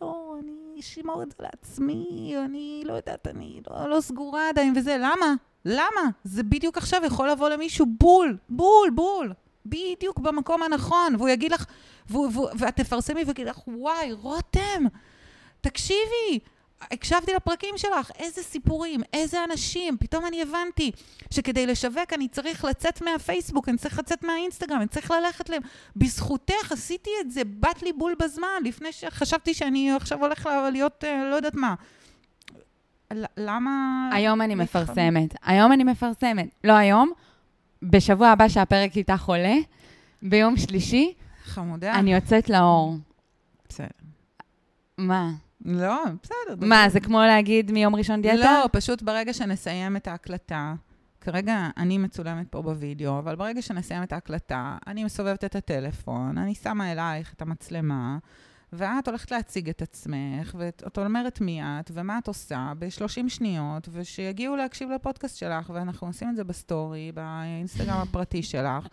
לא, 0.00 0.36
אני 0.42 0.80
אשמור 0.80 1.22
את 1.22 1.30
זה 1.30 1.36
לעצמי, 1.40 2.34
אני 2.44 2.82
לא 2.86 2.92
יודעת, 2.92 3.26
אני 3.26 3.60
לא, 3.70 3.88
לא 3.88 4.00
סגורה 4.00 4.48
עדיין 4.48 4.72
וזה. 4.76 4.96
למה? 4.98 5.34
למה? 5.64 6.10
זה 6.24 6.42
בדיוק 6.42 6.78
עכשיו 6.78 7.04
יכול 7.04 7.30
לבוא 7.30 7.48
למישהו 7.48 7.86
בול, 7.98 8.36
בול, 8.48 8.90
בול. 8.94 9.32
בדיוק 9.66 10.18
במקום 10.18 10.62
הנכון, 10.62 11.14
והוא 11.16 11.28
יגיד 11.28 11.52
לך, 11.52 11.64
ואת 12.58 12.76
תפרסמי 12.76 13.24
ויגיד 13.26 13.46
לך, 13.46 13.60
וואי, 13.66 14.12
רותם, 14.12 14.84
תקשיבי, 15.60 16.38
הקשבתי 16.80 17.32
לפרקים 17.36 17.74
שלך, 17.76 18.10
איזה 18.18 18.42
סיפורים, 18.42 19.00
איזה 19.12 19.44
אנשים, 19.44 19.96
פתאום 20.00 20.26
אני 20.26 20.42
הבנתי 20.42 20.92
שכדי 21.30 21.66
לשווק 21.66 22.12
אני 22.12 22.28
צריך 22.28 22.64
לצאת 22.64 23.02
מהפייסבוק, 23.02 23.68
אני 23.68 23.78
צריך 23.78 23.98
לצאת 23.98 24.24
מהאינסטגרם, 24.24 24.78
אני 24.78 24.88
צריך 24.88 25.10
ללכת 25.10 25.48
להם. 25.48 25.62
בזכותך 25.96 26.72
עשיתי 26.72 27.10
את 27.20 27.30
זה, 27.30 27.42
בת 27.60 27.82
לי 27.82 27.92
בול 27.92 28.14
בזמן, 28.22 28.62
לפני 28.64 28.92
שחשבתי 28.92 29.54
שאני 29.54 29.92
עכשיו 29.92 30.18
הולך 30.20 30.48
להיות, 30.72 31.04
אה, 31.04 31.30
לא 31.30 31.36
יודעת 31.36 31.54
מה. 31.54 31.74
למה... 33.36 33.70
היום 34.12 34.42
אני? 34.42 34.54
מפרסמת. 34.54 35.34
היום 35.42 35.72
אני 35.72 35.84
מפרסמת. 35.84 36.48
לא 36.64 36.72
היום, 36.72 37.12
בשבוע 37.82 38.28
הבא 38.28 38.48
שהפרק 38.48 38.96
איתך 38.96 39.24
עולה, 39.24 39.54
ביום 40.22 40.56
שלישי, 40.56 41.14
חמודה. 41.44 41.94
אני 41.94 42.14
יוצאת 42.14 42.50
לאור. 42.50 42.96
בסדר. 43.68 43.86
מה? 44.98 45.30
לא, 45.66 46.04
בסדר. 46.22 46.66
מה, 46.66 46.88
זה 46.88 47.00
כמו 47.00 47.18
להגיד 47.20 47.72
מיום 47.72 47.96
ראשון 47.96 48.22
דיאטה? 48.22 48.38
לא, 48.38 48.68
פשוט 48.72 49.02
ברגע 49.02 49.32
שנסיים 49.32 49.96
את 49.96 50.08
ההקלטה, 50.08 50.74
כרגע 51.20 51.68
אני 51.76 51.98
מצולמת 51.98 52.48
פה 52.48 52.62
בווידאו, 52.62 53.18
אבל 53.18 53.36
ברגע 53.36 53.62
שנסיים 53.62 54.02
את 54.02 54.12
ההקלטה, 54.12 54.76
אני 54.86 55.04
מסובבת 55.04 55.44
את 55.44 55.56
הטלפון, 55.56 56.38
אני 56.38 56.54
שמה 56.54 56.92
אלייך 56.92 57.32
את 57.32 57.42
המצלמה, 57.42 58.18
ואת 58.72 59.08
הולכת 59.08 59.30
להציג 59.30 59.68
את 59.68 59.82
עצמך, 59.82 60.54
ואת 60.58 60.98
אומרת 60.98 61.40
מי 61.40 61.62
את, 61.62 61.90
ומה 61.94 62.18
את 62.18 62.28
עושה 62.28 62.72
ב-30 62.78 63.28
שניות, 63.28 63.88
ושיגיעו 63.92 64.56
להקשיב 64.56 64.90
לפודקאסט 64.90 65.36
שלך, 65.36 65.70
ואנחנו 65.74 66.06
עושים 66.06 66.28
את 66.28 66.36
זה 66.36 66.44
בסטורי, 66.44 67.12
באינסטגרם 67.12 68.00
הפרטי 68.00 68.42
שלך. 68.42 68.86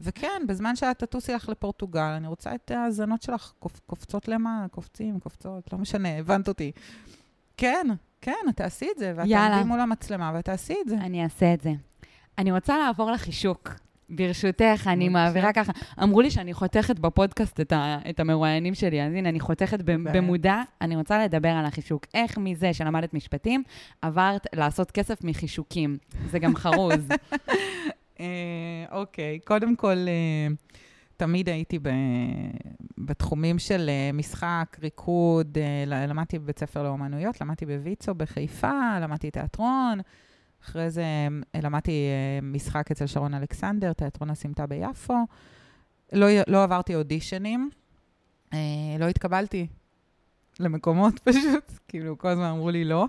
וכן, 0.00 0.42
בזמן 0.48 0.76
שאת 0.76 0.98
תטוסי 0.98 1.32
לך 1.32 1.48
לפורטוגל, 1.48 2.00
אני 2.00 2.26
רוצה 2.26 2.54
את 2.54 2.70
ההאזנות 2.70 3.22
שלך 3.22 3.52
קופ, 3.58 3.80
קופצות 3.86 4.28
למעלה, 4.28 4.68
קופצים, 4.68 5.20
קופצות, 5.20 5.72
לא 5.72 5.78
משנה, 5.78 6.18
הבנת 6.18 6.48
אותי. 6.48 6.72
כן, 7.56 7.86
כן, 8.20 8.52
תעשי 8.56 8.88
את 8.94 8.98
זה, 8.98 9.12
ואת. 9.16 9.28
תעמדי 9.28 9.68
מול 9.68 9.80
המצלמה 9.80 10.32
ותעשי 10.38 10.74
את 10.84 10.88
זה. 10.88 10.94
אני 10.94 11.24
אעשה 11.24 11.54
את 11.54 11.60
זה. 11.60 11.72
אני 12.38 12.52
רוצה 12.52 12.78
לעבור 12.78 13.10
לחישוק. 13.10 13.70
ברשותך, 14.08 14.86
אני. 14.86 15.08
מעבירה 15.08 15.52
ככה. 15.52 15.72
אמרו 16.02 16.20
לי 16.20 16.30
שאני 16.30 16.54
חותכת 16.54 16.98
בפודקאסט 16.98 17.60
את, 17.60 17.72
ה, 17.72 17.98
את 18.10 18.20
המרואיינים 18.20 18.74
שלי, 18.74 19.02
אז 19.02 19.12
הנה, 19.12 19.28
אני 19.28 19.40
חותכת 19.40 19.78
במודע. 19.82 20.62
אני 20.80 20.96
רוצה 20.96 21.24
לדבר 21.24 21.48
על 21.48 21.64
החישוק. 21.64 22.06
איך 22.14 22.38
מזה 22.38 22.74
שלמדת 22.74 23.14
משפטים, 23.14 23.62
עברת 24.02 24.46
לעשות 24.54 24.90
כסף 24.90 25.24
מחישוקים. 25.24 25.98
זה 26.30 26.38
גם 26.38 26.56
חרוז. 26.56 27.08
אה, 28.20 28.84
אוקיי, 28.90 29.38
קודם 29.44 29.76
כל, 29.76 29.96
אה, 30.08 30.48
תמיד 31.16 31.48
הייתי 31.48 31.78
ב, 31.78 31.88
בתחומים 32.98 33.58
של 33.58 33.88
אה, 33.88 34.10
משחק, 34.12 34.76
ריקוד, 34.82 35.58
אה, 35.58 36.06
למדתי 36.06 36.38
בבית 36.38 36.58
ספר 36.58 36.82
לאומנויות, 36.82 37.40
למדתי 37.40 37.66
בוויצו 37.66 38.14
בחיפה, 38.14 38.98
למדתי 39.00 39.30
תיאטרון. 39.30 40.00
אחרי 40.64 40.90
זה 40.90 41.04
אה, 41.54 41.60
למדתי 41.60 41.90
אה, 41.90 42.40
משחק 42.42 42.90
אצל 42.90 43.06
שרון 43.06 43.34
אלכסנדר, 43.34 43.92
תיאטרון 43.92 44.30
הסמטה 44.30 44.66
ביפו. 44.66 45.14
לא, 46.12 46.26
לא 46.46 46.62
עברתי 46.62 46.94
אודישנים, 46.94 47.70
אה, 48.52 48.58
לא 48.98 49.04
התקבלתי 49.08 49.66
למקומות 50.60 51.20
פשוט, 51.24 51.72
כאילו 51.88 52.18
כל 52.18 52.28
הזמן 52.28 52.44
אמרו 52.44 52.70
לי 52.70 52.84
לא, 52.84 53.06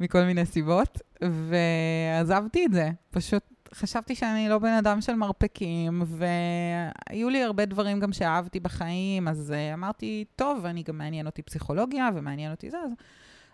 מכל 0.00 0.24
מיני 0.24 0.46
סיבות, 0.46 0.98
ועזבתי 1.22 2.66
את 2.66 2.72
זה. 2.72 2.90
פשוט 3.10 3.61
חשבתי 3.74 4.14
שאני 4.14 4.48
לא 4.48 4.58
בן 4.58 4.72
אדם 4.72 5.00
של 5.00 5.14
מרפקים, 5.14 6.02
והיו 6.06 7.28
לי 7.28 7.42
הרבה 7.42 7.64
דברים 7.64 8.00
גם 8.00 8.12
שאהבתי 8.12 8.60
בחיים, 8.60 9.28
אז 9.28 9.54
uh, 9.54 9.74
אמרתי, 9.74 10.24
טוב, 10.36 10.66
אני 10.66 10.82
גם 10.82 10.98
מעניין 10.98 11.26
אותי 11.26 11.42
פסיכולוגיה, 11.42 12.08
ומעניין 12.14 12.50
אותי 12.50 12.70
זה, 12.70 12.78
אז 12.78 12.90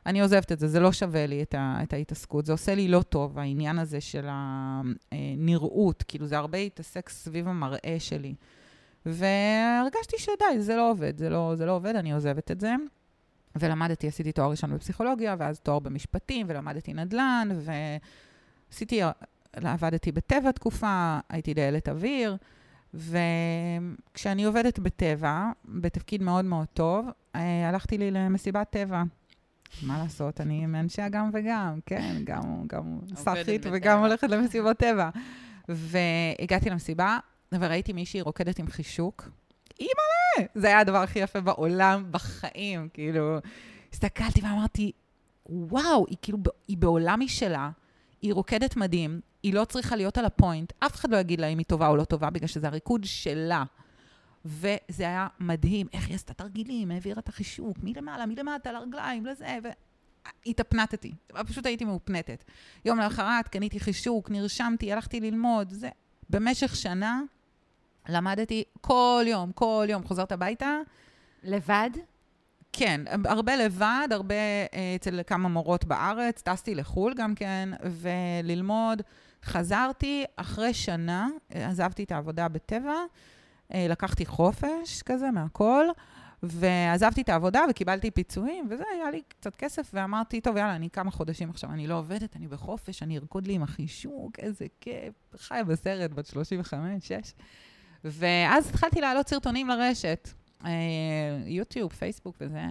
אני 0.07 0.21
עוזבת 0.21 0.53
את 0.53 0.59
זה, 0.59 0.69
זה 0.69 0.81
לא 0.81 0.93
שווה 0.93 1.27
לי 1.27 1.43
את, 1.43 1.55
ה, 1.55 1.79
את 1.83 1.93
ההתעסקות, 1.93 2.47
זה 2.47 2.53
עושה 2.53 2.75
לי 2.75 2.89
לא 2.89 3.03
טוב, 3.03 3.39
העניין 3.39 3.79
הזה 3.79 4.01
של 4.01 4.27
הנראות, 4.31 6.05
כאילו 6.09 6.27
זה 6.27 6.39
הרבה 6.39 6.59
התעסק 6.59 7.09
סביב 7.09 7.49
המראה 7.49 7.97
שלי. 7.99 8.35
והרגשתי 9.07 10.19
שדי, 10.19 10.61
זה 10.61 10.77
לא 10.77 10.91
עובד, 10.91 11.19
זה 11.19 11.31
לא, 11.31 11.53
זה 11.55 11.67
לא 11.67 11.77
עובד, 11.77 11.97
אני 11.97 12.13
עוזבת 12.13 12.51
את 12.51 12.61
זה. 12.61 12.75
ולמדתי, 13.57 14.09
עשיתי 14.09 14.33
תואר 14.33 14.51
ראשון 14.51 14.75
בפסיכולוגיה, 14.75 15.37
ואז 15.39 15.61
תואר 15.61 15.79
במשפטים, 15.79 16.47
ולמדתי 16.51 16.95
נדל"ן, 16.95 17.49
ועשיתי, 18.71 19.01
עבדתי 19.67 20.13
בטבע 20.13 20.51
תקופה, 20.51 21.19
הייתי 21.29 21.55
דיילת 21.55 21.89
אוויר, 21.89 22.37
וכשאני 22.95 24.45
עובדת 24.45 24.79
בטבע, 24.79 25.51
בתפקיד 25.65 26.23
מאוד 26.23 26.45
מאוד 26.45 26.67
טוב, 26.75 27.07
אה, 27.35 27.69
הלכתי 27.69 27.99
לי 27.99 28.11
למסיבת 28.11 28.71
טבע. 28.71 29.03
מה 29.83 29.99
לעשות, 29.99 30.41
אני 30.41 30.67
מאנשי 30.67 31.03
הגם 31.03 31.31
וגם, 31.33 31.79
כן, 31.87 32.17
גם, 32.25 32.43
גם 32.67 32.99
סאחית. 33.15 33.67
וגם 33.73 33.99
הולכת 33.99 34.29
למסיבות 34.31 34.77
טבע. 34.77 35.11
והגעתי 35.69 36.71
למסיבה, 36.71 37.19
וראיתי 37.53 37.93
מישהי 37.93 38.21
רוקדת 38.21 38.59
עם 38.59 38.69
חישוק. 38.69 39.29
אימא'לה! 39.81 40.49
זה 40.55 40.67
היה 40.67 40.79
הדבר 40.79 41.03
הכי 41.03 41.19
יפה 41.19 41.41
בעולם, 41.41 42.05
בחיים, 42.11 42.89
כאילו. 42.95 43.39
הסתכלתי 43.93 44.41
ואמרתי, 44.41 44.93
וואו, 45.47 46.07
היא 46.09 46.17
כאילו, 46.23 46.39
היא 46.69 46.77
בעולם 46.77 47.21
משלה, 47.21 47.71
היא 48.23 48.35
רוקדת 48.35 48.77
מדהים, 48.77 49.21
היא 49.43 49.55
לא 49.55 49.65
צריכה 49.65 49.97
להיות 49.97 50.19
על 50.19 50.25
הפוינט, 50.25 50.73
אף 50.79 50.95
אחד 50.95 51.11
לא 51.11 51.17
יגיד 51.17 51.41
לה 51.41 51.47
אם 51.47 51.59
היא 51.59 51.67
טובה 51.67 51.89
או 51.89 51.97
לא 51.97 52.05
טובה, 52.05 52.31
בגלל 52.31 52.49
שזה 52.49 52.67
הריקוד 52.67 53.01
שלה. 53.05 53.65
וזה 54.45 55.05
היה 55.05 55.27
מדהים, 55.41 55.87
איך 55.93 56.09
היא 56.09 56.15
עשתה 56.15 56.35
תרגילים, 56.35 56.91
העבירה 56.91 57.19
את 57.19 57.29
החישוק, 57.29 57.77
מלמעלה, 57.83 58.27
מלמטה, 58.27 58.73
לרגליים, 58.73 59.27
לזה, 59.27 59.59
והתאפנתתי. 60.47 61.13
פשוט 61.47 61.67
הייתי 61.67 61.85
מאופנתת. 61.85 62.45
יום 62.85 62.99
לאחרת 62.99 63.49
קניתי 63.49 63.81
חישוק, 63.81 64.31
נרשמתי, 64.31 64.93
הלכתי 64.93 65.21
ללמוד, 65.21 65.71
זה. 65.71 65.89
במשך 66.31 66.77
שנה 66.77 67.21
למדתי 68.09 68.65
כל 68.81 69.25
יום, 69.27 69.53
כל 69.53 69.87
יום, 69.89 70.05
חוזרת 70.05 70.33
הביתה. 70.33 70.79
לבד? 71.43 71.91
כן, 72.73 73.01
הרבה 73.25 73.57
לבד, 73.57 74.09
הרבה 74.11 74.35
אה, 74.35 74.95
אצל 74.97 75.21
כמה 75.27 75.49
מורות 75.49 75.85
בארץ, 75.85 76.43
טסתי 76.43 76.75
לחו"ל 76.75 77.15
גם 77.17 77.35
כן, 77.35 77.69
וללמוד. 77.83 79.03
חזרתי 79.45 80.25
אחרי 80.37 80.75
שנה, 80.75 81.29
עזבתי 81.51 82.05
את 82.05 82.13
העבודה 82.13 82.49
בטבע, 82.49 82.95
אה, 83.75 83.87
לקחתי 83.89 84.27
חופש 84.27 85.03
כזה 85.03 85.31
מהכל, 85.31 85.87
ועזבתי 86.43 87.21
את 87.21 87.29
העבודה 87.29 87.61
וקיבלתי 87.71 88.11
פיצויים, 88.11 88.67
וזה, 88.71 88.85
היה 88.95 89.11
לי 89.11 89.23
קצת 89.29 89.57
כסף, 89.57 89.91
ואמרתי, 89.95 90.41
טוב, 90.41 90.57
יאללה, 90.57 90.77
אני 90.77 90.91
כמה 90.91 91.11
חודשים 91.11 91.51
עכשיו, 91.51 91.71
אני 91.73 91.87
לא 91.87 91.99
עובדת, 91.99 92.37
אני 92.37 92.49
בחופש, 92.49 93.03
אני 93.03 93.19
ארקוד 93.19 93.47
לי 93.47 93.53
עם 93.53 93.63
החישוק, 93.63 94.39
איזה 94.39 94.67
כיף, 94.81 95.15
חיה 95.37 95.65
בסרט, 95.65 96.11
בת 96.11 96.27
35, 96.27 97.09
6. 97.09 97.35
ואז 98.05 98.69
התחלתי 98.69 99.01
להעלות 99.01 99.29
סרטונים 99.29 99.69
לרשת, 99.69 100.29
אה, 100.65 100.71
יוטיוב, 101.47 101.93
פייסבוק 101.93 102.37
וזה. 102.41 102.67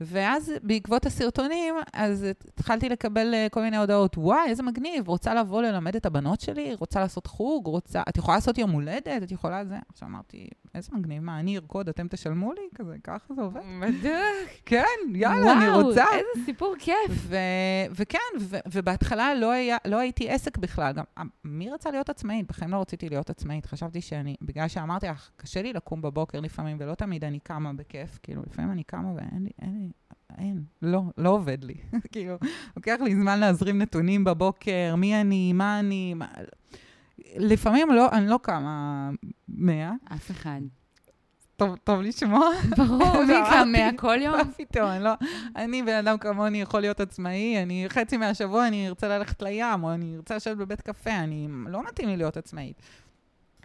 ואז 0.00 0.52
בעקבות 0.62 1.06
הסרטונים, 1.06 1.74
אז 1.92 2.26
התחלתי 2.54 2.88
לקבל 2.88 3.34
אה, 3.34 3.46
כל 3.50 3.62
מיני 3.62 3.76
הודעות, 3.76 4.18
וואי, 4.18 4.48
איזה 4.48 4.62
מגניב, 4.62 5.08
רוצה 5.08 5.34
לבוא 5.34 5.62
ללמד 5.62 5.96
את 5.96 6.06
הבנות 6.06 6.40
שלי? 6.40 6.74
רוצה 6.74 7.00
לעשות 7.00 7.26
חוג? 7.26 7.66
רוצה... 7.66 8.02
את 8.08 8.16
יכולה 8.16 8.36
לעשות 8.36 8.58
יום 8.58 8.70
הולדת? 8.70 9.22
את 9.22 9.32
יכולה 9.32 9.64
זה? 9.64 9.76
עכשיו 9.88 10.08
אמרתי, 10.08 10.48
איזה 10.74 10.88
מגניב, 10.92 11.22
מה, 11.22 11.40
אני 11.40 11.56
ארקוד, 11.56 11.88
אתם 11.88 12.08
תשלמו 12.08 12.52
לי? 12.52 12.62
כזה, 12.74 12.96
ככה 13.04 13.34
זה 13.34 13.42
עובד. 13.42 13.60
בדיוק. 13.80 14.50
כן, 14.66 14.84
יאללה, 15.14 15.44
וואו, 15.44 15.52
אני 15.58 15.68
רוצה. 15.68 16.00
וואו, 16.00 16.12
איזה 16.14 16.44
סיפור 16.44 16.74
כיף. 16.78 17.10
ו- 17.16 17.36
וכן, 17.90 18.18
ו- 18.40 18.56
ובהתחלה 18.72 19.34
לא, 19.34 19.50
היה, 19.50 19.76
לא 19.84 19.98
הייתי 19.98 20.30
עסק 20.30 20.58
בכלל. 20.58 20.92
גם, 20.92 21.04
אה, 21.18 21.22
מי 21.44 21.70
רצה 21.70 21.90
להיות 21.90 22.08
עצמאית? 22.10 22.48
בחיים 22.48 22.70
לא 22.70 22.80
רציתי 22.80 23.08
להיות 23.08 23.30
עצמאית. 23.30 23.66
חשבתי 23.66 24.00
שאני, 24.00 24.36
בגלל 24.42 24.68
שאמרתי 24.68 25.06
לך, 25.06 25.30
קשה 25.36 25.62
לי 25.62 25.72
לקום 25.72 26.02
בבוקר 26.02 26.40
לפעמים, 26.40 26.76
ולא 26.80 26.94
תמיד 26.94 27.24
אני 27.24 27.38
קמה 27.38 27.72
בכיף. 27.72 28.18
כאילו, 28.22 28.42
לפעמים 28.50 28.72
אני 28.72 28.84
קמה 28.84 29.12
ואין 29.14 29.44
לי, 29.44 29.50
אין 29.62 29.78
לי, 29.80 29.90
אין, 30.38 30.64
לא, 30.82 31.02
לא 31.18 31.30
עובד 31.30 31.64
לי. 31.64 31.74
כאילו, 32.12 32.36
לוקח 32.76 32.96
לי 33.04 33.14
זמן 33.14 33.40
להזרים 33.40 33.78
נתונים 33.78 34.24
בבוקר, 34.24 34.94
מי 34.96 35.20
אני, 35.20 35.52
מה 35.52 35.80
אני, 35.80 36.14
מה... 36.14 36.26
לפעמים 37.36 37.90
לא, 37.90 38.08
אני 38.12 38.26
לא 38.26 38.38
קמה 38.42 39.10
מאה. 39.48 39.92
אף 40.14 40.30
אחד. 40.30 40.60
טוב, 41.56 41.76
טוב 41.84 42.00
לשמוע. 42.00 42.48
ברור, 42.76 43.22
מי 43.28 43.34
קם 43.50 43.68
מאה 43.72 43.90
כל 43.96 44.18
יום? 44.22 44.36
מה 44.36 44.44
פתאום, 44.56 44.86
אני 44.86 45.04
לא... 45.04 45.12
אני 45.56 45.82
בן 45.82 45.94
אדם 45.94 46.18
כמוני 46.18 46.60
יכול 46.60 46.80
להיות 46.80 47.00
עצמאי, 47.00 47.62
אני 47.62 47.84
חצי 47.88 48.16
מהשבוע 48.16 48.66
אני 48.66 48.88
ארצה 48.88 49.08
ללכת 49.08 49.42
לים, 49.42 49.84
או 49.84 49.94
אני 49.94 50.16
ארצה 50.16 50.36
לשבת 50.36 50.56
בבית 50.56 50.80
קפה, 50.80 51.10
אני... 51.10 51.48
לא 51.66 51.82
מתאים 51.88 52.08
לי 52.08 52.16
להיות 52.16 52.36
עצמאית. 52.36 52.82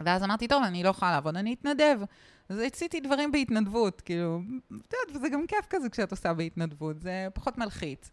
ואז 0.00 0.22
אמרתי, 0.24 0.48
טוב, 0.48 0.62
אני 0.62 0.82
לא 0.82 0.88
יכולה 0.88 1.10
לעבוד, 1.10 1.36
אני 1.36 1.54
אתנדב. 1.54 2.00
אז 2.48 2.58
עשיתי 2.58 3.00
דברים 3.00 3.32
בהתנדבות, 3.32 4.00
כאילו, 4.00 4.40
את 4.68 4.94
יודעת, 4.94 5.16
וזה 5.16 5.28
גם 5.28 5.46
כיף 5.46 5.66
כזה 5.70 5.88
כשאת 5.88 6.10
עושה 6.10 6.34
בהתנדבות, 6.34 7.00
זה 7.00 7.28
פחות 7.34 7.58
מלחיץ. 7.58 8.10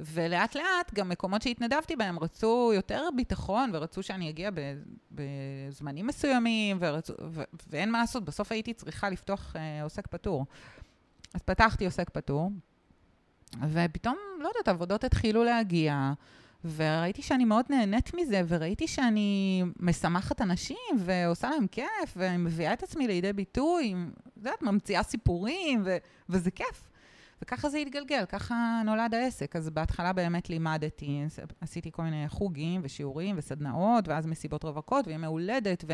ולאט 0.00 0.54
לאט, 0.56 0.94
גם 0.94 1.08
מקומות 1.08 1.42
שהתנדבתי 1.42 1.96
בהם 1.96 2.18
רצו 2.18 2.72
יותר 2.74 3.08
ביטחון, 3.16 3.70
ורצו 3.72 4.02
שאני 4.02 4.30
אגיע 4.30 4.50
בזמנים 5.12 6.06
מסוימים, 6.06 6.76
ורצו, 6.80 7.12
ו, 7.30 7.42
ואין 7.70 7.90
מה 7.90 7.98
לעשות, 7.98 8.24
בסוף 8.24 8.52
הייתי 8.52 8.74
צריכה 8.74 9.08
לפתוח 9.08 9.56
אה, 9.56 9.82
עוסק 9.82 10.06
פטור. 10.06 10.46
אז 11.34 11.42
פתחתי 11.42 11.84
עוסק 11.84 12.10
פטור, 12.10 12.50
ופתאום, 13.70 14.16
לא 14.40 14.48
יודעת, 14.48 14.68
עבודות 14.68 15.04
התחילו 15.04 15.44
להגיע, 15.44 16.12
וראיתי 16.76 17.22
שאני 17.22 17.44
מאוד 17.44 17.64
נהנית 17.70 18.14
מזה, 18.14 18.42
וראיתי 18.48 18.88
שאני 18.88 19.62
משמחת 19.80 20.40
אנשים, 20.40 20.76
ועושה 20.98 21.50
להם 21.50 21.66
כיף, 21.66 22.16
ומביאה 22.16 22.72
את 22.72 22.82
עצמי 22.82 23.06
לידי 23.06 23.32
ביטוי, 23.32 23.94
את 24.28 24.36
יודעת, 24.36 24.62
ממציאה 24.62 25.02
סיפורים, 25.02 25.82
ו- 25.84 25.96
וזה 26.28 26.50
כיף. 26.50 26.88
וככה 27.44 27.68
זה 27.68 27.78
התגלגל, 27.78 28.24
ככה 28.28 28.82
נולד 28.84 29.14
העסק. 29.14 29.56
אז 29.56 29.70
בהתחלה 29.70 30.12
באמת 30.12 30.50
לימדתי, 30.50 31.22
עשיתי 31.60 31.90
כל 31.92 32.02
מיני 32.02 32.28
חוגים 32.28 32.80
ושיעורים 32.84 33.34
וסדנאות, 33.38 34.08
ואז 34.08 34.26
מסיבות 34.26 34.64
רווקות 34.64 35.06
וימי 35.06 35.26
הולדת, 35.26 35.84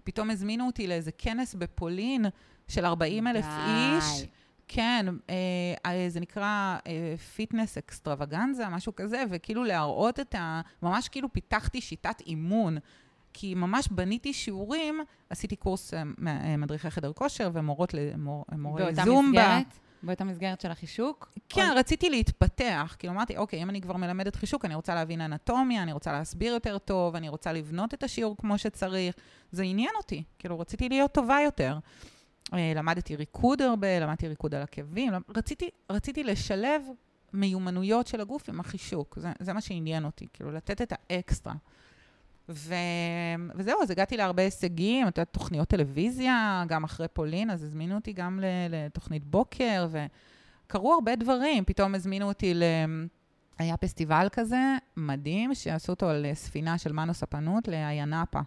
ופתאום 0.00 0.30
הזמינו 0.30 0.66
אותי 0.66 0.86
לאיזה 0.86 1.10
כנס 1.18 1.54
בפולין 1.54 2.26
של 2.68 2.84
40 2.84 3.26
אלף 3.26 3.44
איש. 3.44 4.28
כן, 4.68 5.06
אה, 5.30 6.06
זה 6.08 6.20
נקרא 6.20 6.76
fitness 7.34 7.76
אה, 7.76 7.82
extravaganza, 7.86 8.68
משהו 8.68 8.96
כזה, 8.96 9.24
וכאילו 9.30 9.64
להראות 9.64 10.20
את 10.20 10.34
ה... 10.34 10.60
ממש 10.82 11.08
כאילו 11.08 11.32
פיתחתי 11.32 11.80
שיטת 11.80 12.20
אימון. 12.26 12.78
כי 13.32 13.54
ממש 13.54 13.88
בניתי 13.90 14.32
שיעורים, 14.32 15.00
עשיתי 15.30 15.56
קורס 15.56 15.94
אה, 15.94 16.02
אה 16.26 16.56
מדריכי 16.56 16.90
חדר 16.90 17.12
כושר 17.12 17.50
ומורות 17.52 17.94
למורי 17.94 18.94
זומבה. 18.94 19.04
באותה 19.04 19.22
מסגרת? 19.28 19.89
באותה 20.02 20.24
מסגרת 20.24 20.60
של 20.60 20.70
החישוק? 20.70 21.32
כן, 21.48 21.70
או... 21.70 21.76
רציתי 21.76 22.10
להתפתח. 22.10 22.96
כאילו 22.98 23.12
אמרתי, 23.12 23.36
אוקיי, 23.36 23.62
אם 23.62 23.70
אני 23.70 23.80
כבר 23.80 23.96
מלמדת 23.96 24.36
חישוק, 24.36 24.64
אני 24.64 24.74
רוצה 24.74 24.94
להבין 24.94 25.20
אנטומיה, 25.20 25.82
אני 25.82 25.92
רוצה 25.92 26.12
להסביר 26.12 26.52
יותר 26.52 26.78
טוב, 26.78 27.16
אני 27.16 27.28
רוצה 27.28 27.52
לבנות 27.52 27.94
את 27.94 28.02
השיעור 28.02 28.36
כמו 28.36 28.58
שצריך. 28.58 29.14
זה 29.52 29.62
עניין 29.62 29.90
אותי, 29.96 30.22
כאילו, 30.38 30.58
רציתי 30.58 30.88
להיות 30.88 31.12
טובה 31.12 31.38
יותר. 31.44 31.78
אה, 32.54 32.72
למדתי 32.76 33.16
ריקוד 33.16 33.62
הרבה, 33.62 34.00
למדתי 34.00 34.28
ריקוד 34.28 34.54
על 34.54 34.62
עקבים, 34.62 35.12
רציתי, 35.36 35.70
רציתי 35.90 36.24
לשלב 36.24 36.82
מיומנויות 37.32 38.06
של 38.06 38.20
הגוף 38.20 38.48
עם 38.48 38.60
החישוק, 38.60 39.18
זה, 39.20 39.28
זה 39.40 39.52
מה 39.52 39.60
שעניין 39.60 40.04
אותי, 40.04 40.26
כאילו 40.32 40.52
לתת 40.52 40.82
את 40.82 40.92
האקסטרה. 40.92 41.54
ו... 42.50 42.74
וזהו, 43.54 43.82
אז 43.82 43.90
הגעתי 43.90 44.16
להרבה 44.16 44.42
הישגים, 44.42 45.08
את 45.08 45.18
יודעת, 45.18 45.32
תוכניות 45.32 45.68
טלוויזיה, 45.68 46.64
גם 46.68 46.84
אחרי 46.84 47.08
פולין, 47.08 47.50
אז 47.50 47.64
הזמינו 47.64 47.94
אותי 47.94 48.12
גם 48.12 48.40
לתוכנית 48.70 49.24
בוקר, 49.24 49.88
וקרו 50.66 50.94
הרבה 50.94 51.16
דברים. 51.16 51.64
פתאום 51.64 51.94
הזמינו 51.94 52.28
אותי 52.28 52.54
ל... 52.54 52.62
היה 53.58 53.76
פסטיבל 53.76 54.28
כזה 54.32 54.76
מדהים, 54.96 55.54
שעשו 55.54 55.92
אותו 55.92 56.08
על 56.08 56.26
ספינה 56.34 56.78
של 56.78 56.92
מנו 56.92 57.14
ספנות 57.14 57.68
לאיינאפה. 57.68 58.40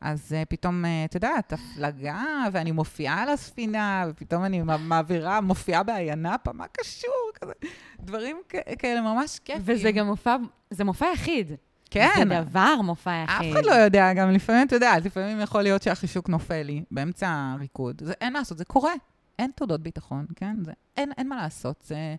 אז 0.00 0.32
uh, 0.32 0.46
פתאום, 0.48 0.84
uh, 0.84 0.88
את 1.04 1.14
יודעת, 1.14 1.52
הפלגה, 1.52 2.24
ואני 2.52 2.72
מופיעה 2.72 3.22
על 3.22 3.28
הספינה, 3.28 4.04
ופתאום 4.08 4.44
אני 4.44 4.62
מעבירה, 4.62 5.40
מופיעה 5.40 5.82
באיינאפה, 5.82 6.52
מה 6.52 6.66
קשור? 6.72 7.30
כזה, 7.34 7.52
דברים 8.00 8.36
כאלה 8.78 9.00
ממש 9.00 9.38
כיפים. 9.38 9.62
וזה 9.64 9.92
גם 9.92 10.06
מופע, 10.06 10.36
זה 10.70 10.84
מופע 10.84 11.06
יחיד. 11.14 11.52
כן. 11.94 12.28
זה 12.28 12.40
דבר 12.40 12.74
מופע 12.84 13.24
יחיד. 13.24 13.50
אף 13.50 13.52
אחד 13.52 13.66
לא 13.66 13.72
יודע, 13.72 14.12
גם 14.12 14.30
לפעמים, 14.30 14.66
אתה 14.66 14.76
יודע, 14.76 14.98
לפעמים 15.04 15.40
יכול 15.40 15.62
להיות 15.62 15.82
שהחישוק 15.82 16.28
נופל 16.28 16.62
לי 16.62 16.84
באמצע 16.90 17.28
הריקוד. 17.28 18.02
זה, 18.04 18.12
אין 18.20 18.32
לעשות, 18.32 18.58
זה 18.58 18.64
קורה. 18.64 18.92
אין 19.38 19.50
תעודות 19.54 19.82
ביטחון, 19.82 20.26
כן? 20.36 20.56
זה, 20.64 20.72
אין, 20.96 21.12
אין 21.18 21.28
מה 21.28 21.36
לעשות. 21.36 21.84
זה... 21.86 22.16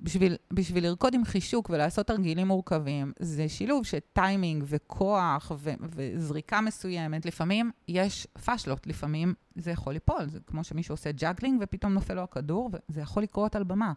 בשביל, 0.00 0.36
בשביל 0.52 0.84
לרקוד 0.84 1.14
עם 1.14 1.24
חישוק 1.24 1.70
ולעשות 1.70 2.06
תרגילים 2.06 2.46
מורכבים, 2.46 3.12
זה 3.18 3.48
שילוב 3.48 3.84
של 3.84 3.98
טיימינג 4.12 4.64
וכוח 4.66 5.52
ו, 5.56 5.70
וזריקה 5.80 6.60
מסוימת. 6.60 7.26
לפעמים 7.26 7.70
יש 7.88 8.26
פאשלות, 8.44 8.86
לפעמים 8.86 9.34
זה 9.54 9.70
יכול 9.70 9.92
ליפול. 9.92 10.28
זה 10.28 10.38
כמו 10.46 10.64
שמישהו 10.64 10.92
עושה 10.92 11.12
ג'אגלינג 11.12 11.58
ופתאום 11.62 11.92
נופל 11.92 12.14
לו 12.14 12.22
הכדור, 12.22 12.70
וזה 12.88 13.00
יכול 13.00 13.22
לקרות 13.22 13.56
על 13.56 13.64
במה. 13.64 13.92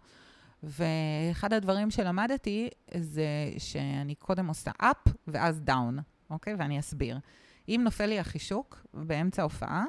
ואחד 0.65 1.53
הדברים 1.53 1.91
שלמדתי 1.91 2.69
זה 2.97 3.25
שאני 3.57 4.15
קודם 4.15 4.47
עושה 4.47 4.71
up 4.81 5.09
ואז 5.27 5.61
down, 5.67 6.01
אוקיי? 6.29 6.55
ואני 6.55 6.79
אסביר. 6.79 7.19
אם 7.69 7.81
נופל 7.83 8.05
לי 8.05 8.19
החישוק 8.19 8.85
באמצע 8.93 9.41
ההופעה, 9.41 9.85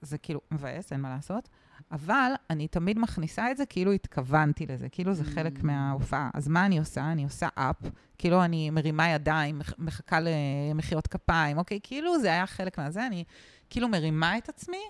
זה 0.00 0.18
כאילו 0.18 0.40
מבאס, 0.50 0.92
אין 0.92 1.00
מה 1.00 1.10
לעשות. 1.10 1.48
אבל 1.92 2.32
אני 2.50 2.68
תמיד 2.68 2.98
מכניסה 2.98 3.50
את 3.50 3.56
זה 3.56 3.66
כאילו 3.66 3.92
התכוונתי 3.92 4.66
לזה, 4.66 4.88
כאילו 4.88 5.14
זה 5.14 5.24
חלק 5.24 5.58
mm. 5.58 5.66
מההופעה. 5.66 6.30
אז 6.34 6.48
מה 6.48 6.66
אני 6.66 6.78
עושה? 6.78 7.12
אני 7.12 7.24
עושה 7.24 7.48
אפ, 7.54 7.76
כאילו 8.18 8.44
אני 8.44 8.70
מרימה 8.70 9.08
ידיים, 9.08 9.60
מחכה 9.78 10.18
למחיאות 10.20 11.06
כפיים, 11.06 11.58
אוקיי? 11.58 11.80
כאילו 11.82 12.20
זה 12.20 12.28
היה 12.28 12.46
חלק 12.46 12.78
מהזה, 12.78 13.06
אני 13.06 13.24
כאילו 13.70 13.88
מרימה 13.88 14.38
את 14.38 14.48
עצמי, 14.48 14.82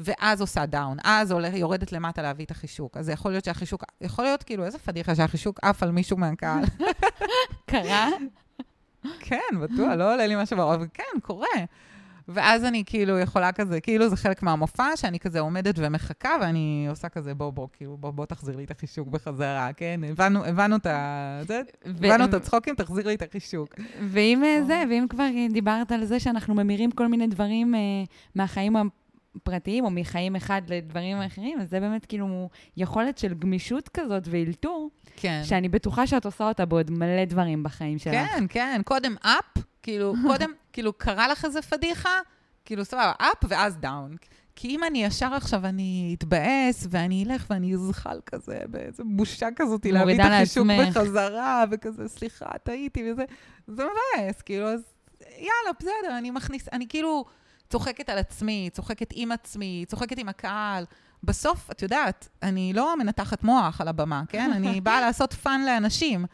ואז 0.00 0.40
עושה 0.40 0.66
דאון. 0.66 0.96
אז 1.04 1.30
הולך, 1.30 1.54
יורדת 1.54 1.92
למטה 1.92 2.22
להביא 2.22 2.44
את 2.44 2.50
החישוק. 2.50 2.96
אז 2.96 3.06
זה 3.06 3.12
יכול 3.12 3.30
להיות 3.30 3.44
שהחישוק, 3.44 3.84
יכול 4.00 4.24
להיות 4.24 4.42
כאילו, 4.42 4.64
איזה 4.64 4.78
פדיחה 4.78 5.14
שהחישוק 5.14 5.60
עף 5.62 5.82
על 5.82 5.90
מישהו 5.90 6.16
מהקהל. 6.16 6.64
קרה? 7.70 8.08
כן, 9.20 9.60
בטוח, 9.62 9.92
לא 9.96 10.12
עולה 10.12 10.26
לי 10.26 10.34
משהו 10.36 10.56
בראש, 10.56 10.76
אבל 10.76 10.86
כן, 10.94 11.20
קורה. 11.22 11.46
ואז 12.28 12.64
אני 12.64 12.82
כאילו 12.86 13.18
יכולה 13.18 13.52
כזה, 13.52 13.80
כאילו 13.80 14.08
זה 14.08 14.16
חלק 14.16 14.42
מהמופע, 14.42 14.96
שאני 14.96 15.18
כזה 15.18 15.40
עומדת 15.40 15.74
ומחכה, 15.78 16.30
ואני 16.40 16.86
עושה 16.90 17.08
כזה, 17.08 17.34
בוא, 17.34 17.50
בוא, 17.50 17.68
כאילו, 17.72 17.96
בוא, 17.96 18.10
בוא 18.10 18.26
תחזיר 18.26 18.56
לי 18.56 18.64
את 18.64 18.70
החישוק 18.70 19.08
בחזרה, 19.08 19.70
כן? 19.76 20.00
הבנו, 20.08 20.44
הבנו 20.44 20.76
את 20.76 20.86
ה... 20.86 21.40
זה, 21.46 21.60
הבנו 21.84 22.24
את 22.24 22.34
הצחוקים, 22.34 22.74
תחזיר 22.74 23.06
לי 23.06 23.14
את 23.14 23.22
החישוק. 23.22 23.74
ואם 24.10 24.44
אה, 24.44 24.62
זה, 24.66 24.82
ואם 24.90 25.06
כבר 25.08 25.28
דיברת 25.50 25.92
על 25.92 26.04
זה 26.04 26.20
שאנחנו 26.20 26.54
ממירים 26.54 26.90
כל 26.90 27.08
מיני 27.08 27.26
דברים 27.26 27.74
uh, 27.74 27.78
מהחיים 28.34 28.76
פרטיים, 29.42 29.84
או 29.84 29.90
מחיים 29.90 30.36
אחד 30.36 30.62
לדברים 30.68 31.16
אחרים, 31.16 31.60
אז 31.60 31.70
זה 31.70 31.80
באמת 31.80 32.06
כאילו 32.06 32.48
יכולת 32.76 33.18
של 33.18 33.34
גמישות 33.34 33.88
כזאת 33.88 34.28
ואילתור, 34.30 34.90
כן. 35.16 35.40
שאני 35.44 35.68
בטוחה 35.68 36.06
שאת 36.06 36.24
עושה 36.26 36.48
אותה 36.48 36.64
בעוד 36.64 36.90
מלא 36.90 37.24
דברים 37.24 37.62
בחיים 37.62 37.98
שלך. 37.98 38.14
כן, 38.14 38.44
כן, 38.48 38.80
קודם 38.84 39.14
אפ, 39.22 39.64
כאילו, 39.82 40.14
קודם, 40.28 40.50
כאילו, 40.72 40.92
קרה 40.92 41.28
לך 41.28 41.44
איזה 41.44 41.62
פדיחה, 41.62 42.18
כאילו, 42.64 42.84
סבבה, 42.84 43.12
אפ 43.18 43.44
ואז 43.48 43.76
דאון. 43.76 44.16
כי 44.56 44.68
אם 44.68 44.84
אני 44.84 45.04
ישר 45.04 45.34
עכשיו, 45.34 45.66
אני 45.66 46.16
אתבאס, 46.18 46.86
ואני 46.90 47.24
אלך 47.24 47.46
ואני 47.50 47.74
אזחל 47.74 48.20
כזה, 48.26 48.58
באיזה 48.66 49.02
בושה 49.04 49.48
כזאת, 49.56 49.86
להביא 49.86 50.14
את 50.14 50.20
החישוק. 50.20 50.66
בחזרה, 50.88 51.64
וכזה, 51.70 52.08
סליחה, 52.08 52.46
טעיתי 52.62 53.12
וזה, 53.12 53.24
זה 53.66 53.82
מבאס, 53.82 54.42
כאילו, 54.42 54.68
אז 54.68 54.80
יאללה, 55.38 55.72
בסדר, 55.78 56.18
אני 56.18 56.30
מכניס, 56.30 56.68
אני 56.72 56.88
כאילו 56.88 57.24
צוחקת 57.68 58.10
על 58.10 58.18
עצמי, 58.18 58.70
צוחקת 58.72 59.08
עם 59.14 59.32
עצמי, 59.32 59.84
צוחקת 59.88 60.18
עם 60.18 60.28
הקהל. 60.28 60.84
בסוף, 61.22 61.70
את 61.70 61.82
יודעת, 61.82 62.28
אני 62.42 62.72
לא 62.72 62.98
מנתחת 62.98 63.42
מוח 63.42 63.80
על 63.80 63.88
הבמה, 63.88 64.22
כן? 64.28 64.52
אני 64.52 64.80
באה 64.86 65.00
לעשות 65.00 65.32
fun 65.32 65.60
לאנשים. 65.66 66.24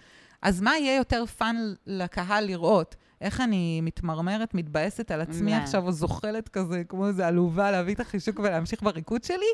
אז 0.42 0.60
מה 0.60 0.78
יהיה 0.78 0.96
יותר 0.96 1.26
fun 1.26 1.56
לקהל 1.86 2.44
לראות? 2.44 2.96
איך 3.20 3.40
אני 3.40 3.80
מתמרמרת, 3.80 4.54
מתבאסת 4.54 5.10
על 5.10 5.20
עצמי 5.20 5.50
מה? 5.50 5.62
עכשיו, 5.62 5.86
או 5.86 5.92
זוחלת 5.92 6.48
כזה, 6.48 6.82
כמו 6.88 7.08
איזה 7.08 7.26
עלובה, 7.26 7.70
להביא 7.70 7.94
את 7.94 8.00
החישוק 8.00 8.38
ולהמשיך 8.38 8.82
בריקוד 8.82 9.24
שלי? 9.24 9.52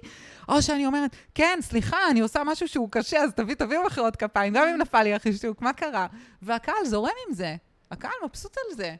או 0.48 0.62
שאני 0.62 0.86
אומרת, 0.86 1.16
כן, 1.34 1.58
סליחה, 1.62 1.96
אני 2.10 2.20
עושה 2.20 2.42
משהו 2.46 2.68
שהוא 2.68 2.88
קשה, 2.90 3.18
אז 3.18 3.32
תביא, 3.32 3.54
תביאו 3.54 3.84
מחיאות 3.86 4.16
כפיים, 4.16 4.54
גם 4.54 4.68
אם 4.68 4.78
נפל 4.78 5.02
לי 5.02 5.14
החישוק, 5.14 5.62
מה 5.62 5.72
קרה? 5.72 6.06
והקהל 6.42 6.84
זורם 6.84 7.10
עם 7.28 7.34
זה. 7.34 7.56
הקהל 7.90 8.12
מבסוט 8.24 8.56
על 8.56 8.76
זה. 8.76 8.94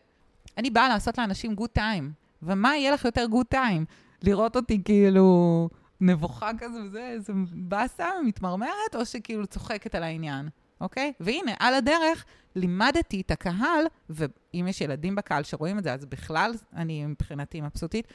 אני 0.58 0.70
באה 0.70 0.88
לעשות 0.88 1.18
לאנשים 1.18 1.54
good 1.54 1.70
time. 1.70 2.12
ומה 2.42 2.76
יהיה 2.76 2.92
לך 2.92 3.04
יותר 3.04 3.26
good 3.26 3.46
time? 3.46 3.84
לראות 4.22 4.56
אותי 4.56 4.82
כאילו 4.84 5.68
נבוכה 6.00 6.50
כזה 6.58 6.82
וזה, 6.82 7.08
איזה 7.08 7.32
באסה, 7.52 8.08
מתמרמרת, 8.26 8.94
או 8.94 9.06
שכאילו 9.06 9.46
צוחקת 9.46 9.94
על 9.94 10.02
העניין, 10.02 10.48
אוקיי? 10.80 11.12
והנה, 11.20 11.52
על 11.58 11.74
הדרך 11.74 12.24
לימדתי 12.54 13.20
את 13.20 13.30
הקהל, 13.30 13.86
ואם 14.10 14.66
יש 14.68 14.80
ילדים 14.80 15.14
בקהל 15.14 15.42
שרואים 15.42 15.78
את 15.78 15.84
זה, 15.84 15.94
אז 15.94 16.04
בכלל, 16.04 16.52
אני 16.72 17.06
מבחינתי 17.06 17.60
מבסוטית, 17.60 18.08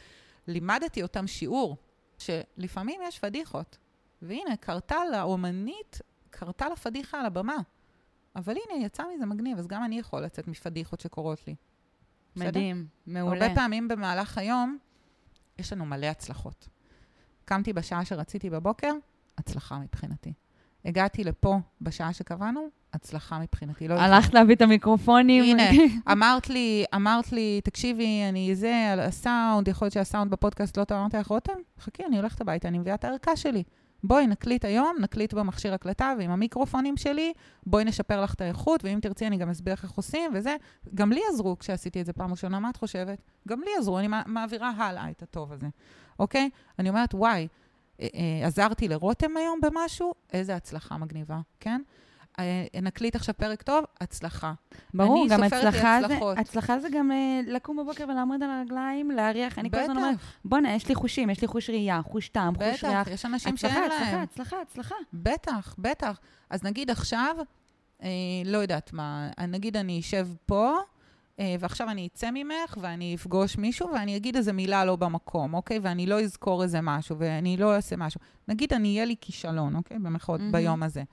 לימדתי 0.47 1.03
אותם 1.03 1.27
שיעור, 1.27 1.77
שלפעמים 2.17 3.01
יש 3.07 3.19
פדיחות. 3.19 3.77
והנה, 4.21 4.55
קרתה 4.55 4.97
לאומנית, 5.11 6.01
קרתה 6.29 6.69
לה 6.69 6.75
פדיחה 6.75 7.19
על 7.19 7.25
הבמה. 7.25 7.57
אבל 8.35 8.53
הנה, 8.53 8.85
יצא 8.85 9.03
מזה 9.15 9.25
מגניב, 9.25 9.57
אז 9.59 9.67
גם 9.67 9.83
אני 9.83 9.99
יכול 9.99 10.21
לצאת 10.21 10.47
מפדיחות 10.47 10.99
שקורות 10.99 11.47
לי. 11.47 11.55
בסדר? 12.35 12.47
מדהים, 12.47 12.85
מעולה. 13.07 13.45
הרבה 13.45 13.55
פעמים 13.55 13.87
במהלך 13.87 14.37
היום, 14.37 14.77
יש 15.59 15.73
לנו 15.73 15.85
מלא 15.85 16.05
הצלחות. 16.05 16.69
קמתי 17.45 17.73
בשעה 17.73 18.05
שרציתי 18.05 18.49
בבוקר, 18.49 18.93
הצלחה 19.37 19.79
מבחינתי. 19.79 20.33
הגעתי 20.85 21.23
לפה 21.23 21.59
בשעה 21.81 22.13
שקבענו, 22.13 22.67
הצלחה 22.93 23.39
מבחינתי. 23.39 23.87
לא 23.87 23.93
הלכת 23.93 24.33
להביא 24.33 24.55
את 24.55 24.61
המיקרופונים. 24.61 25.43
הנה, 25.43 25.63
אמרת 26.11 26.49
לי, 26.49 26.85
אמרת 26.95 27.31
לי, 27.31 27.61
תקשיבי, 27.63 28.23
אני 28.29 28.55
זה, 28.55 28.89
על 28.93 28.99
הסאונד, 28.99 29.67
יכול 29.67 29.85
להיות 29.85 29.93
שהסאונד 29.93 30.31
בפודקאסט 30.31 30.77
לא 30.77 30.83
טוב, 30.83 30.97
אמרתי 30.97 31.17
לך, 31.17 31.27
רותם, 31.27 31.53
חכי, 31.79 32.05
אני 32.05 32.17
הולכת 32.17 32.41
הביתה, 32.41 32.67
אני 32.67 32.79
מביאה 32.79 32.95
את 32.95 33.03
הערכה 33.03 33.35
שלי. 33.35 33.63
בואי 34.03 34.27
נקליט 34.27 34.65
היום, 34.65 34.95
נקליט 34.99 35.33
במכשיר 35.33 35.73
הקלטה 35.73 36.13
ועם 36.17 36.31
המיקרופונים 36.31 36.97
שלי, 36.97 37.33
בואי 37.65 37.83
נשפר 37.83 38.21
לך 38.21 38.33
את 38.33 38.41
האיכות, 38.41 38.83
ואם 38.83 38.99
תרצי 39.01 39.27
אני 39.27 39.37
גם 39.37 39.49
אסביר 39.49 39.73
לך 39.73 39.83
איך 39.83 39.91
עושים, 39.91 40.31
וזה. 40.33 40.55
גם 40.95 41.11
לי 41.11 41.21
עזרו 41.29 41.59
כשעשיתי 41.59 42.01
את 42.01 42.05
זה 42.05 42.13
פעם 42.13 42.31
ראשונה, 42.31 42.59
מה 42.59 42.69
את 42.69 42.77
חושבת? 42.77 43.21
גם 43.47 43.61
לי 43.61 43.71
עזרו, 43.77 43.99
אני 43.99 44.07
מע- 44.07 44.23
מעבירה 44.25 44.69
הלאה 44.69 45.09
את 45.09 45.23
הטוב 45.23 45.51
הזה, 45.51 45.67
אוקיי? 46.19 46.49
אני 46.79 46.89
אומרת, 46.89 47.13
וואי, 47.13 47.47
אה, 48.01 48.07
אה, 48.41 48.47
עזרתי 48.47 48.87
לרותם 48.87 49.37
היום 49.37 49.59
במשהו, 49.61 50.13
איזה 50.33 50.55
הצלחה 50.55 50.97
מגניבה, 50.97 51.39
כן? 51.59 51.81
אה, 52.39 52.65
נקליט 52.81 53.15
עכשיו 53.15 53.35
פרק 53.37 53.61
טוב, 53.61 53.85
הצלחה. 54.01 54.53
ברור, 54.93 55.27
גם 55.29 55.43
הצלחה 55.43 55.99
זה. 56.07 56.19
הצלחה 56.37 56.79
זה 56.79 56.87
גם 56.91 57.11
אה, 57.11 57.39
לקום 57.47 57.77
בבוקר 57.77 58.03
ולעמוד 58.09 58.43
על 58.43 58.49
הרגליים, 58.49 59.11
להריח. 59.11 59.59
אני 59.59 59.71
כל 59.71 59.77
הזמן 59.77 59.97
אומרת, 59.97 60.15
בטח, 60.15 60.25
בואנה, 60.45 60.75
יש 60.75 60.89
לי 60.89 60.95
חושים, 60.95 61.29
יש 61.29 61.41
לי 61.41 61.47
חוש 61.47 61.69
ראייה, 61.69 62.01
חוש 62.01 62.29
טעם, 62.29 62.55
חוש 62.55 62.83
בטח, 62.83 62.89
ריח. 62.89 63.07
יש 63.07 63.25
אנשים 63.25 63.53
הצלחה, 63.53 63.73
שאין 63.73 63.91
הצלחה, 63.91 64.11
להם. 64.11 64.23
הצלחה, 64.23 64.61
הצלחה. 64.61 64.95
בטח, 65.13 65.75
בטח. 65.77 66.19
אז 66.49 66.63
נגיד 66.63 66.89
עכשיו, 66.89 67.35
אה, 68.03 68.09
לא 68.45 68.57
יודעת 68.57 68.93
מה, 68.93 69.29
נגיד 69.47 69.77
אני 69.77 69.99
אשב 69.99 70.27
פה, 70.45 70.77
אה, 71.39 71.55
ועכשיו 71.59 71.89
אני 71.89 72.07
אצא 72.07 72.29
ממך 72.31 72.77
ואני 72.81 73.15
אפגוש 73.15 73.57
מישהו 73.57 73.89
ואני 73.93 74.17
אגיד 74.17 74.35
איזה 74.35 74.53
מילה 74.53 74.85
לא 74.85 74.95
במקום, 74.95 75.53
אוקיי? 75.53 75.79
ואני 75.81 76.05
לא 76.05 76.21
אזכור 76.21 76.63
איזה 76.63 76.81
משהו 76.81 77.15
ואני 77.19 77.57
לא 77.57 77.75
אעשה 77.75 77.95
משהו. 77.95 78.19
נגיד 78.47 78.73
אני 78.73 78.93
אהיה 78.93 79.05
לי 79.05 79.15
כישלון, 79.21 79.75
אוקיי? 79.75 79.99
במחאות, 79.99 80.39
מהמם. 80.39 80.51
ביום 80.51 80.83
הזה. 80.83 81.03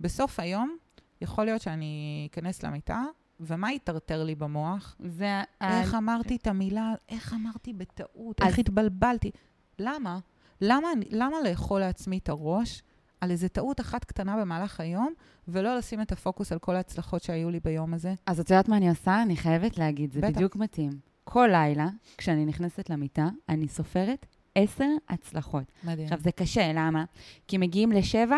בסוף 0.00 0.40
היום, 0.40 0.76
יכול 1.20 1.44
להיות 1.44 1.62
שאני 1.62 2.28
אכנס 2.30 2.62
למיטה, 2.62 3.02
ומה 3.40 3.72
יטרטר 3.72 4.24
לי 4.24 4.34
במוח? 4.34 4.96
זה... 4.98 5.28
ה- 5.60 5.80
איך 5.80 5.94
אמרתי 5.94 6.36
את 6.36 6.46
המילה, 6.46 6.92
איך 7.08 7.34
אמרתי 7.34 7.72
בטעות, 7.72 8.40
אז- 8.40 8.46
איך 8.48 8.58
התבלבלתי. 8.58 9.30
למה? 9.78 10.18
למה, 10.60 10.88
למה 11.10 11.36
לאכול 11.44 11.80
לעצמי 11.80 12.18
את 12.18 12.28
הראש 12.28 12.82
על 13.20 13.30
איזו 13.30 13.48
טעות 13.48 13.80
אחת 13.80 14.04
קטנה 14.04 14.36
במהלך 14.36 14.80
היום, 14.80 15.12
ולא 15.48 15.76
לשים 15.76 16.00
את 16.00 16.12
הפוקוס 16.12 16.52
על 16.52 16.58
כל 16.58 16.76
ההצלחות 16.76 17.22
שהיו 17.22 17.50
לי 17.50 17.60
ביום 17.64 17.94
הזה? 17.94 18.14
אז 18.26 18.40
את 18.40 18.50
יודעת 18.50 18.68
מה 18.68 18.76
אני 18.76 18.88
עושה? 18.90 19.22
אני 19.22 19.36
חייבת 19.36 19.78
להגיד, 19.78 20.12
זה 20.12 20.20
בטח. 20.20 20.28
בדיוק 20.36 20.56
מתאים. 20.56 20.90
כל 21.24 21.48
לילה, 21.52 21.88
כשאני 22.18 22.44
נכנסת 22.46 22.90
למיטה, 22.90 23.28
אני 23.48 23.68
סופרת 23.68 24.26
עשר 24.54 24.88
הצלחות. 25.08 25.64
מדהים. 25.84 26.04
עכשיו, 26.04 26.18
זה 26.20 26.32
קשה, 26.32 26.72
למה? 26.74 27.04
כי 27.48 27.58
מגיעים 27.58 27.92
לשבע, 27.92 28.36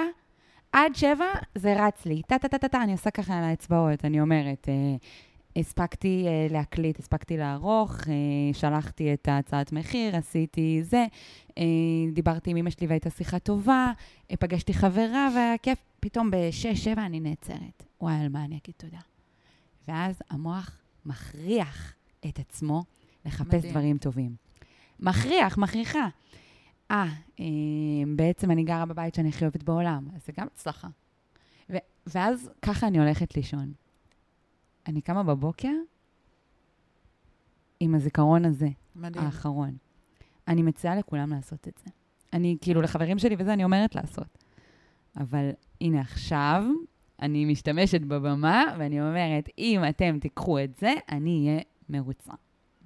עד 0.77 0.95
שבע 0.95 1.25
זה 1.55 1.87
רץ 1.87 2.07
לי. 2.07 2.23
טה-טה-טה-טה, 2.27 2.83
אני 2.83 2.93
עושה 2.93 3.11
ככה 3.11 3.39
על 3.39 3.45
האצבעות, 3.45 4.05
אני 4.05 4.21
אומרת, 4.21 4.69
אה, 4.69 4.97
הספקתי 5.61 6.25
אה, 6.27 6.47
להקליט, 6.51 6.99
הספקתי 6.99 7.37
לערוך, 7.37 8.09
אה, 8.09 8.15
שלחתי 8.53 9.15
את 9.15 9.29
ההצעת 9.29 9.73
מחיר, 9.73 10.17
עשיתי 10.17 10.81
זה, 10.83 11.05
אה, 11.59 11.65
דיברתי 12.13 12.51
עם 12.51 12.57
אמא 12.57 12.71
שלי 12.71 12.87
והייתה 12.87 13.11
שיחה 13.11 13.39
טובה, 13.39 13.93
אה, 14.31 14.37
פגשתי 14.37 14.75
חברה 14.75 15.29
והיה 15.35 15.59
כיף. 15.59 15.79
פתאום 16.01 16.31
בשש, 16.31 16.85
שבע 16.85 17.07
אני 17.07 17.21
נעצרת. 17.21 17.85
וואי, 18.01 18.15
על 18.15 18.29
מה 18.29 18.45
אני 18.45 18.59
אגיד 18.65 18.75
תודה? 18.77 19.01
ואז 19.89 20.23
המוח 20.31 20.79
מכריח 21.07 21.95
את 22.27 22.39
עצמו 22.39 22.85
לחפש 23.25 23.55
מדהים. 23.55 23.71
דברים 23.71 23.99
טובים. 23.99 24.37
מכריח, 25.01 25.59
מכריחה. 25.59 26.09
אה, 26.91 27.07
אה, 27.41 27.45
בעצם 28.17 28.51
אני 28.51 28.65
גרה 28.65 28.87
בבית 28.87 29.15
שאני 29.15 29.29
הכי 29.29 29.45
אוהבת 29.45 29.63
בעולם, 29.63 30.09
אז 30.15 30.27
זה 30.27 30.33
גם 30.39 30.47
הצלחה. 30.47 30.89
ו- 31.71 31.77
ואז 32.07 32.51
ככה 32.63 32.87
אני 32.87 32.99
הולכת 32.99 33.37
לישון. 33.37 33.73
אני 34.87 35.01
קמה 35.01 35.23
בבוקר 35.23 35.73
עם 37.81 37.95
הזיכרון 37.95 38.45
הזה, 38.45 38.69
מדהים. 38.97 39.25
האחרון. 39.25 39.77
אני 40.49 40.63
מציעה 40.63 40.97
לכולם 40.97 41.31
לעשות 41.31 41.69
את 41.69 41.81
זה. 41.85 41.91
אני, 42.33 42.57
כאילו, 42.61 42.83
לחברים 42.83 43.19
שלי 43.19 43.37
וזה, 43.39 43.53
אני 43.53 43.65
אומרת 43.65 43.95
לעשות. 43.95 44.39
אבל 45.17 45.51
הנה 45.81 46.01
עכשיו, 46.01 46.65
אני 47.23 47.45
משתמשת 47.45 48.01
בבמה, 48.01 48.65
ואני 48.79 49.01
אומרת, 49.01 49.49
אם 49.59 49.81
אתם 49.89 50.19
תיקחו 50.19 50.65
את 50.65 50.77
זה, 50.77 50.95
אני 51.09 51.49
אהיה 51.49 51.61
מרוצה. 51.89 52.33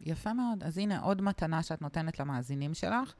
יפה 0.00 0.32
מאוד. 0.32 0.62
אז 0.62 0.78
הנה 0.78 1.00
עוד 1.00 1.22
מתנה 1.22 1.62
שאת 1.62 1.82
נותנת 1.82 2.20
למאזינים 2.20 2.74
שלך, 2.74 3.14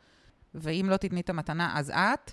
ואם 0.55 0.87
לא 0.91 0.97
תתני 0.97 1.21
את 1.21 1.31
המתנה, 1.31 1.73
אז 1.75 1.91
את? 1.91 2.33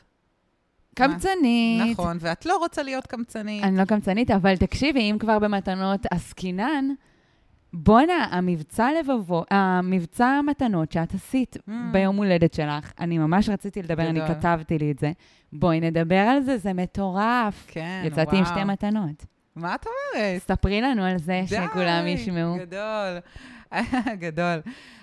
קמצנית. 0.96 1.92
נכון, 1.92 2.18
ואת 2.20 2.46
לא 2.46 2.58
רוצה 2.58 2.84
להיות 2.84 3.08
קמצנית. 3.08 3.64
אני 3.64 3.78
לא 3.78 3.86
קמצנית, 3.86 4.32
אבל 4.32 4.56
תקשיבי, 4.58 5.12
אם 5.12 5.18
כבר 5.20 5.40
במתנות 5.40 6.06
עסקינן, 6.12 6.86
בואנה, 7.74 8.28
המבצע 8.32 8.90
לבבות, 9.00 9.48
המבצע 9.52 10.26
המתנות 10.26 10.92
שאת 10.92 11.14
עשית 11.14 11.56
Mm. 11.56 11.72
ביום 11.92 12.16
הולדת 12.18 12.54
שלך, 12.54 12.92
אני 13.00 13.18
ממש 13.18 13.50
רציתי 13.50 13.82
לדבר, 13.84 14.04
אני 14.10 14.20
גדול. 14.20 14.36
כתבתי 14.36 14.78
לי 14.78 14.92
את 14.92 15.00
זה. 15.00 15.12
בואי 15.54 15.80
נדבר 15.80 16.16
על 16.20 16.42
זה, 16.42 16.58
זה 16.58 16.74
מטורף. 16.74 17.66
כן, 17.68 18.02
יצאתי 18.06 18.22
וואו. 18.36 18.38
עם 18.38 18.46
שתי 18.46 18.64
מתנות. 18.64 19.26
מה 19.56 19.76
את 19.76 19.86
אומרת? 19.86 20.42
ספרי 20.42 20.82
לנו 20.82 21.04
על 21.04 21.18
זה, 21.18 21.42
שכולם 21.48 22.04
די, 22.04 22.10
ישמעו. 22.10 22.58
גדול, 22.58 23.18
גדול. 24.26 24.60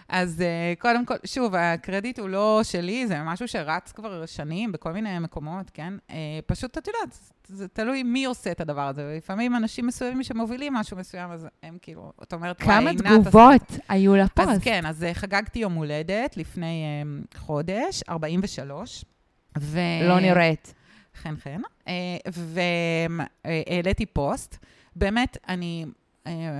אז 0.09 0.43
uh, 0.43 0.81
קודם 0.81 1.07
כל, 1.07 1.15
שוב, 1.25 1.55
הקרדיט 1.55 2.19
הוא 2.19 2.29
לא 2.29 2.61
שלי, 2.63 3.07
זה 3.07 3.23
משהו 3.23 3.49
שרץ 3.49 3.93
כבר 3.93 4.27
שנים 4.27 4.73
בכל 4.73 4.93
מיני 4.93 5.19
מקומות, 5.19 5.71
כן? 5.71 5.95
Uh, 6.09 6.13
פשוט, 6.47 6.79
את 6.79 6.87
יודעת, 6.87 7.19
זה 7.47 7.69
תלוי 7.69 8.03
מי 8.03 8.25
עושה 8.25 8.51
את 8.51 8.61
הדבר 8.61 8.89
הזה. 8.89 9.15
לפעמים 9.17 9.57
אנשים 9.57 9.87
מסוימים 9.87 10.23
שמובילים 10.23 10.75
משהו 10.75 10.97
מסוים, 10.97 11.31
אז 11.31 11.47
הם 11.63 11.79
כאילו, 11.83 12.13
את 12.23 12.33
אומרת, 12.33 12.63
כמה 12.63 12.95
תגובות 12.95 13.79
היו 13.89 14.17
לפוסט. 14.17 14.49
אז 14.49 14.61
כן, 14.63 14.87
אז 14.87 15.03
uh, 15.03 15.15
חגגתי 15.15 15.59
יום 15.59 15.75
הולדת 15.75 16.37
לפני 16.37 16.85
חודש, 17.37 18.03
43. 18.09 19.05
ו... 19.59 19.79
לא 20.09 20.21
נראית. 20.21 20.75
חן 21.23 21.35
חן, 21.37 21.61
אה, 21.89 22.17
והעליתי 23.45 24.07
פוסט. 24.07 24.59
באמת, 24.97 25.37
אני, 25.49 25.85
אה, 25.87 25.91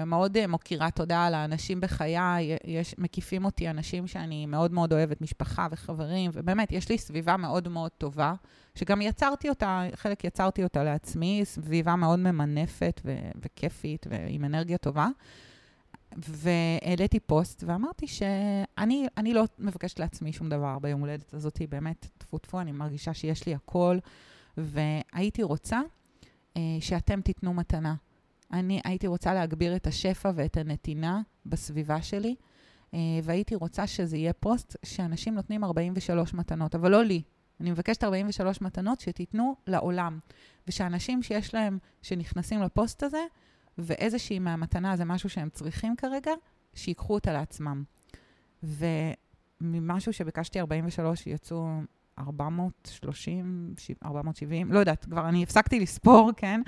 מאוד 0.07 0.37
אה, 0.37 0.47
מוקירה 0.47 0.91
תודה 0.91 1.27
על 1.27 1.35
האנשים 1.35 1.81
בחיי, 1.81 2.57
יש, 2.65 2.95
מקיפים 2.99 3.45
אותי 3.45 3.71
אנשים 3.71 4.07
שאני 4.07 4.47
מאוד 4.47 4.73
מאוד 4.73 4.93
אוהבת, 4.93 5.21
משפחה 5.21 5.67
וחברים, 5.71 6.31
ובאמת, 6.35 6.73
יש 6.73 6.89
לי 6.89 6.99
סביבה 6.99 7.37
מאוד 7.37 7.69
מאוד 7.69 7.91
טובה, 7.91 8.35
שגם 8.75 9.03
יצרתי 9.03 9.49
אותה, 9.49 9.83
חלק 9.95 10.25
יצרתי 10.25 10.65
אותה 10.65 10.85
לעצמי, 10.85 11.41
סביבה 11.45 11.97
מאוד 11.97 12.19
ממנפת 12.19 13.01
ו- 13.05 13.31
וכיפית 13.43 14.07
ועם 14.11 14.45
אנרגיה 14.45 14.79
טובה. 14.79 15.09
והעליתי 16.17 17.21
פוסט 17.21 17.65
ואמרתי 17.67 18.07
שאני 18.07 19.35
לא 19.35 19.45
מבקשת 19.59 19.99
לעצמי 19.99 20.33
שום 20.33 20.49
דבר 20.49 20.79
ביום 20.79 21.01
הולדת 21.01 21.35
הזאת, 21.35 21.61
באמת, 21.69 22.07
טפו 22.19 22.39
טפו, 22.39 22.61
אני 22.61 22.73
מרגישה 22.73 23.15
שיש 23.15 23.47
לי 23.47 23.55
הכל, 23.55 23.99
והייתי 24.57 25.43
רוצה 25.43 25.81
אה, 26.57 26.63
שאתם 26.81 27.21
תיתנו 27.21 27.55
מתנה. 27.55 27.95
אני 28.55 28.81
הייתי 28.85 29.07
רוצה 29.07 29.35
להגביר 29.35 29.77
את 29.77 29.87
השפע 29.87 30.31
ואת 30.35 30.57
הנתינה 30.57 31.23
בסביבה 31.47 32.03
שלי, 32.03 32.35
אה, 32.95 32.99
והייתי 33.23 33.55
רוצה 33.55 33.87
שזה 33.87 34.17
יהיה 34.17 34.33
פוסט 34.33 34.77
שאנשים 34.85 35.35
נותנים 35.35 35.65
43 35.65 36.35
מתנות, 36.35 36.75
אבל 36.75 36.91
לא 36.91 37.05
לי. 37.05 37.23
אני 37.61 37.71
מבקשת 37.71 38.05
43 38.05 38.61
מתנות 38.61 39.01
שתיתנו 39.01 39.57
לעולם, 39.67 40.19
ושאנשים 40.69 41.23
שיש 41.23 41.55
להם, 41.55 41.79
שנכנסים 42.03 42.63
לפוסט 42.63 43.03
הזה, 43.03 43.25
ואיזושהי 43.79 44.39
מהמתנה 44.39 44.97
זה 44.97 45.05
משהו 45.05 45.29
שהם 45.29 45.49
צריכים 45.51 45.97
כרגע, 45.97 46.33
שיקחו 46.75 47.15
אותה 47.15 47.33
לעצמם. 47.33 47.85
וממשהו 48.63 50.13
שביקשתי 50.13 50.61
43 50.61 51.27
יצאו 51.27 51.69
430, 52.19 53.75
470, 54.05 54.73
לא 54.73 54.79
יודעת, 54.79 55.05
כבר 55.05 55.29
אני 55.29 55.43
הפסקתי 55.43 55.81
לספור, 55.81 56.31
כן? 56.37 56.61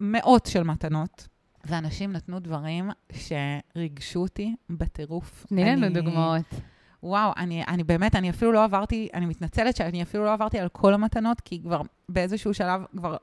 מאות 0.00 0.46
של 0.46 0.62
מתנות. 0.62 1.28
ואנשים 1.64 2.12
נתנו 2.12 2.38
דברים 2.38 2.90
שריגשו 3.12 4.20
אותי 4.20 4.54
בטירוף. 4.70 5.46
תני 5.48 5.64
לנו 5.64 5.86
אני... 5.86 5.94
דוגמאות. 5.94 6.44
וואו, 7.02 7.32
אני, 7.36 7.64
אני 7.68 7.84
באמת, 7.84 8.14
אני 8.14 8.30
אפילו 8.30 8.52
לא 8.52 8.64
עברתי, 8.64 9.08
אני 9.14 9.26
מתנצלת 9.26 9.76
שאני 9.76 10.02
אפילו 10.02 10.24
לא 10.24 10.32
עברתי 10.32 10.58
על 10.58 10.68
כל 10.68 10.94
המתנות, 10.94 11.40
כי 11.40 11.62
כבר 11.62 11.82
באיזשהו 12.08 12.54
שלב 12.54 12.80
כבר 12.96 13.16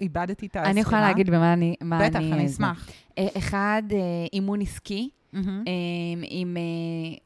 איבדתי 0.00 0.46
את 0.46 0.56
הספירה. 0.56 0.70
אני 0.70 0.80
יכולה 0.80 1.00
להגיד 1.00 1.30
במה 1.30 1.52
אני... 1.52 1.74
בטח, 2.00 2.16
אני, 2.16 2.32
אני 2.32 2.46
אשמח. 2.46 2.88
אה, 3.18 3.26
אחד, 3.38 3.82
אה, 3.92 3.98
אימון 4.32 4.60
עסקי, 4.60 5.10
mm-hmm. 5.34 5.38
עם, 6.22 6.56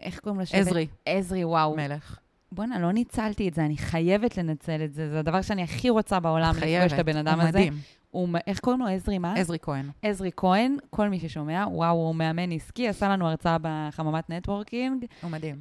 איך 0.01 0.19
קוראים 0.21 0.41
לו? 0.41 0.47
עזרי. 0.53 0.87
עזרי, 1.07 1.45
וואו. 1.45 1.77
מלך. 1.77 2.19
בואנה, 2.55 2.79
לא 2.79 2.93
ניצלתי 2.93 3.49
את 3.49 3.55
זה, 3.55 3.65
אני 3.65 3.77
חייבת 3.77 4.39
לנצל 4.39 4.85
את 4.85 4.95
זה. 4.95 5.11
זה 5.11 5.19
הדבר 5.19 5.43
שאני 5.43 5.63
הכי 5.63 5.91
רוצה 5.91 6.21
בעולם, 6.21 6.55
לפגוש 6.57 6.93
את 6.93 6.99
הבן 6.99 7.17
אדם 7.17 7.41
הזה. 7.41 7.49
מדהים. 7.49 7.73
הוא, 8.11 8.29
איך 8.47 8.61
קוראים 8.61 8.81
לו? 8.81 8.87
עזרי 8.87 9.19
מה? 9.19 9.35
עזרי 9.35 9.59
כהן. 9.63 9.91
עזרי 10.03 10.31
כהן, 10.37 10.77
כל 10.91 11.09
מי 11.09 11.21
ששומע, 11.21 11.65
וואו, 11.71 11.97
הוא 11.97 12.15
מאמן 12.15 12.53
עסקי, 12.53 12.89
עשה 12.89 13.09
לנו 13.09 13.29
הרצאה 13.29 13.57
בחממת 13.63 14.31
נטוורקינג. 14.31 15.05
הוא 15.23 15.31
מדהים. 15.31 15.57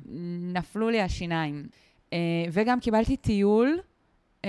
נפלו 0.54 0.90
לי 0.90 1.02
השיניים. 1.02 1.66
Uh, 2.10 2.14
וגם 2.52 2.80
קיבלתי 2.80 3.18
טיול. 3.18 3.80
Uh, 4.42 4.46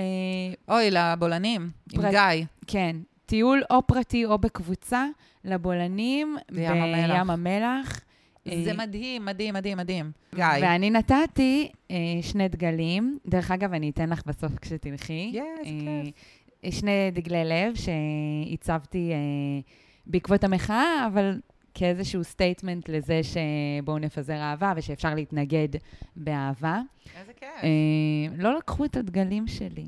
אוי, 0.67 0.91
לבולענים, 0.91 1.69
פרט... 1.95 2.05
עם 2.05 2.11
גיא. 2.11 2.45
כן, 2.67 2.95
טיול 3.25 3.63
או 3.71 3.87
פרטי 3.87 4.25
או 4.25 4.37
בקבוצה 4.37 5.05
לבולענים 5.43 6.37
בים 6.51 7.29
המלח. 7.29 7.99
המלח. 8.45 8.63
זה 8.63 8.71
אה, 8.71 8.77
מדהים, 8.77 9.25
מדהים, 9.25 9.53
מדהים, 9.53 9.77
מדהים. 9.77 10.11
גיא. 10.35 10.45
ואני 10.61 10.89
נתתי 10.89 11.71
אה, 11.91 11.95
שני 12.21 12.47
דגלים. 12.47 13.17
דרך 13.27 13.51
אגב, 13.51 13.73
אני 13.73 13.89
אתן 13.89 14.09
לך 14.09 14.21
בסוף 14.25 14.59
כשתלכי. 14.59 15.31
yes, 15.33 15.43
yes, 15.43 15.67
אה, 15.67 16.01
כיף. 16.05 16.79
שני 16.79 17.11
דגלי 17.11 17.45
לב 17.45 17.73
שהצבתי 17.75 19.11
אה, 19.11 19.61
בעקבות 20.05 20.43
המחאה, 20.43 21.07
אבל 21.07 21.39
כאיזשהו 21.73 22.23
statement 22.23 22.89
לזה 22.89 23.21
שבואו 23.23 23.97
נפזר 23.97 24.41
אהבה 24.41 24.73
ושאפשר 24.75 25.15
להתנגד 25.15 25.67
באהבה. 26.15 26.81
איזה 27.19 27.33
כיף. 27.33 27.49
אה, 27.63 28.37
לא 28.37 28.57
לקחו 28.57 28.85
את 28.85 28.97
הדגלים 28.97 29.47
שלי. 29.47 29.87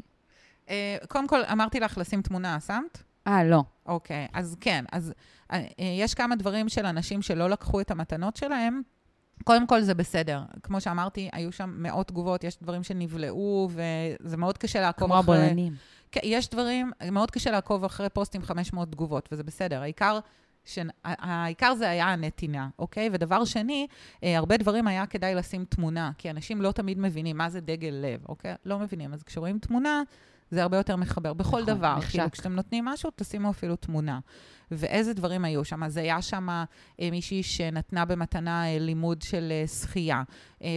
אה, 0.70 0.97
קודם 1.08 1.28
כל, 1.28 1.43
אמרתי 1.51 1.80
לך 1.80 1.97
לשים 1.97 2.22
תמונה, 2.22 2.60
שמת? 2.60 3.03
אה, 3.28 3.43
לא. 3.43 3.63
אוקיי, 3.86 4.28
אז 4.34 4.57
כן, 4.59 4.86
אז 4.91 5.13
אה, 5.51 5.65
יש 5.80 6.13
כמה 6.13 6.36
דברים 6.36 6.69
של 6.69 6.86
אנשים 6.86 7.21
שלא 7.21 7.49
לקחו 7.49 7.82
את 7.82 7.91
המתנות 7.91 8.36
שלהם. 8.36 8.82
קודם 9.43 9.67
כל 9.67 9.82
זה 9.82 9.93
בסדר. 9.93 10.41
כמו 10.63 10.82
שאמרתי, 10.82 11.30
היו 11.34 11.51
שם 11.51 11.76
מאות 11.78 12.07
תגובות, 12.07 12.43
יש 12.43 12.57
דברים 12.61 12.84
שנבלעו, 12.84 13.69
וזה 13.71 14.38
מאוד 14.38 14.57
קשה 14.57 14.82
לעקוב 14.82 15.07
כמו 15.07 15.19
אחרי... 15.19 15.23
כמו 15.23 15.34
הבולענים. 15.34 15.73
כן, 16.11 16.19
יש 16.23 16.49
דברים, 16.49 16.91
מאוד 17.11 17.32
קשה 17.32 17.51
לעקוב 17.51 17.84
אחרי 17.84 18.09
פוסט 18.09 18.36
עם 18.36 18.41
500 18.41 18.91
תגובות, 18.91 19.30
וזה 19.32 19.43
בסדר. 19.43 19.82
העיקר... 19.82 20.19
ש... 20.65 20.80
העיקר 21.03 21.76
זה 21.76 21.89
היה 21.89 22.05
הנתינה, 22.05 22.69
אוקיי? 22.80 23.09
ודבר 23.13 23.45
שני, 23.45 23.88
אה, 24.23 24.38
הרבה 24.38 24.57
דברים 24.57 24.88
היה 24.88 25.05
כדאי 25.05 25.36
לשים 25.36 25.65
תמונה, 25.65 26.11
כי 26.17 26.30
אנשים 26.30 26.61
לא 26.61 26.71
תמיד 26.71 26.99
מבינים 26.99 27.38
מה 27.38 27.49
זה 27.49 27.61
דגל 27.61 27.93
לב, 27.93 28.26
אוקיי? 28.30 28.53
לא 28.65 28.80
מבינים. 28.80 29.13
אז 29.13 29.23
כשרואים 29.23 29.59
תמונה, 29.59 30.03
זה 30.52 30.64
הרבה 30.64 30.78
יותר 30.78 30.96
מחבר. 30.96 31.34
בכל 31.34 31.48
נכון, 31.62 31.66
דבר, 31.66 31.98
נחשק. 31.98 32.12
כאילו, 32.12 32.32
כשאתם 32.32 32.54
נותנים 32.54 32.86
משהו, 32.86 33.10
תשימו 33.16 33.50
אפילו 33.50 33.76
תמונה. 33.76 34.20
ואיזה 34.72 35.13
דברים 35.13 35.45
היו 35.45 35.66
שם. 35.66 35.84
אז 35.84 35.97
היה 35.97 36.22
שם 36.22 36.49
אה, 36.49 37.09
מישהי 37.11 37.43
שנתנה 37.43 38.05
במתנה 38.05 38.68
אה, 38.68 38.80
לימוד 38.80 39.22
של 39.22 39.51
אה, 39.51 39.68
שחייה, 39.68 40.24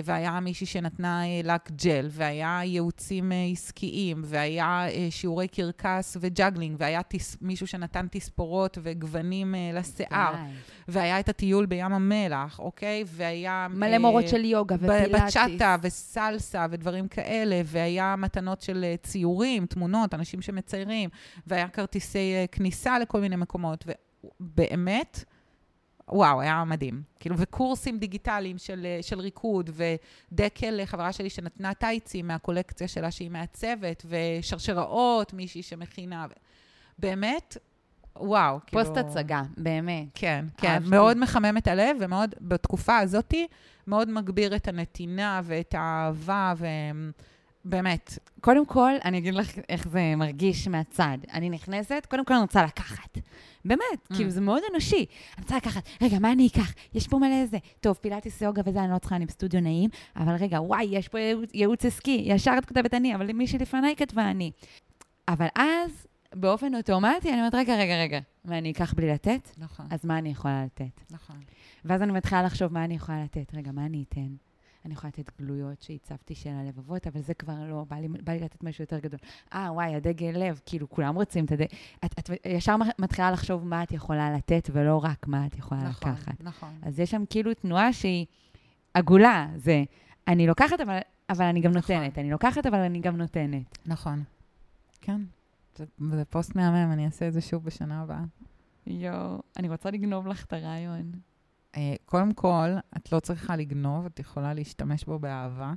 והיה 0.04 0.40
מישהי 0.40 0.66
שנתנה 0.66 1.22
לק 1.44 1.70
ג'ל, 1.70 2.06
והיה 2.10 2.60
ייעוצים 2.64 3.32
עסקיים, 3.52 4.22
והיה 4.24 4.86
שיעורי 5.10 5.48
קרקס 5.48 6.16
וג'אגלינג, 6.20 6.76
והיה 6.78 7.00
תס, 7.08 7.36
מישהו 7.40 7.66
שנתן 7.66 8.06
תספורות 8.10 8.78
וגוונים 8.82 9.54
לשיער, 9.74 10.34
והיה 10.88 11.20
את 11.20 11.28
הטיול 11.28 11.66
בים 11.66 11.92
המלח, 11.92 12.58
אוקיי? 12.58 13.04
והיה... 13.06 13.66
מלא 13.70 13.92
אה, 13.92 13.98
מורות 13.98 14.28
של 14.28 14.44
יוגה 14.44 14.76
ופילאטיס. 14.76 15.36
בצ'אטה 15.36 15.76
וסלסה 15.82 16.66
ודברים 16.70 17.08
כאלה, 17.08 17.60
והיה 17.64 18.14
מתנות 18.18 18.62
של 18.62 18.84
ציורים, 19.02 19.66
תמונות, 19.66 20.14
אנשים 20.14 20.42
שמציירים, 20.42 21.10
והיה 21.46 21.68
כרטיסי 21.68 22.46
כניסה 22.52 22.98
לכל 22.98 23.20
מיני 23.20 23.36
מקומות. 23.36 23.77
ובאמת, 24.40 25.24
וואו, 26.08 26.40
היה 26.40 26.64
מדהים. 26.64 27.02
כאילו, 27.20 27.38
וקורסים 27.38 27.98
דיגיטליים 27.98 28.58
של, 28.58 28.86
של 29.02 29.20
ריקוד, 29.20 29.70
ודקל, 29.72 30.80
חברה 30.84 31.12
שלי 31.12 31.30
שנתנה 31.30 31.74
טייצים 31.74 32.26
מהקולקציה 32.28 32.88
שלה 32.88 33.10
שהיא 33.10 33.30
מעצבת, 33.30 34.06
ושרשראות, 34.08 35.32
מישהי 35.32 35.62
שמכינה. 35.62 36.26
באמת, 36.98 37.56
וואו, 38.16 38.58
כאילו... 38.66 38.84
פוסט 38.84 38.96
הצגה, 38.96 39.42
באמת. 39.56 40.08
כן, 40.14 40.44
כן. 40.56 40.68
אהבתי. 40.68 40.90
מאוד 40.90 41.16
מחמם 41.16 41.56
את 41.56 41.66
הלב, 41.66 41.96
ומאוד, 42.00 42.34
בתקופה 42.40 42.98
הזאת, 42.98 43.34
מאוד 43.86 44.10
מגביר 44.10 44.56
את 44.56 44.68
הנתינה 44.68 45.40
ואת 45.44 45.74
האהבה, 45.78 46.54
ו... 46.56 46.66
באמת. 47.68 48.18
קודם 48.40 48.66
כל, 48.66 48.92
אני 49.04 49.18
אגיד 49.18 49.34
לך 49.34 49.58
איך 49.68 49.88
זה 49.88 50.14
מרגיש 50.16 50.68
מהצד. 50.68 51.18
אני 51.32 51.50
נכנסת, 51.50 52.06
קודם 52.10 52.24
כל 52.24 52.34
אני 52.34 52.42
רוצה 52.42 52.62
לקחת. 52.62 53.18
באמת, 53.64 53.80
mm. 54.12 54.16
כאילו 54.16 54.30
זה 54.30 54.40
מאוד 54.40 54.62
אנושי. 54.72 55.06
אני 55.36 55.42
רוצה 55.42 55.56
לקחת, 55.56 55.88
רגע, 56.02 56.18
מה 56.18 56.32
אני 56.32 56.46
אקח? 56.46 56.74
יש 56.94 57.08
פה 57.08 57.18
מלא 57.18 57.46
זה. 57.46 57.58
טוב, 57.80 57.96
פילאטיס 57.96 58.42
יוגה 58.42 58.62
וזה, 58.64 58.80
אני 58.80 58.92
לא 58.92 58.98
צריכה, 58.98 59.16
אני 59.16 59.26
בסטודיו 59.26 59.60
נעים, 59.60 59.90
אבל 60.16 60.34
רגע, 60.34 60.60
וואי, 60.60 60.84
יש 60.84 61.08
פה 61.08 61.18
ייעוץ, 61.18 61.50
ייעוץ 61.54 61.84
עסקי, 61.84 62.22
ישר 62.26 62.54
את 62.58 62.64
כותבת 62.64 62.94
אני, 62.94 63.14
אבל 63.14 63.32
מי 63.32 63.46
שלפניי 63.46 63.96
כתבה 63.96 64.30
אני. 64.30 64.50
אבל 65.28 65.46
אז, 65.56 66.06
באופן 66.34 66.74
אוטומטי, 66.74 67.28
אני 67.32 67.38
אומרת, 67.38 67.54
רגע, 67.54 67.76
רגע, 67.76 67.96
רגע, 67.96 68.18
מה, 68.44 68.58
אני 68.58 68.70
אקח 68.70 68.94
בלי 68.94 69.08
לתת? 69.08 69.50
נכון. 69.58 69.86
אז 69.90 70.04
מה 70.04 70.18
אני 70.18 70.28
יכולה 70.28 70.64
לתת? 70.64 71.00
נכון. 71.10 71.36
ואז 71.84 72.02
אני 72.02 72.12
מתחילה 72.12 72.42
לחשוב 72.42 72.72
מה 72.72 72.84
אני 72.84 72.94
יכולה 72.94 73.24
לתת. 73.24 73.54
רגע, 73.54 73.72
מה 73.72 73.86
אני 73.86 74.04
אתן? 74.08 74.47
אני 74.88 74.94
יכולה 74.94 75.10
לתת 75.18 75.40
גלויות 75.40 75.82
שהצבתי 75.82 76.34
של 76.34 76.50
הלבבות, 76.50 77.06
אבל 77.06 77.20
זה 77.20 77.34
כבר 77.34 77.54
לא, 77.68 77.84
בא 77.88 77.96
לי, 77.96 78.08
בא 78.08 78.32
לי 78.32 78.38
לתת 78.38 78.64
משהו 78.64 78.82
יותר 78.82 78.98
גדול. 78.98 79.20
אה, 79.54 79.72
וואי, 79.72 79.94
הדגל 79.94 80.32
לב, 80.34 80.60
כאילו, 80.66 80.88
כולם 80.88 81.14
רוצים 81.14 81.44
את 81.44 81.52
הדגל. 81.52 81.66
את, 82.04 82.18
את 82.18 82.30
ישר 82.44 82.76
מתחילה 82.98 83.30
לחשוב 83.30 83.64
מה 83.66 83.82
את 83.82 83.92
יכולה 83.92 84.30
לתת, 84.36 84.70
ולא 84.72 85.00
רק 85.04 85.26
מה 85.28 85.46
את 85.46 85.58
יכולה 85.58 85.82
נכון, 85.82 86.12
לקחת. 86.12 86.40
נכון. 86.40 86.78
אז 86.82 87.00
יש 87.00 87.10
שם 87.10 87.24
כאילו 87.30 87.54
תנועה 87.54 87.92
שהיא 87.92 88.26
עגולה, 88.94 89.48
זה, 89.56 89.84
אני 90.28 90.46
לוקחת, 90.46 90.80
אבל, 90.80 90.98
אבל 91.30 91.44
אני 91.44 91.60
גם 91.60 91.72
נכון. 91.72 91.96
נותנת. 91.96 92.18
אני 92.18 92.30
לוקחת, 92.30 92.66
אבל 92.66 92.78
אני 92.78 93.00
גם 93.00 93.16
נותנת. 93.16 93.78
נכון. 93.86 94.22
כן. 95.00 95.20
זה, 95.76 95.84
זה 96.10 96.24
פוסט 96.24 96.56
מהמם, 96.56 96.92
אני 96.92 97.06
אעשה 97.06 97.28
את 97.28 97.32
זה 97.32 97.40
שוב 97.40 97.64
בשנה 97.64 98.02
הבאה. 98.02 98.24
יואו, 98.86 99.42
אני 99.58 99.68
רוצה 99.68 99.90
לגנוב 99.90 100.26
לך 100.26 100.44
את 100.44 100.52
הרעיון. 100.52 101.12
אה, 101.76 101.94
קודם 102.04 102.32
כל, 102.34 102.68
את 102.96 103.12
לא 103.12 103.20
צריכה 103.20 103.56
לגנוב, 103.56 104.06
את 104.06 104.20
יכולה 104.20 104.54
להשתמש 104.54 105.04
בו 105.04 105.18
באהבה. 105.18 105.72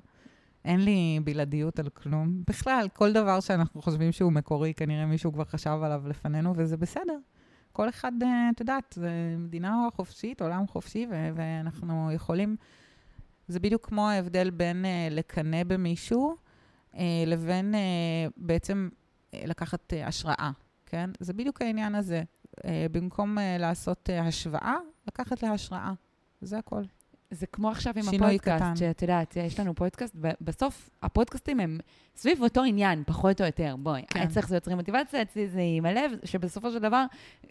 אין 0.65 0.79
לי 0.85 1.19
בלעדיות 1.23 1.79
על 1.79 1.89
כלום. 1.89 2.43
בכלל, 2.47 2.87
כל 2.93 3.13
דבר 3.13 3.39
שאנחנו 3.39 3.81
חושבים 3.81 4.11
שהוא 4.11 4.31
מקורי, 4.31 4.73
כנראה 4.73 5.05
מישהו 5.05 5.33
כבר 5.33 5.45
חשב 5.45 5.79
עליו 5.83 6.07
לפנינו, 6.07 6.53
וזה 6.55 6.77
בסדר. 6.77 7.17
כל 7.71 7.89
אחד, 7.89 8.11
אה, 8.23 8.49
את 8.55 8.59
יודעת, 8.59 8.93
זה 8.99 9.35
מדינה 9.37 9.87
חופשית, 9.95 10.41
עולם 10.41 10.67
חופשי, 10.67 11.07
ו- 11.11 11.29
ואנחנו 11.35 12.11
יכולים... 12.11 12.55
זה 13.47 13.59
בדיוק 13.59 13.85
כמו 13.85 14.09
ההבדל 14.09 14.49
בין 14.49 14.85
uh, 14.85 15.13
לקנא 15.13 15.63
במישהו 15.63 16.35
uh, 16.93 16.97
לבין 17.27 17.75
uh, 17.75 18.31
בעצם 18.37 18.89
uh, 18.91 19.35
לקחת 19.45 19.93
uh, 19.93 20.07
השראה, 20.07 20.51
כן? 20.85 21.09
זה 21.19 21.33
בדיוק 21.33 21.61
העניין 21.61 21.95
הזה. 21.95 22.23
אה, 22.65 22.85
במקום 22.91 23.37
אה, 23.37 23.57
לעשות 23.57 24.09
אה, 24.09 24.27
השוואה, 24.27 24.75
לקחת 25.07 25.43
להשראה. 25.43 25.91
זה 26.41 26.57
הכל. 26.57 26.81
זה 27.31 27.45
כמו 27.47 27.69
עכשיו 27.69 27.93
עם 27.95 28.03
הפודקאסט, 28.07 28.63
קטן. 28.63 28.75
שאת 28.75 29.01
יודעת, 29.01 29.35
יש 29.35 29.59
לנו 29.59 29.75
פודקאסט, 29.75 30.15
בסוף 30.41 30.89
הפודקאסטים 31.03 31.59
הם 31.59 31.79
סביב 32.15 32.43
אותו 32.43 32.63
עניין, 32.63 33.03
פחות 33.07 33.41
או 33.41 33.45
יותר. 33.45 33.75
בואי. 33.79 34.01
כן. 34.07 34.21
אצלך 34.21 34.47
זה 34.47 34.55
יוצרים 34.55 34.77
מוטיבציה, 34.77 35.21
אצלי 35.21 35.47
זה 35.47 35.61
עם 35.77 35.85
הלב, 35.85 36.11
שבסופו 36.23 36.71
של 36.71 36.79
דבר, 36.79 37.05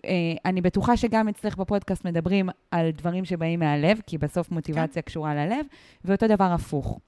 אה, 0.04 0.11
אני 0.44 0.61
בטוחה 0.61 0.96
שגם 0.96 1.28
אצלך 1.28 1.56
בפודקאסט 1.56 2.04
מדברים 2.04 2.48
על 2.70 2.90
דברים 2.90 3.24
שבאים 3.24 3.61
מהלב, 3.61 4.00
כי 4.06 4.18
בסוף 4.18 4.50
מוטיבציה 4.50 5.02
כן. 5.02 5.06
קשורה 5.06 5.34
ללב, 5.34 5.66
ואותו 6.04 6.28
דבר 6.28 6.52
הפוך. 6.52 7.00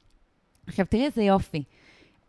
עכשיו, 0.66 0.86
תראי 0.86 1.04
איזה 1.04 1.22
יופי. 1.22 1.64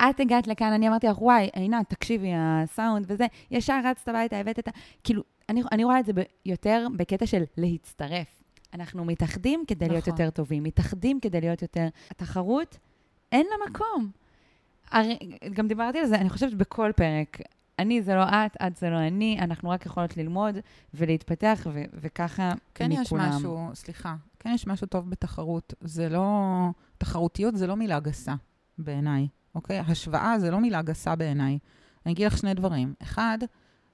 את 0.02 0.20
הגעת 0.20 0.48
לכאן, 0.48 0.74
אני 0.74 0.88
אמרתי 0.88 1.08
לך, 1.08 1.22
וואי, 1.22 1.50
עינת, 1.54 1.89
תקשיבי, 1.89 2.32
הסאונד 2.36 3.06
וזה, 3.08 3.26
ישר 3.52 3.80
רצת 3.84 4.08
הביתה, 4.08 4.39
הבאת 4.39 4.60
את 4.60 4.68
ה... 4.68 4.72
כאילו, 5.04 5.24
אני, 5.50 5.62
אני 5.72 5.84
רואה 5.84 6.00
את 6.00 6.06
זה 6.06 6.14
ב- 6.14 6.22
יותר 6.46 6.88
בקטע 6.98 7.26
של 7.26 7.44
להצטרף. 7.58 8.44
אנחנו 8.74 9.06
מתאחדים 9.06 9.64
כדי 9.68 9.88
להיות 9.89 10.08
נכון. 10.08 10.14
יותר 10.14 10.30
טובים, 10.30 10.64
מתאחדים 10.64 11.20
כדי 11.20 11.41
להיות 11.41 11.62
יותר... 11.62 11.88
התחרות, 12.12 12.78
אין 13.32 13.46
לה 13.46 13.70
מקום. 13.70 14.12
הרי, 14.91 15.18
גם 15.54 15.68
דיברתי 15.68 16.00
על 16.00 16.06
זה, 16.06 16.16
אני 16.16 16.30
חושבת 16.30 16.54
בכל 16.54 16.91
פרק. 16.96 17.38
אני 17.80 18.02
זה 18.02 18.16
לא 18.16 18.24
את, 18.24 18.58
את 18.68 18.76
זה 18.76 18.89
לא 18.89 18.98
אני, 18.98 19.38
אנחנו 19.39 19.70
רק 19.70 19.86
יכולות 19.86 20.18
ללמוד 20.18 20.56
ולהתפתח, 20.94 21.68
ו- 21.74 21.84
וככה 21.94 22.54
כן 22.76 22.91
מכולם. 22.91 23.30
יש 23.30 23.36
משהו, 23.36 23.70
סליחה, 23.74 24.16
כן 24.39 24.52
יש 24.56 24.68
משהו 24.68 24.88
טוב 24.88 25.10
בתחרות. 25.10 25.74
זה 25.82 26.10
לא... 26.10 26.50
תחרותיות 26.98 27.56
זה 27.56 27.68
לא 27.68 27.76
מילה 27.76 28.00
גסה 28.00 28.34
בעיניי, 28.78 29.28
אוקיי? 29.55 29.80
השוואה 29.80 30.39
זה 30.39 30.51
לא 30.51 30.59
מילה 30.59 30.82
גסה 30.82 31.15
בעיניי. 31.15 31.59
אני 32.05 32.13
אגיד 32.13 32.28
לך 32.28 32.38
שני 32.38 32.53
דברים. 32.53 32.93
אחד, 33.01 33.38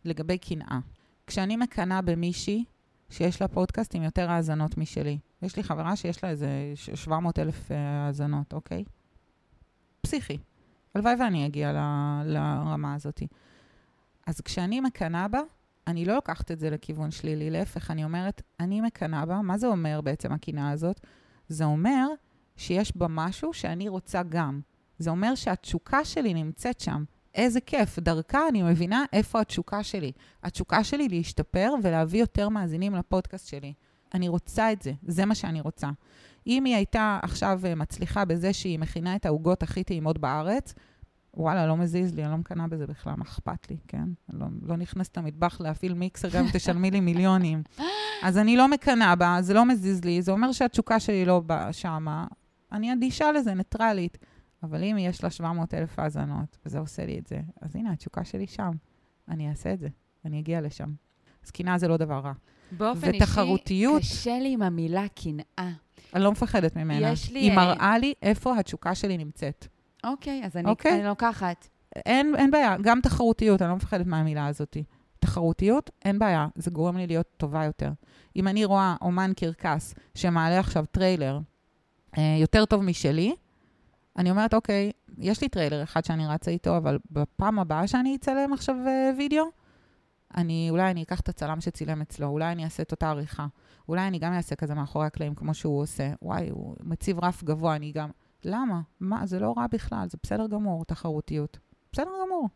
לגבי 0.06 0.38
קנאה. 0.38 0.80
כשאני 1.28 1.58
מקנאה 1.58 2.02
במישהי 2.02 2.64
שיש 3.10 3.42
לה 3.42 3.48
פודקאסט 3.48 3.96
עם 3.96 4.04
יותר 4.04 4.32
האזנות 4.32 4.78
משלי, 4.78 5.18
יש 5.42 5.56
לי 5.58 5.64
חברה 5.64 5.96
שיש 5.96 6.24
לה 6.24 6.30
איזה 6.30 6.50
ש- 6.76 6.90
700 6.90 7.40
אלף 7.40 7.72
אה, 7.72 7.78
האזנות, 8.06 8.54
אוקיי? 8.54 8.84
פסיכי. 10.02 10.38
הלוואי 10.96 11.16
ואני 11.20 11.46
אגיע 11.46 11.72
ל- 11.74 12.22
לרמה 12.26 12.94
הזאת. 12.96 13.24
אז 14.28 14.42
כשאני 14.42 14.80
מקנאה 14.82 15.28
בה, 15.28 15.40
אני 15.88 16.06
לא 16.06 16.16
לוקחת 16.16 16.52
את 16.52 16.60
זה 16.60 16.70
לכיוון 16.70 17.12
שלילי, 17.12 17.50
להפך, 17.50 17.92
אני 17.92 18.04
אומרת, 18.04 18.42
אני 18.60 18.82
מקנאה 18.82 19.26
בה. 19.26 19.42
מה 19.42 19.58
זה 19.58 19.68
אומר 19.68 20.02
בעצם 20.02 20.32
הקנאה 20.32 20.72
הזאת? 20.72 21.00
זה 21.48 21.64
אומר 21.66 22.08
שיש 22.60 22.98
בה 22.98 23.08
משהו 23.10 23.54
שאני 23.54 23.90
רוצה 23.90 24.24
גם. 24.24 24.62
זה 24.98 25.10
אומר 25.10 25.36
שהתשוקה 25.36 26.06
שלי 26.06 26.34
נמצאת 26.34 26.80
שם. 26.80 27.04
איזה 27.36 27.62
כיף. 27.62 28.00
דרכה 28.00 28.48
אני 28.50 28.64
מבינה 28.64 29.04
איפה 29.14 29.42
התשוקה 29.42 29.84
שלי. 29.84 30.12
התשוקה 30.44 30.84
שלי 30.84 31.10
להשתפר 31.10 31.74
ולהביא 31.84 32.20
יותר 32.20 32.50
מאזינים 32.50 32.96
לפודקאסט 32.96 33.48
שלי. 33.48 33.74
אני 34.14 34.28
רוצה 34.28 34.72
את 34.72 34.82
זה, 34.82 34.94
זה 35.04 35.26
מה 35.26 35.36
שאני 35.36 35.62
רוצה. 35.62 35.90
אם 36.48 36.66
היא 36.66 36.76
הייתה 36.76 37.20
עכשיו 37.22 37.60
אה, 37.66 37.76
מצליחה 37.76 38.26
בזה 38.26 38.54
שהיא 38.54 38.80
מכינה 38.80 39.16
את 39.16 39.26
העוגות 39.26 39.64
הכי 39.64 39.84
טעימות 39.84 40.18
בארץ, 40.18 40.74
וואלה, 41.34 41.68
לא 41.68 41.78
מזיז 41.78 42.14
לי, 42.14 42.24
אני 42.24 42.32
לא 42.32 42.38
מקנאה 42.38 42.68
בזה 42.68 42.88
בכלל, 42.88 43.14
מה 43.18 43.24
אכפת 43.24 43.70
לי, 43.70 43.78
כן? 43.88 44.04
לא, 44.34 44.46
לא 44.62 44.78
נכנסת 44.78 45.18
למטבח 45.18 45.62
להפעיל 45.62 45.94
מיקסר 45.94 46.30
גם 46.30 46.46
תשלמי 46.54 46.92
לי 46.92 47.00
מיליונים. 47.00 47.64
אז 48.24 48.38
אני 48.38 48.58
לא 48.58 48.68
מקנאה 48.68 49.16
בה, 49.16 49.38
זה 49.42 49.54
לא 49.54 49.66
מזיז 49.66 50.04
לי, 50.04 50.22
זה 50.22 50.32
אומר 50.32 50.52
שהתשוקה 50.52 51.00
שלי 51.00 51.26
לא 51.26 51.42
שמה. 51.72 52.28
אני 52.72 52.94
אדישה 52.94 53.32
לזה, 53.32 53.54
ניטרלית. 53.54 54.18
אבל 54.64 54.84
אם 54.84 54.98
יש 55.00 55.24
לה 55.24 55.30
700 55.30 55.74
אלף 55.74 56.00
האזנות, 56.00 56.58
וזה 56.66 56.80
עושה 56.80 57.06
לי 57.06 57.20
את 57.20 57.28
זה, 57.28 57.40
אז 57.62 57.76
הנה, 57.76 57.92
התשוקה 57.92 58.24
שלי 58.24 58.48
שם. 58.48 58.72
אני 59.28 59.50
אעשה 59.50 59.74
את 59.74 59.80
זה, 59.80 59.88
אני 60.26 60.40
אגיע 60.40 60.62
לשם. 60.62 60.94
אז 61.46 61.52
קנאה 61.52 61.78
זה 61.78 61.88
לא 61.88 61.98
דבר 61.98 62.20
רע. 62.20 62.34
באופן 62.72 63.10
ותחרותיות- 63.16 64.00
אישי, 64.02 64.14
קשה 64.16 64.40
לי 64.40 64.54
עם 64.54 64.62
המילה 64.62 65.06
קנאה. 65.16 65.72
אני 66.14 66.24
לא 66.24 66.32
מפחדת 66.32 66.76
ממנה. 66.76 67.10
יש 67.12 67.32
לי, 67.32 67.40
היא 67.40 67.52
אה, 67.52 67.56
מראה 67.56 67.98
לי 67.98 68.14
איפה 68.22 68.58
התשוקה 68.60 68.96
שלי 68.96 69.18
נמצאת. 69.18 69.68
אוקיי, 70.04 70.42
אז 70.46 70.58
אני, 70.58 70.70
אוקיי. 70.70 70.96
אני 70.96 71.04
לוקחת. 71.04 71.68
אין, 71.96 72.36
אין 72.38 72.52
בעיה, 72.52 72.76
גם 72.82 73.00
תחרותיות, 73.02 73.62
אני 73.62 73.70
לא 73.70 73.76
מפחדת 73.76 74.06
מהמילה 74.06 74.48
הזאת. 74.48 74.78
תחרותיות, 75.20 75.90
אין 76.06 76.20
בעיה, 76.20 76.48
זה 76.56 76.72
גורם 76.72 76.98
לי 76.98 77.08
להיות 77.08 77.28
טובה 77.38 77.66
יותר. 77.66 77.92
אם 78.36 78.48
אני 78.48 78.66
רואה 78.66 78.96
אומן 79.02 79.32
קרקס 79.36 79.96
שמעלה 80.16 80.60
עכשיו 80.60 80.86
טריילר 80.92 81.40
יותר 82.18 82.66
טוב 82.66 82.84
משלי, 82.84 83.36
אני 84.18 84.32
אומרת, 84.32 84.54
אוקיי, 84.54 84.92
יש 85.18 85.42
לי 85.42 85.50
טריילר 85.50 85.84
אחד 85.84 86.06
שאני 86.06 86.28
רצה 86.28 86.52
איתו, 86.52 86.78
אבל 86.78 87.00
בפעם 87.12 87.60
הבאה 87.60 87.88
שאני 87.88 88.16
אצלם 88.16 88.54
עכשיו 88.54 88.76
אה, 88.88 89.12
וידאו, 89.18 89.46
אני, 90.38 90.68
אולי 90.70 90.92
אני 90.92 91.04
אקח 91.04 91.20
את 91.20 91.30
הצלם 91.30 91.62
שצילם 91.62 92.02
אצלו, 92.02 92.28
אולי 92.28 92.52
אני 92.52 92.64
אעשה 92.64 92.84
את 92.84 92.92
אותה 92.92 93.10
עריכה. 93.10 93.48
אולי 93.90 94.08
אני 94.08 94.20
גם 94.20 94.34
אעשה 94.34 94.56
כזה 94.56 94.76
מאחורי 94.76 95.06
הקלעים 95.06 95.36
כמו 95.36 95.54
שהוא 95.54 95.82
עושה. 95.82 96.14
וואי, 96.22 96.50
הוא 96.50 96.76
מציב 96.84 97.20
רף 97.24 97.44
גבוה, 97.44 97.76
אני 97.76 97.92
גם... 97.92 98.10
למה? 98.46 98.82
מה? 99.00 99.26
זה 99.26 99.40
לא 99.40 99.54
רע 99.58 99.66
בכלל, 99.72 100.08
זה 100.10 100.18
בסדר 100.24 100.48
גמור, 100.48 100.86
תחרותיות. 100.86 101.58
בסדר 101.92 102.12
גמור. 102.26 102.50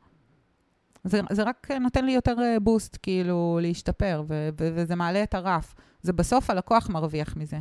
זה, 1.03 1.21
זה 1.31 1.43
רק 1.43 1.71
נותן 1.71 2.05
לי 2.05 2.11
יותר 2.11 2.35
אה, 2.41 2.59
בוסט, 2.59 2.97
כאילו, 3.01 3.59
להשתפר, 3.61 4.23
ו- 4.27 4.49
ו- 4.59 4.69
וזה 4.75 4.95
מעלה 4.95 5.23
את 5.23 5.33
הרף. 5.33 5.75
זה 6.01 6.13
בסוף 6.13 6.49
הלקוח 6.49 6.89
מרוויח 6.89 7.35
מזה. 7.37 7.59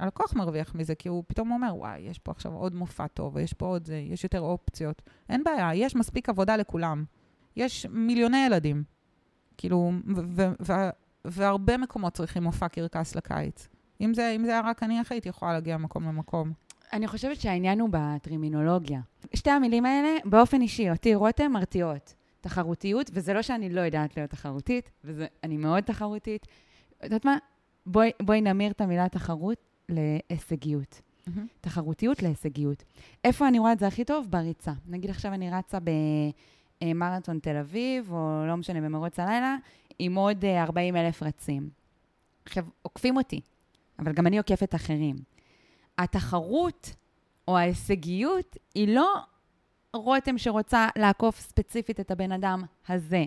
הלקוח 0.00 0.34
מרוויח 0.34 0.74
מזה, 0.74 0.94
כי 0.94 1.08
הוא 1.08 1.24
פתאום 1.26 1.50
אומר, 1.50 1.76
וואי, 1.76 2.00
יש 2.00 2.18
פה 2.18 2.30
עכשיו 2.30 2.52
עוד 2.52 2.74
מופע 2.74 3.06
טוב, 3.06 3.36
ויש 3.36 3.52
פה 3.52 3.66
עוד 3.66 3.86
זה, 3.86 3.96
יש 3.96 4.24
יותר 4.24 4.40
אופציות. 4.40 5.02
אין 5.28 5.44
בעיה, 5.44 5.74
יש 5.74 5.96
מספיק 5.96 6.28
עבודה 6.28 6.56
לכולם. 6.56 7.04
יש 7.56 7.86
מיליוני 7.90 8.46
ילדים. 8.46 8.84
כאילו, 9.56 9.92
והרבה 11.24 11.76
מקומות 11.76 12.12
צריכים 12.12 12.42
מופע 12.42 12.68
קרקס 12.68 13.14
לקיץ. 13.14 13.68
אם 14.00 14.14
זה, 14.14 14.32
אם 14.36 14.44
זה 14.44 14.50
היה 14.50 14.60
רק 14.60 14.82
אני, 14.82 14.98
איך 14.98 15.12
הייתי 15.12 15.28
יכולה 15.28 15.52
להגיע 15.52 15.76
ממקום 15.76 16.04
למקום? 16.04 16.52
אני 16.92 17.06
חושבת 17.06 17.40
שהעניין 17.40 17.80
הוא 17.80 17.88
בטרמינולוגיה. 17.92 19.00
שתי 19.34 19.50
המילים 19.50 19.86
האלה, 19.86 20.16
באופן 20.24 20.60
אישי, 20.60 20.90
אותי 20.90 21.14
רותם 21.14 21.52
מרתיעות. 21.52 22.14
תחרותיות, 22.40 23.10
וזה 23.12 23.32
לא 23.32 23.42
שאני 23.42 23.68
לא 23.68 23.80
יודעת 23.80 24.16
להיות 24.16 24.30
תחרותית, 24.30 24.90
ואני 25.04 25.56
מאוד 25.56 25.84
תחרותית. 25.84 26.46
את 26.98 27.04
יודעת 27.04 27.24
מה? 27.24 27.36
בואי, 27.86 28.10
בואי 28.22 28.40
נמיר 28.40 28.70
את 28.70 28.80
המילה 28.80 29.08
תחרות 29.08 29.58
להישגיות. 29.88 31.00
תחרותיות 31.60 32.22
להישגיות. 32.22 32.84
איפה 33.24 33.48
אני 33.48 33.58
רואה 33.58 33.72
את 33.72 33.78
זה 33.78 33.86
הכי 33.86 34.04
טוב? 34.04 34.26
בריצה. 34.30 34.72
נגיד 34.86 35.10
עכשיו 35.10 35.32
אני 35.34 35.50
רצה 35.50 35.78
במרתון 36.82 37.38
תל 37.38 37.56
אביב, 37.56 38.12
או 38.12 38.44
לא 38.48 38.56
משנה, 38.56 38.80
במרוץ 38.80 39.20
הלילה, 39.20 39.56
עם 39.98 40.14
עוד 40.14 40.44
אה, 40.44 40.62
40 40.62 40.96
אלף 40.96 41.22
רצים. 41.22 41.70
עכשיו, 42.44 42.64
עוקפים 42.82 43.16
אותי, 43.16 43.40
אבל 43.98 44.12
גם 44.12 44.26
אני 44.26 44.38
עוקפת 44.38 44.74
אחרים. 44.74 45.16
התחרות 45.98 46.94
או 47.48 47.58
ההישגיות 47.58 48.56
היא 48.74 48.88
לא 48.88 49.16
רותם 49.94 50.38
שרוצה 50.38 50.88
לעקוף 50.96 51.40
ספציפית 51.40 52.00
את 52.00 52.10
הבן 52.10 52.32
אדם 52.32 52.62
הזה, 52.88 53.24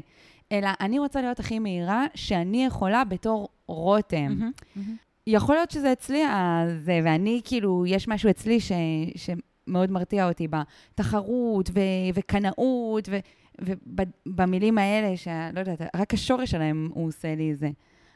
אלא 0.52 0.70
אני 0.80 1.00
רוצה 1.00 1.22
להיות 1.22 1.40
הכי 1.40 1.60
מהירה 1.60 2.06
שאני 2.16 2.66
יכולה 2.66 3.04
בתור 3.04 3.50
רותם. 3.68 4.28
מהמם, 4.30 4.52
מהמם. 4.76 4.96
יכול 5.32 5.56
להיות 5.56 5.72
שזה 5.72 5.92
אצלי, 5.92 6.24
הזה, 6.24 7.00
ואני, 7.04 7.42
כאילו, 7.44 7.86
יש 7.88 8.08
משהו 8.08 8.30
אצלי 8.30 8.60
ש, 8.60 8.72
שמאוד 9.16 9.92
מרתיע 9.92 10.28
אותי 10.28 10.48
בתחרות 10.48 11.70
ו, 11.74 11.80
וקנאות, 12.14 13.10
ו, 13.12 13.20
ובמילים 13.62 14.78
האלה, 14.78 15.18
שלא 15.18 15.60
יודעת, 15.60 15.82
רק 15.96 16.14
השורש 16.14 16.52
שלהם 16.52 16.90
הוא 16.94 17.08
עושה 17.08 17.36
לי 17.36 17.56
זה. 17.56 17.70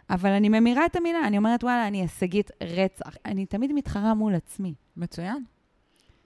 אבל 0.10 0.30
אני 0.30 0.50
ממירה 0.50 0.86
את 0.86 0.96
המילה, 0.96 1.28
אני 1.28 1.38
אומרת, 1.38 1.64
וואלה, 1.64 1.88
אני 1.88 2.02
הישגית 2.02 2.52
רצח. 2.64 3.16
אני 3.26 3.46
תמיד 3.46 3.72
מתחרה 3.74 4.14
מול 4.14 4.36
עצמי. 4.36 4.74
מצוין. 4.98 5.44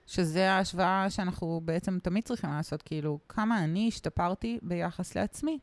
שזה 0.06 0.50
ההשוואה 0.50 1.10
שאנחנו 1.10 1.60
בעצם 1.64 1.98
תמיד 2.02 2.24
צריכים 2.24 2.50
לעשות, 2.50 2.82
כאילו, 2.82 3.18
כמה 3.28 3.64
אני 3.64 3.88
השתפרתי 3.88 4.58
ביחס 4.62 5.16
לעצמי, 5.16 5.58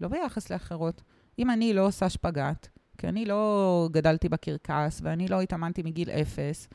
לא 0.00 0.08
ביחס 0.08 0.50
לאחרות. 0.50 1.02
אם 1.38 1.50
אני 1.50 1.72
לא 1.72 1.86
עושה 1.86 2.08
שפגאט, 2.08 2.68
כי 2.98 3.08
אני 3.08 3.24
לא 3.24 3.88
גדלתי 3.92 4.28
בקרקס, 4.28 5.00
ואני 5.02 5.28
לא 5.28 5.40
התאמנתי 5.40 5.82
מגיל 5.82 6.10
אפס, 6.10 6.68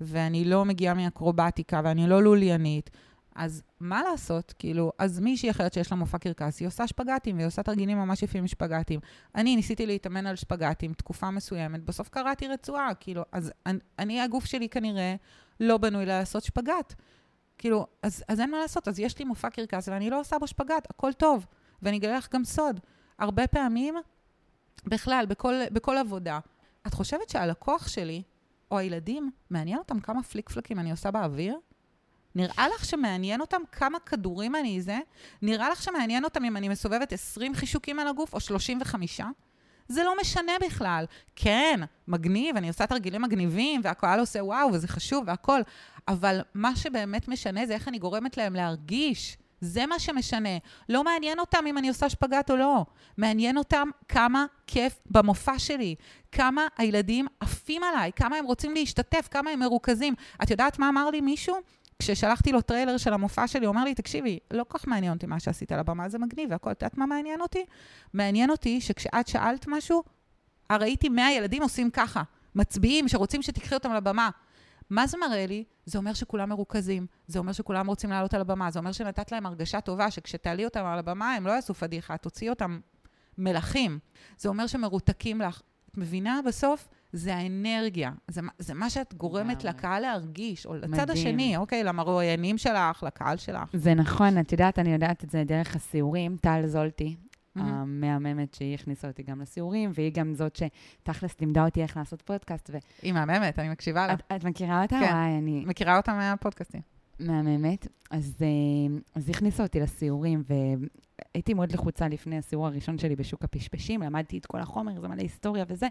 ואני 0.00 0.44
לא 0.44 0.64
מגיעה 0.64 0.94
מאקרובטיקה, 0.94 1.80
ואני 1.84 2.06
לא 2.06 2.22
לוליינית, 2.22 2.90
אז 3.34 3.62
מה 3.80 4.02
לעשות? 4.02 4.54
כאילו, 4.58 4.92
אז 4.98 5.20
מישהי 5.20 5.50
אחרת 5.50 5.72
שיש 5.72 5.92
לה 5.92 5.96
מופע 5.96 6.18
קרקס, 6.18 6.60
היא 6.60 6.68
עושה 6.68 6.86
שפגטים, 6.86 7.36
והיא 7.36 7.46
עושה 7.46 7.62
תרגילים 7.62 7.98
ממש 7.98 8.22
יפים 8.22 8.40
עם 8.40 8.46
שפגטים. 8.46 9.00
אני 9.34 9.56
ניסיתי 9.56 9.86
להתאמן 9.86 10.26
על 10.26 10.36
שפגטים 10.36 10.92
תקופה 10.92 11.30
מסוימת, 11.30 11.84
בסוף 11.84 12.08
קראתי 12.08 12.48
רצועה, 12.48 12.94
כאילו, 12.94 13.22
אז 13.32 13.52
אני, 13.66 13.78
אני 13.98 14.20
הגוף 14.20 14.44
שלי 14.44 14.68
כנראה 14.68 15.14
לא 15.60 15.78
בנוי 15.78 16.06
לעשות 16.06 16.44
שפגט. 16.44 16.94
כאילו, 17.58 17.86
אז, 18.02 18.24
אז 18.28 18.40
אין 18.40 18.50
מה 18.50 18.58
לעשות, 18.58 18.88
אז 18.88 18.98
יש 18.98 19.18
לי 19.18 19.24
מופע 19.24 19.50
קרקס 19.50 19.88
ואני 19.88 20.10
לא 20.10 20.20
עושה 20.20 20.38
בו 20.38 20.46
שפגט, 20.46 20.86
הכל 20.90 21.12
טוב. 21.12 21.46
ואני 21.82 21.96
אגלה 21.96 22.16
לך 22.16 22.28
גם 22.34 22.44
סוד. 22.44 22.80
הרבה 23.18 23.46
פעמים, 23.46 23.94
בכלל, 24.86 25.26
בכל, 25.28 25.54
בכל 25.72 25.96
עבודה, 25.96 26.38
את 26.86 26.94
חושבת 26.94 27.30
שהלקוח 27.30 27.88
שלי, 27.88 28.22
או 28.70 28.78
הילדים, 28.78 29.30
מעניין 29.50 29.78
אותם 29.78 30.00
כמה 30.00 30.22
פליק 30.22 30.48
פלקים 30.48 30.78
אני 30.78 30.90
עושה 30.90 31.10
באוויר? 31.10 31.58
נראה 32.34 32.68
לך 32.74 32.84
שמעניין 32.84 33.40
אותם 33.40 33.62
כמה 33.72 33.98
כדורים 33.98 34.56
אני 34.56 34.82
זה? 34.82 34.98
נראה 35.42 35.70
לך 35.70 35.82
שמעניין 35.82 36.24
אותם 36.24 36.44
אם 36.44 36.56
אני 36.56 36.68
מסובבת 36.68 37.12
20 37.12 37.54
חישוקים 37.54 38.00
על 38.00 38.08
הגוף 38.08 38.34
או 38.34 38.40
35? 38.40 39.20
זה 39.88 40.04
לא 40.04 40.14
משנה 40.20 40.52
בכלל. 40.66 41.04
כן, 41.36 41.80
מגניב, 42.08 42.56
אני 42.56 42.68
עושה 42.68 42.86
תרגילים 42.86 43.22
מגניבים, 43.22 43.80
והקהל 43.84 44.20
עושה 44.20 44.44
וואו, 44.44 44.72
וזה 44.72 44.88
חשוב 44.88 45.24
והכול, 45.26 45.62
אבל 46.08 46.40
מה 46.54 46.76
שבאמת 46.76 47.28
משנה 47.28 47.66
זה 47.66 47.74
איך 47.74 47.88
אני 47.88 47.98
גורמת 47.98 48.36
להם 48.36 48.54
להרגיש. 48.54 49.36
זה 49.64 49.86
מה 49.86 49.98
שמשנה. 49.98 50.58
לא 50.88 51.04
מעניין 51.04 51.38
אותם 51.38 51.64
אם 51.66 51.78
אני 51.78 51.88
עושה 51.88 52.08
שפגאט 52.08 52.50
או 52.50 52.56
לא. 52.56 52.84
מעניין 53.16 53.56
אותם 53.56 53.88
כמה 54.08 54.46
כיף 54.66 55.00
במופע 55.10 55.58
שלי, 55.58 55.94
כמה 56.32 56.66
הילדים 56.78 57.26
עפים 57.40 57.82
עליי, 57.82 58.10
כמה 58.16 58.36
הם 58.36 58.44
רוצים 58.44 58.74
להשתתף, 58.74 59.28
כמה 59.30 59.50
הם 59.50 59.60
מרוכזים. 59.60 60.14
את 60.42 60.50
יודעת 60.50 60.78
מה 60.78 60.88
אמר 60.88 61.10
לי 61.10 61.20
מישהו? 61.20 61.56
כששלחתי 61.98 62.52
לו 62.52 62.60
טריילר 62.60 62.96
של 62.96 63.12
המופע 63.12 63.46
שלי, 63.46 63.66
הוא 63.66 63.72
אומר 63.72 63.84
לי, 63.84 63.94
תקשיבי, 63.94 64.38
לא 64.50 64.64
כל 64.68 64.78
כך 64.78 64.86
מעניין 64.86 65.12
אותי 65.12 65.26
מה 65.26 65.40
שעשית 65.40 65.72
על 65.72 65.78
הבמה, 65.78 66.08
זה 66.08 66.18
מגניב 66.18 66.50
והכל. 66.50 66.70
את 66.70 66.82
יודעת 66.82 66.98
מה 66.98 67.06
מעניין 67.06 67.40
אותי? 67.40 67.64
מעניין 68.14 68.50
אותי 68.50 68.80
שכשאת 68.80 69.28
שאלת 69.28 69.64
משהו, 69.68 70.02
ראיתי 70.72 71.08
100 71.08 71.32
ילדים 71.32 71.62
עושים 71.62 71.90
ככה, 71.90 72.22
מצביעים, 72.54 73.08
שרוצים 73.08 73.42
שתיקחי 73.42 73.74
אותם 73.74 73.92
לבמה. 73.92 74.30
מה 74.94 75.06
זה 75.06 75.16
מראה 75.18 75.46
לי? 75.46 75.64
זה 75.84 75.98
אומר 75.98 76.14
שכולם 76.14 76.48
מרוכזים, 76.48 77.06
זה 77.26 77.38
אומר 77.38 77.52
שכולם 77.52 77.86
רוצים 77.86 78.10
לעלות 78.10 78.34
על 78.34 78.40
הבמה, 78.40 78.70
זה 78.70 78.78
אומר 78.78 78.92
שנתת 78.92 79.32
להם 79.32 79.46
הרגשה 79.46 79.80
טובה, 79.80 80.10
שכשתעלי 80.10 80.64
אותם 80.64 80.84
על 80.84 80.98
הבמה 80.98 81.34
הם 81.34 81.46
לא 81.46 81.52
יעשו 81.52 81.74
פדיחה, 81.74 82.16
תוציאי 82.16 82.50
אותם 82.50 82.80
מלכים. 83.38 83.98
זה 84.38 84.48
אומר 84.48 84.66
שמרותקים 84.66 85.40
לך. 85.40 85.62
את 85.90 85.98
מבינה 85.98 86.40
בסוף? 86.46 86.88
זה 87.12 87.34
האנרגיה. 87.34 88.12
זה, 88.28 88.40
זה 88.58 88.74
מה 88.74 88.90
שאת 88.90 89.14
גורמת 89.14 89.64
לקהל 89.64 90.02
להרגיש, 90.02 90.66
או 90.66 90.74
לצד 90.74 91.10
השני, 91.10 91.56
אוקיי? 91.56 91.84
למרואיינים 91.84 92.58
שלך, 92.58 93.02
לקהל 93.02 93.36
שלך. 93.36 93.68
זה 93.72 93.94
נכון, 93.94 94.38
את 94.38 94.52
יודעת, 94.52 94.78
אני 94.78 94.92
יודעת 94.92 95.24
את 95.24 95.30
זה 95.30 95.44
דרך 95.46 95.76
הסיורים. 95.76 96.36
טל 96.40 96.66
זולטי, 96.66 97.16
mm-hmm. 97.56 97.60
המהממת 97.62 98.54
שהיא 98.54 98.74
הכניסה 98.74 99.08
אותי 99.08 99.22
גם 99.22 99.40
לסיורים, 99.40 99.90
והיא 99.94 100.12
גם 100.14 100.34
זאת 100.34 100.56
שתכלס 100.56 101.40
לימדה 101.40 101.64
אותי 101.64 101.82
איך 101.82 101.96
לעשות 101.96 102.22
פודקאסט. 102.22 102.70
ו... 102.72 102.78
היא 103.02 103.12
מהממת, 103.12 103.58
אני 103.58 103.68
מקשיבה 103.68 104.06
לה. 104.06 104.12
את, 104.12 104.22
את 104.36 104.44
מכירה 104.44 104.82
אותה? 104.82 104.96
כן, 105.00 105.12
וואי, 105.12 105.38
אני... 105.38 105.64
מכירה 105.66 105.96
אותה 105.96 106.12
מהפודקאסטים. 106.12 106.80
מהממת. 107.20 107.86
אז, 108.10 108.36
אה, 108.42 108.96
אז 109.14 109.28
הכניסה 109.28 109.62
אותי 109.62 109.80
לסיורים, 109.80 110.42
והייתי 110.46 111.54
מאוד 111.54 111.72
לחוצה 111.72 112.08
לפני 112.08 112.38
הסיור 112.38 112.66
הראשון 112.66 112.98
שלי 112.98 113.16
בשוק 113.16 113.44
הפשפשים, 113.44 114.02
למדתי 114.02 114.38
את 114.38 114.46
כל 114.46 114.60
החומר, 114.60 115.00
זה 115.00 115.08
מלא 115.08 115.22
היסטוריה 115.22 115.64
וזה, 115.68 115.86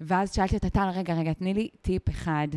ואז 0.00 0.34
שאלתי 0.34 0.54
אותה, 0.54 0.70
טל, 0.70 0.88
רגע, 0.94 1.14
רגע, 1.14 1.32
תני 1.32 1.54
לי 1.54 1.68
טיפ 1.82 2.08
אחד, 2.08 2.48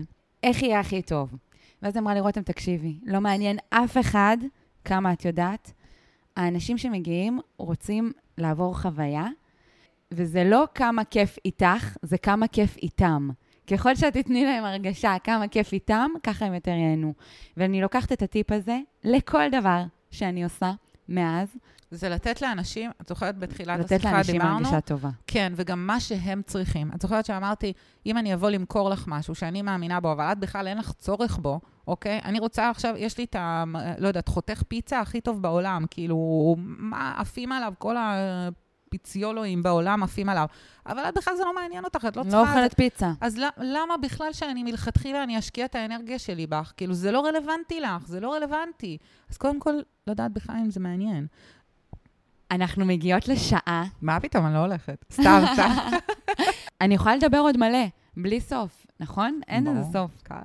איך 0.44 0.62
יהיה 0.62 0.80
הכי 0.80 1.02
טוב? 1.02 1.36
ואז 1.82 1.98
אמרה 1.98 2.14
לי, 2.14 2.20
רותם, 2.20 2.42
תקשיבי, 2.42 3.00
לא 3.04 3.22
מעניין 3.22 3.58
אף 3.70 3.98
אחד 3.98 4.38
כמה 4.86 5.14
את 5.14 5.26
יודעת, 5.26 5.74
האנשים 6.38 6.78
שמגיעים 6.78 7.40
רוצים 7.58 8.12
לעבור 8.38 8.80
חוויה, 8.82 9.28
וזה 10.12 10.44
לא 10.44 10.64
כמה 10.76 11.04
כיף 11.04 11.38
איתך, 11.46 11.98
זה 12.02 12.18
כמה 12.18 12.48
כיף 12.48 12.78
איתם. 12.78 13.30
ככל 13.68 13.96
שאת 13.96 14.14
תתני 14.14 14.46
להם 14.46 14.64
הרגשה 14.64 15.16
כמה 15.24 15.48
כיף 15.48 15.74
איתם, 15.74 16.12
ככה 16.24 16.46
הם 16.46 16.54
יותר 16.54 16.72
ייהנו. 16.72 17.14
ואני 17.58 17.82
לוקחת 17.82 18.12
את 18.12 18.22
הטיפ 18.22 18.52
הזה 18.52 18.80
לכל 19.04 19.50
דבר 19.52 19.84
שאני 20.12 20.44
עושה 20.44 20.72
מאז. 21.12 21.48
זה 21.92 22.10
לתת 22.10 22.42
לאנשים, 22.42 22.92
את 23.02 23.08
זוכרת 23.08 23.38
בתחילת 23.38 23.80
השיחה 23.80 23.96
דיברנו? 23.96 24.16
לתת 24.16 24.34
לאנשים 24.34 24.42
הרגשה 24.42 24.82
טובה. 24.82 25.10
כן, 25.28 25.54
וגם 25.56 25.88
מה 25.88 26.00
שהם 26.00 26.42
צריכים. 26.46 26.92
את 26.96 27.02
זוכרת 27.02 27.26
שאמרתי, 27.26 27.74
אם 28.06 28.18
אני 28.18 28.34
אבוא 28.34 28.50
למכור 28.50 28.90
לך 28.90 29.08
משהו 29.08 29.36
שאני 29.36 29.62
מאמינה 29.62 30.00
בו, 30.00 30.12
אבל 30.12 30.32
את 30.32 30.38
בכלל 30.38 30.68
אין 30.68 30.78
לך 30.78 30.92
צורך 30.92 31.38
בו, 31.38 31.60
אוקיי? 31.88 32.20
אני 32.26 32.40
רוצה 32.40 32.70
עכשיו, 32.70 32.96
יש 32.98 33.18
לי 33.18 33.24
את 33.24 33.36
ה... 33.36 33.64
לא 33.98 34.08
יודעת, 34.08 34.28
חותך 34.28 34.64
פיצה 34.68 35.00
הכי 35.00 35.22
טוב 35.22 35.42
בעולם, 35.42 35.86
כאילו, 35.90 36.56
מה 36.58 37.14
עפים 37.18 37.52
עליו 37.52 37.74
כל 37.78 37.98
ה... 37.98 38.16
פיציולואים 38.92 39.64
בעולם 39.64 40.04
עפים 40.04 40.30
עליו. 40.30 40.46
אבל 40.86 41.00
את 41.10 41.14
בכלל 41.18 41.36
זה 41.36 41.44
לא 41.46 41.56
מעניין 41.56 41.84
אותך, 41.84 42.06
את 42.08 42.18
לא 42.18 42.24
צריכה... 42.24 42.38
לא 42.38 42.50
אוכלת 42.50 42.74
פיצה. 42.74 43.12
אז 43.22 43.40
למה 43.58 43.98
בכלל 43.98 44.34
שאני 44.34 44.64
מלכתחילה 44.64 45.24
אני 45.24 45.40
אשקיע 45.40 45.66
את 45.66 45.76
האנרגיה 45.76 46.20
שלי 46.20 46.48
בך? 46.48 46.74
כאילו, 46.78 46.94
זה 46.94 47.12
לא 47.12 47.26
רלוונטי 47.26 47.80
לך, 47.80 48.08
זה 48.08 48.20
לא 48.20 48.34
רלוונטי. 48.34 48.98
אז 49.30 49.38
קודם 49.38 49.60
כל, 49.60 49.74
לדעת 50.08 50.32
בכלל 50.32 50.56
אם 50.56 50.72
זה 50.72 50.80
מעניין. 50.80 51.28
אנחנו 52.52 52.86
מגיעות 52.86 53.28
לשעה. 53.28 53.84
מה 54.02 54.20
פתאום, 54.20 54.46
אני 54.46 54.54
לא 54.54 54.60
הולכת. 54.60 55.06
סתם, 55.12 55.44
סתם. 55.54 55.72
אני 56.82 56.96
יכולה 56.96 57.16
לדבר 57.16 57.40
עוד 57.40 57.58
מלא, 57.58 57.86
בלי 58.18 58.42
סוף, 58.42 58.86
נכון? 59.00 59.40
אין 59.48 59.68
לזה 59.68 59.92
סוף. 59.94 60.12
קל. 60.24 60.36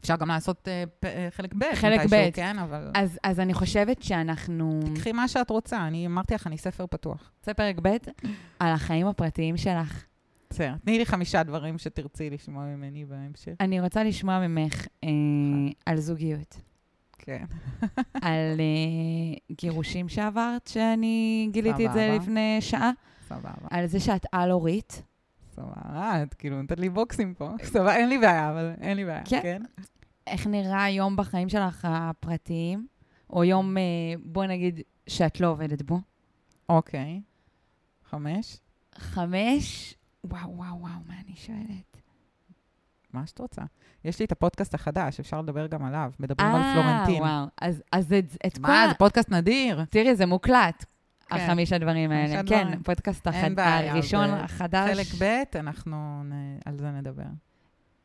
אפשר 0.00 0.16
גם 0.16 0.28
לעשות 0.28 0.68
uh, 0.68 1.06
חלק 1.30 1.54
ב', 1.54 1.64
חלק 1.74 2.00
ב', 2.10 2.30
כן, 2.32 2.58
אבל... 2.58 2.90
אז, 2.94 3.18
אז 3.22 3.40
אני 3.40 3.54
חושבת 3.54 4.02
שאנחנו... 4.02 4.80
תקחי 4.94 5.12
מה 5.12 5.28
שאת 5.28 5.50
רוצה, 5.50 5.86
אני 5.86 6.06
אמרתי 6.06 6.34
לך, 6.34 6.46
אני 6.46 6.58
ספר 6.58 6.86
פתוח. 6.86 7.32
זה 7.42 7.54
פרק 7.54 7.76
ב', 7.82 7.96
על 8.58 8.72
החיים 8.72 9.06
הפרטיים 9.06 9.56
שלך. 9.56 10.04
בסדר, 10.50 10.74
תני 10.84 10.98
לי 10.98 11.06
חמישה 11.06 11.42
דברים 11.42 11.78
שתרצי 11.78 12.30
לשמוע 12.30 12.64
ממני 12.64 13.04
בהמשך. 13.04 13.52
אני 13.60 13.80
רוצה 13.80 14.04
לשמוע 14.04 14.48
ממך 14.48 14.86
אה, 15.04 15.08
על 15.86 16.00
זוגיות. 16.00 16.60
כן. 17.18 17.44
על 18.14 18.60
אה, 18.60 19.54
גירושים 19.60 20.08
שעברת, 20.08 20.66
שאני 20.66 21.48
גיליתי 21.52 21.86
את 21.86 21.92
זה 21.92 22.16
לפני 22.20 22.56
שעה. 22.60 22.90
סבבה. 23.28 23.50
על 23.70 23.86
זה 23.86 24.00
שאת 24.00 24.26
על-הורית. 24.32 25.02
סבבה, 25.58 26.22
את 26.22 26.34
כאילו 26.34 26.62
נותנת 26.62 26.80
לי 26.80 26.88
בוקסים 26.88 27.34
פה. 27.34 27.50
סבבה, 27.62 27.96
אין 27.96 28.08
לי 28.08 28.18
בעיה, 28.18 28.50
אבל 28.50 28.72
אין 28.80 28.96
לי 28.96 29.04
בעיה, 29.04 29.22
כן. 29.24 29.40
כן. 29.42 29.62
איך 30.26 30.46
נראה 30.46 30.84
היום 30.84 31.16
בחיים 31.16 31.48
שלך 31.48 31.88
הפרטיים, 31.90 32.86
או 33.30 33.44
יום, 33.44 33.76
אה, 33.76 33.82
בוא 34.24 34.44
נגיד, 34.44 34.80
שאת 35.06 35.40
לא 35.40 35.46
עובדת 35.46 35.82
בו? 35.82 36.00
אוקיי. 36.68 37.20
חמש? 38.10 38.58
חמש? 38.94 39.94
וואו, 40.24 40.56
וואו, 40.56 40.80
וואו, 40.80 40.92
מה 41.06 41.14
אני 41.26 41.36
שואלת? 41.36 42.02
מה 43.12 43.26
שאת 43.26 43.38
רוצה. 43.38 43.62
יש 44.04 44.18
לי 44.18 44.24
את 44.24 44.32
הפודקאסט 44.32 44.74
החדש, 44.74 45.20
אפשר 45.20 45.40
לדבר 45.40 45.66
גם 45.66 45.84
עליו. 45.84 46.12
מדברים 46.20 46.50
על 46.50 46.62
פלורנטין. 46.72 47.22
אה, 47.22 47.28
וואו. 47.28 47.46
אז, 47.60 47.82
אז 47.92 48.12
את, 48.12 48.36
את 48.46 48.58
כל... 48.58 48.62
מה, 48.62 48.86
זה 48.88 48.94
פודקאסט 48.94 49.30
נדיר. 49.30 49.84
תראי, 49.84 50.16
זה 50.16 50.26
מוקלט. 50.26 50.84
כן. 51.30 51.36
החמישה 51.36 51.76
הדברים 51.76 52.10
האלה. 52.10 52.42
כן, 52.46 52.82
פודקאסט 52.82 53.26
החד... 53.26 53.58
הראשון, 53.58 54.30
החדש. 54.30 54.90
חלק 54.90 55.06
ב', 55.22 55.56
אנחנו 55.56 56.22
נ... 56.24 56.58
על 56.64 56.76
זה 56.76 56.90
נדבר. 56.90 57.22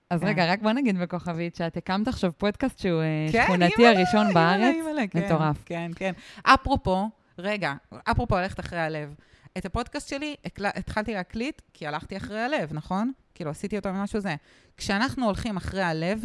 אז 0.10 0.22
כן. 0.22 0.28
רגע, 0.28 0.52
רק 0.52 0.62
בוא 0.62 0.72
נגיד 0.72 0.98
בכוכבית 1.00 1.56
שאת 1.56 1.78
הקמת 1.78 2.08
עכשיו 2.08 2.32
פודקאסט 2.38 2.80
שהוא 2.80 3.02
אה, 3.02 3.32
כן, 3.32 3.44
שכונתי 3.44 3.88
הראשון 3.88 4.28
אימא'לה, 4.28 4.34
בארץ. 4.34 4.76
אימא'לה, 4.76 5.08
כן, 5.08 5.26
מטורף. 5.26 5.64
כן, 5.66 5.92
כן. 5.96 6.12
אפרופו, 6.44 7.10
רגע, 7.38 7.74
אפרופו 8.04 8.38
הלכת 8.38 8.60
אחרי 8.60 8.80
הלב. 8.80 9.16
את 9.58 9.66
הפודקאסט 9.66 10.10
שלי 10.10 10.36
התחלתי 10.76 11.14
להקליט 11.14 11.62
כי 11.74 11.88
הלכתי 11.88 12.18
אחרי 12.18 12.42
הלב, 12.42 12.74
נכון? 12.74 13.12
כאילו, 13.36 13.52
עשיתי 13.52 13.78
אותו 13.78 13.94
ממשהו 13.94 14.20
זה. 14.20 14.36
כשאנחנו 14.78 15.26
הולכים 15.26 15.58
אחרי 15.58 15.82
הלב, 15.82 16.24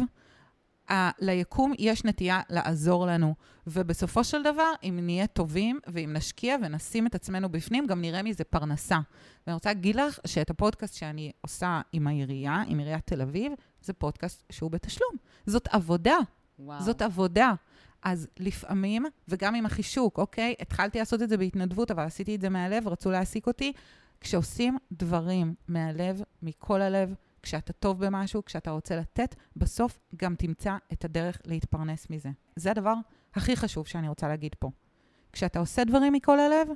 ה- 0.91 1.11
ליקום 1.19 1.73
יש 1.79 2.05
נטייה 2.05 2.41
לעזור 2.49 3.07
לנו. 3.07 3.35
ובסופו 3.67 4.23
של 4.23 4.43
דבר, 4.43 4.71
אם 4.83 4.99
נהיה 5.01 5.27
טובים 5.27 5.79
ואם 5.87 6.13
נשקיע 6.13 6.55
ונשים 6.63 7.07
את 7.07 7.15
עצמנו 7.15 7.49
בפנים, 7.49 7.87
גם 7.87 8.01
נראה 8.01 8.23
מזה 8.23 8.43
פרנסה. 8.43 8.99
ואני 9.47 9.53
רוצה 9.53 9.69
להגיד 9.69 9.95
לך 9.95 10.19
שאת 10.27 10.49
הפודקאסט 10.49 10.93
שאני 10.95 11.31
עושה 11.41 11.81
עם 11.91 12.07
העירייה, 12.07 12.63
עם 12.67 12.79
עיריית 12.79 13.07
תל 13.07 13.21
אביב, 13.21 13.51
זה 13.81 13.93
פודקאסט 13.93 14.43
שהוא 14.51 14.71
בתשלום. 14.71 15.11
זאת 15.45 15.67
עבודה. 15.71 16.17
וואו. 16.59 16.81
זאת 16.83 17.01
עבודה. 17.01 17.53
אז 18.03 18.27
לפעמים, 18.39 19.05
וגם 19.27 19.55
עם 19.55 19.65
החישוק, 19.65 20.17
אוקיי? 20.17 20.55
התחלתי 20.59 20.99
לעשות 20.99 21.21
את 21.21 21.29
זה 21.29 21.37
בהתנדבות, 21.37 21.91
אבל 21.91 22.03
עשיתי 22.03 22.35
את 22.35 22.41
זה 22.41 22.49
מהלב, 22.49 22.87
רצו 22.87 23.11
להעסיק 23.11 23.47
אותי. 23.47 23.73
כשעושים 24.21 24.77
דברים 24.91 25.53
מהלב, 25.67 26.21
מכל 26.41 26.81
הלב, 26.81 27.13
כשאתה 27.43 27.73
טוב 27.73 28.05
במשהו, 28.05 28.45
כשאתה 28.45 28.71
רוצה 28.71 28.95
לתת, 28.95 29.35
בסוף 29.55 29.99
גם 30.15 30.35
תמצא 30.35 30.77
את 30.93 31.05
הדרך 31.05 31.41
להתפרנס 31.45 32.09
מזה. 32.09 32.29
זה 32.55 32.71
הדבר 32.71 32.93
הכי 33.33 33.55
חשוב 33.55 33.87
שאני 33.87 34.09
רוצה 34.09 34.27
להגיד 34.27 34.55
פה. 34.59 34.69
כשאתה 35.31 35.59
עושה 35.59 35.83
דברים 35.83 36.13
מכל 36.13 36.39
הלב, 36.39 36.67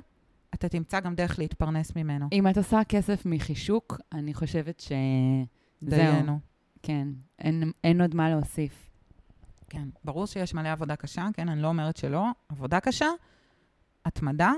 אתה 0.54 0.68
תמצא 0.68 1.00
גם 1.00 1.14
דרך 1.14 1.38
להתפרנס 1.38 1.96
ממנו. 1.96 2.28
אם 2.32 2.48
את 2.48 2.56
עושה 2.56 2.84
כסף 2.88 3.26
מחישוק, 3.26 4.00
אני 4.12 4.34
חושבת 4.34 4.80
ש... 4.80 4.92
דיינו. 5.82 6.38
כן, 6.82 7.08
אין, 7.38 7.72
אין 7.84 8.00
עוד 8.00 8.14
מה 8.14 8.30
להוסיף. 8.30 8.90
כן, 9.68 9.88
ברור 10.04 10.26
שיש 10.26 10.54
מלא 10.54 10.68
עבודה 10.68 10.96
קשה, 10.96 11.28
כן, 11.32 11.48
אני 11.48 11.62
לא 11.62 11.68
אומרת 11.68 11.96
שלא. 11.96 12.26
עבודה 12.48 12.80
קשה, 12.80 13.08
התמדה, 14.04 14.52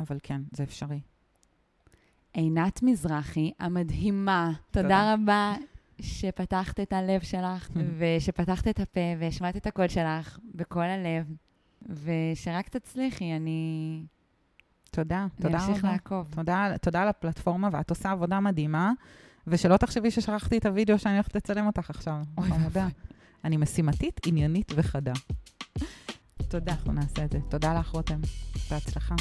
אבל 0.00 0.18
כן, 0.22 0.42
זה 0.52 0.62
אפשרי. 0.62 1.00
עינת 2.32 2.82
מזרחי 2.82 3.52
המדהימה, 3.58 4.52
תודה, 4.70 4.82
תודה 4.82 5.14
רבה 5.14 5.54
שפתחת 6.00 6.80
את 6.80 6.92
הלב 6.92 7.20
שלך, 7.20 7.68
ושפתחת 7.98 8.68
את 8.68 8.80
הפה, 8.80 9.00
והשמעת 9.18 9.56
את 9.56 9.66
הקול 9.66 9.88
שלך 9.88 10.38
בכל 10.54 10.82
הלב, 10.82 11.26
ושרק 11.88 12.68
תצליחי, 12.68 13.36
אני... 13.36 14.02
תודה, 14.90 15.26
תודה 15.36 15.48
רבה. 15.48 15.64
אני 15.64 15.68
אמשיך 15.68 15.84
לעקוב. 15.84 16.26
תודה, 16.30 16.72
תודה 16.82 17.02
על 17.02 17.08
הפלטפורמה, 17.08 17.68
ואת 17.72 17.90
עושה 17.90 18.10
עבודה 18.10 18.40
מדהימה, 18.40 18.92
ושלא 19.46 19.76
תחשבי 19.76 20.10
ששכחתי 20.10 20.58
את 20.58 20.66
הוידאו 20.66 20.98
שאני 20.98 21.14
הולכת 21.14 21.36
לצלם 21.36 21.66
אותך 21.66 21.90
עכשיו. 21.90 22.22
אוי, 22.38 22.48
מודה. 22.48 22.88
אני 23.44 23.56
משימתית, 23.56 24.20
עניינית 24.26 24.72
וחדה. 24.76 25.12
תודה. 26.48 26.72
אנחנו 26.72 26.92
נעשה 26.92 27.24
את 27.24 27.32
זה. 27.32 27.38
תודה 27.48 27.74
לך, 27.74 27.88
רותם. 27.88 28.20
בהצלחה. 28.70 29.14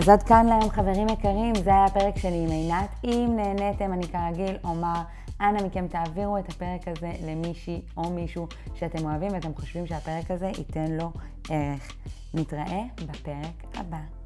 אז 0.00 0.08
עד 0.08 0.22
כאן 0.22 0.46
להיום, 0.46 0.70
חברים 0.70 1.08
יקרים, 1.08 1.54
זה 1.54 1.70
היה 1.70 1.84
הפרק 1.84 2.16
שלי 2.18 2.44
עם 2.44 2.50
עינת. 2.50 2.88
אם 3.04 3.32
נהניתם, 3.36 3.92
אני 3.92 4.08
כרגיל 4.08 4.56
אומר, 4.64 5.00
אנא 5.40 5.62
מכם 5.66 5.86
תעבירו 5.88 6.38
את 6.38 6.48
הפרק 6.48 6.88
הזה 6.88 7.12
למישהי 7.26 7.80
או 7.96 8.10
מישהו 8.10 8.46
שאתם 8.74 9.04
אוהבים 9.04 9.32
ואתם 9.32 9.54
חושבים 9.54 9.86
שהפרק 9.86 10.30
הזה 10.30 10.46
ייתן 10.46 10.90
לו 10.90 11.10
ערך. 11.50 11.92
נתראה 12.34 12.82
בפרק 13.06 13.76
הבא. 13.76 14.19